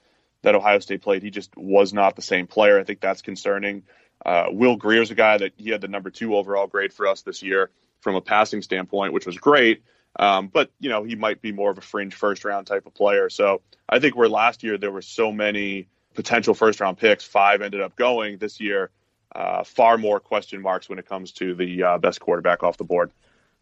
that 0.43 0.55
Ohio 0.55 0.81
State 0.81 1.03
played. 1.03 1.23
He 1.23 1.31
just 1.31 1.57
was 1.57 1.93
not 1.93 2.17
the 2.17 2.23
same 2.23 2.47
player. 2.47 2.81
I 2.81 2.85
think 2.85 3.01
that's 3.01 3.23
concerning. 3.23 3.85
Uh, 4.25 4.47
Will 4.51 4.77
Grier's 4.77 5.11
a 5.11 5.15
guy 5.15 5.39
that 5.39 5.53
he 5.57 5.71
had 5.71 5.81
the 5.81 5.89
number 5.89 6.11
two 6.11 6.37
overall 6.37 6.67
grade 6.67 6.93
for 6.93 7.07
us 7.07 7.23
this 7.23 7.43
year 7.43 7.71
from 8.01 8.17
a 8.17 8.21
passing 8.21 8.63
standpoint, 8.63 9.13
which 9.13 9.27
was 9.27 9.37
great. 9.37 9.83
Um, 10.19 10.49
but 10.49 10.71
you 10.79 10.91
know 10.91 11.05
he 11.05 11.17
might 11.17 11.41
be 11.41 11.53
more 11.53 11.71
of 11.71 11.79
a 11.79 11.81
fringe 11.81 12.15
first 12.15 12.45
round 12.45 12.67
type 12.67 12.87
of 12.87 12.95
player. 12.95 13.31
So 13.31 13.63
I 13.89 13.99
think 13.99 14.15
where 14.15 14.29
last 14.29 14.63
year 14.63 14.77
there 14.77 14.91
were 14.91 15.03
so 15.03 15.33
many 15.33 15.89
potential 16.15 16.55
first 16.55 16.81
round 16.81 16.99
picks, 16.99 17.25
five 17.25 17.63
ended 17.63 17.81
up 17.81 17.97
going. 17.97 18.39
This 18.39 18.61
year 18.61 18.91
uh, 19.35 19.65
far 19.65 19.99
more 19.99 20.21
question 20.21 20.61
marks 20.63 20.89
when 20.89 20.99
it 20.99 21.07
comes 21.07 21.33
to 21.33 21.55
the 21.55 21.83
uh, 21.83 21.99
best 21.99 22.21
quarterback 22.21 22.63
off 22.63 22.77
the 22.77 22.85
board. 22.85 23.11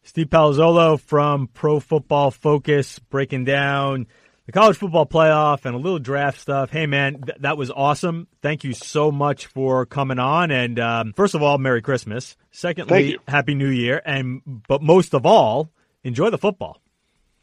Steve 0.02 0.28
Palazzolo 0.28 0.98
from 0.98 1.46
Pro 1.48 1.78
Football 1.78 2.30
Focus 2.30 2.98
breaking 2.98 3.44
down 3.44 4.06
the 4.46 4.52
college 4.52 4.78
football 4.78 5.06
playoff 5.06 5.64
and 5.64 5.74
a 5.74 5.78
little 5.78 5.98
draft 5.98 6.40
stuff. 6.40 6.70
Hey, 6.70 6.86
man, 6.86 7.22
th- 7.22 7.38
that 7.40 7.56
was 7.56 7.70
awesome. 7.70 8.26
Thank 8.42 8.64
you 8.64 8.72
so 8.72 9.12
much 9.12 9.46
for 9.46 9.86
coming 9.86 10.18
on. 10.18 10.50
And 10.50 10.80
um, 10.80 11.12
first 11.12 11.34
of 11.34 11.42
all, 11.42 11.58
Merry 11.58 11.82
Christmas. 11.82 12.36
Secondly, 12.50 13.18
Happy 13.28 13.54
New 13.54 13.68
Year. 13.68 14.02
And 14.04 14.42
but 14.66 14.82
most 14.82 15.14
of 15.14 15.24
all, 15.26 15.70
enjoy 16.02 16.30
the 16.30 16.38
football. 16.38 16.80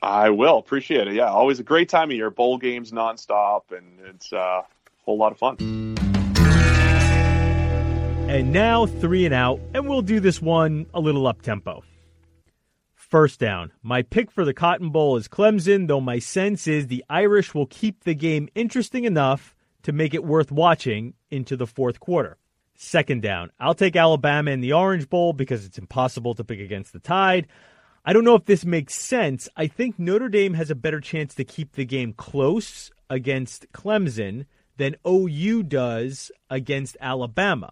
I 0.02 0.32
will 0.32 0.58
appreciate 0.58 1.08
it. 1.08 1.14
Yeah, 1.14 1.32
always 1.32 1.60
a 1.60 1.64
great 1.64 1.90
time 1.90 2.10
of 2.10 2.16
year. 2.16 2.30
Bowl 2.30 2.58
games 2.58 2.92
nonstop, 2.92 3.72
and 3.72 4.00
it's 4.14 4.34
uh, 4.34 4.38
a 4.38 4.66
whole 5.06 5.18
lot 5.18 5.32
of 5.32 5.38
fun. 5.38 5.96
And 8.30 8.52
now 8.52 8.86
three 8.86 9.24
and 9.24 9.34
out, 9.34 9.62
and 9.74 9.88
we'll 9.88 10.02
do 10.02 10.20
this 10.20 10.42
one 10.42 10.86
a 10.94 11.00
little 11.00 11.28
up 11.28 11.42
tempo. 11.42 11.82
First 12.94 13.40
down. 13.40 13.72
My 13.82 14.02
pick 14.02 14.32
for 14.32 14.44
the 14.44 14.54
Cotton 14.54 14.90
Bowl 14.90 15.16
is 15.16 15.30
Clemson, 15.30 15.88
though 15.88 16.02
my 16.02 16.20
sense 16.20 16.68
is 16.68 16.88
the 16.88 17.06
Irish 17.10 17.56
will 17.56 17.68
keep 17.68 18.04
the 18.04 18.14
game 18.14 18.50
interesting 18.54 19.06
enough 19.06 19.56
to 19.84 19.94
make 19.94 20.14
it 20.14 20.26
worth 20.26 20.52
watching 20.52 21.14
into 21.32 21.56
the 21.56 21.66
fourth 21.66 22.02
quarter. 22.02 22.38
Second 22.76 23.22
down. 23.22 23.50
I'll 23.62 23.74
take 23.74 23.96
Alabama 23.96 24.52
in 24.52 24.60
the 24.60 24.74
Orange 24.74 25.10
Bowl 25.10 25.32
because 25.32 25.64
it's 25.64 25.78
impossible 25.78 26.36
to 26.36 26.44
pick 26.44 26.60
against 26.60 26.92
the 26.92 27.00
Tide. 27.00 27.48
I 28.04 28.12
don't 28.12 28.26
know 28.26 28.36
if 28.36 28.44
this 28.44 28.66
makes 28.66 28.94
sense. 28.94 29.48
I 29.56 29.68
think 29.68 29.98
Notre 29.98 30.28
Dame 30.28 30.56
has 30.56 30.70
a 30.70 30.76
better 30.76 31.00
chance 31.00 31.34
to 31.36 31.46
keep 31.46 31.72
the 31.76 31.86
game 31.86 32.12
close 32.12 32.92
against 33.10 33.72
Clemson 33.72 34.48
than 34.76 34.98
OU 35.08 35.64
does 35.64 36.30
against 36.50 36.98
Alabama. 37.00 37.72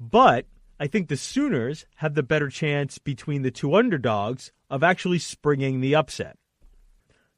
But 0.00 0.46
I 0.78 0.86
think 0.86 1.08
the 1.08 1.16
Sooners 1.16 1.86
have 1.96 2.14
the 2.14 2.22
better 2.22 2.48
chance 2.48 2.98
between 2.98 3.42
the 3.42 3.50
two 3.50 3.74
underdogs 3.74 4.52
of 4.70 4.82
actually 4.82 5.18
springing 5.18 5.80
the 5.80 5.94
upset. 5.94 6.36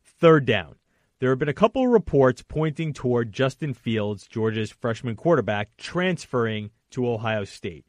Third 0.05 0.45
down. 0.45 0.77
There 1.21 1.31
have 1.31 1.39
been 1.39 1.49
a 1.49 1.55
couple 1.55 1.85
of 1.85 1.91
reports 1.91 2.43
pointing 2.43 2.93
toward 2.93 3.33
Justin 3.33 3.75
Fields, 3.75 4.27
Georgia's 4.27 4.71
freshman 4.71 5.17
quarterback, 5.17 5.77
transferring 5.77 6.71
to 6.91 7.09
Ohio 7.09 7.45
State. 7.45 7.85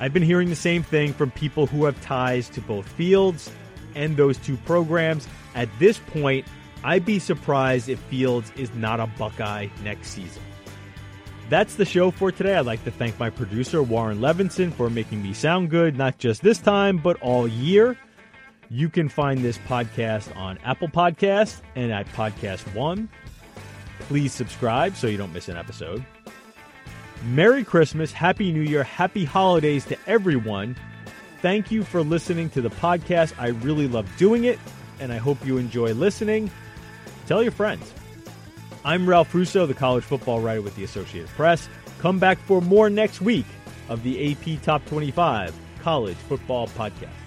I've 0.00 0.12
been 0.12 0.22
hearing 0.22 0.48
the 0.48 0.56
same 0.56 0.82
thing 0.82 1.12
from 1.12 1.30
people 1.32 1.66
who 1.66 1.84
have 1.84 2.00
ties 2.00 2.48
to 2.50 2.60
both 2.60 2.88
Fields 2.88 3.50
and 3.94 4.16
those 4.16 4.38
two 4.38 4.56
programs. 4.58 5.26
At 5.54 5.68
this 5.78 5.98
point, 5.98 6.46
I'd 6.82 7.04
be 7.04 7.18
surprised 7.18 7.88
if 7.88 7.98
Fields 8.00 8.52
is 8.56 8.72
not 8.74 9.00
a 9.00 9.06
Buckeye 9.18 9.68
next 9.82 10.08
season. 10.10 10.42
That's 11.50 11.74
the 11.74 11.84
show 11.84 12.10
for 12.10 12.32
today. 12.32 12.56
I'd 12.56 12.66
like 12.66 12.84
to 12.84 12.90
thank 12.90 13.18
my 13.18 13.30
producer, 13.30 13.82
Warren 13.82 14.18
Levinson, 14.18 14.72
for 14.72 14.88
making 14.88 15.22
me 15.22 15.34
sound 15.34 15.70
good, 15.70 15.96
not 15.96 16.18
just 16.18 16.42
this 16.42 16.58
time, 16.58 16.98
but 16.98 17.20
all 17.20 17.46
year. 17.46 17.98
You 18.70 18.88
can 18.88 19.08
find 19.08 19.40
this 19.40 19.58
podcast 19.58 20.34
on 20.36 20.58
Apple 20.64 20.88
Podcasts 20.88 21.60
and 21.76 21.92
at 21.92 22.06
Podcast 22.08 22.74
One. 22.74 23.08
Please 24.00 24.32
subscribe 24.32 24.96
so 24.96 25.06
you 25.06 25.18
don't 25.18 25.32
miss 25.32 25.48
an 25.48 25.56
episode. 25.56 26.04
Merry 27.24 27.62
Christmas, 27.62 28.10
Happy 28.12 28.52
New 28.52 28.62
Year, 28.62 28.82
Happy 28.82 29.24
Holidays 29.24 29.84
to 29.86 29.96
everyone. 30.06 30.76
Thank 31.40 31.70
you 31.70 31.84
for 31.84 32.02
listening 32.02 32.50
to 32.50 32.62
the 32.62 32.70
podcast. 32.70 33.34
I 33.38 33.48
really 33.48 33.86
love 33.86 34.08
doing 34.16 34.44
it, 34.44 34.58
and 34.98 35.12
I 35.12 35.18
hope 35.18 35.44
you 35.46 35.58
enjoy 35.58 35.92
listening. 35.92 36.50
Tell 37.26 37.42
your 37.42 37.52
friends. 37.52 37.92
I'm 38.86 39.08
Ralph 39.08 39.34
Russo, 39.34 39.64
the 39.64 39.72
college 39.72 40.04
football 40.04 40.40
writer 40.40 40.60
with 40.60 40.76
the 40.76 40.84
Associated 40.84 41.30
Press. 41.30 41.70
Come 42.00 42.18
back 42.18 42.38
for 42.40 42.60
more 42.60 42.90
next 42.90 43.22
week 43.22 43.46
of 43.88 44.02
the 44.02 44.32
AP 44.32 44.62
Top 44.62 44.84
25 44.84 45.54
College 45.80 46.16
Football 46.16 46.68
Podcast. 46.68 47.23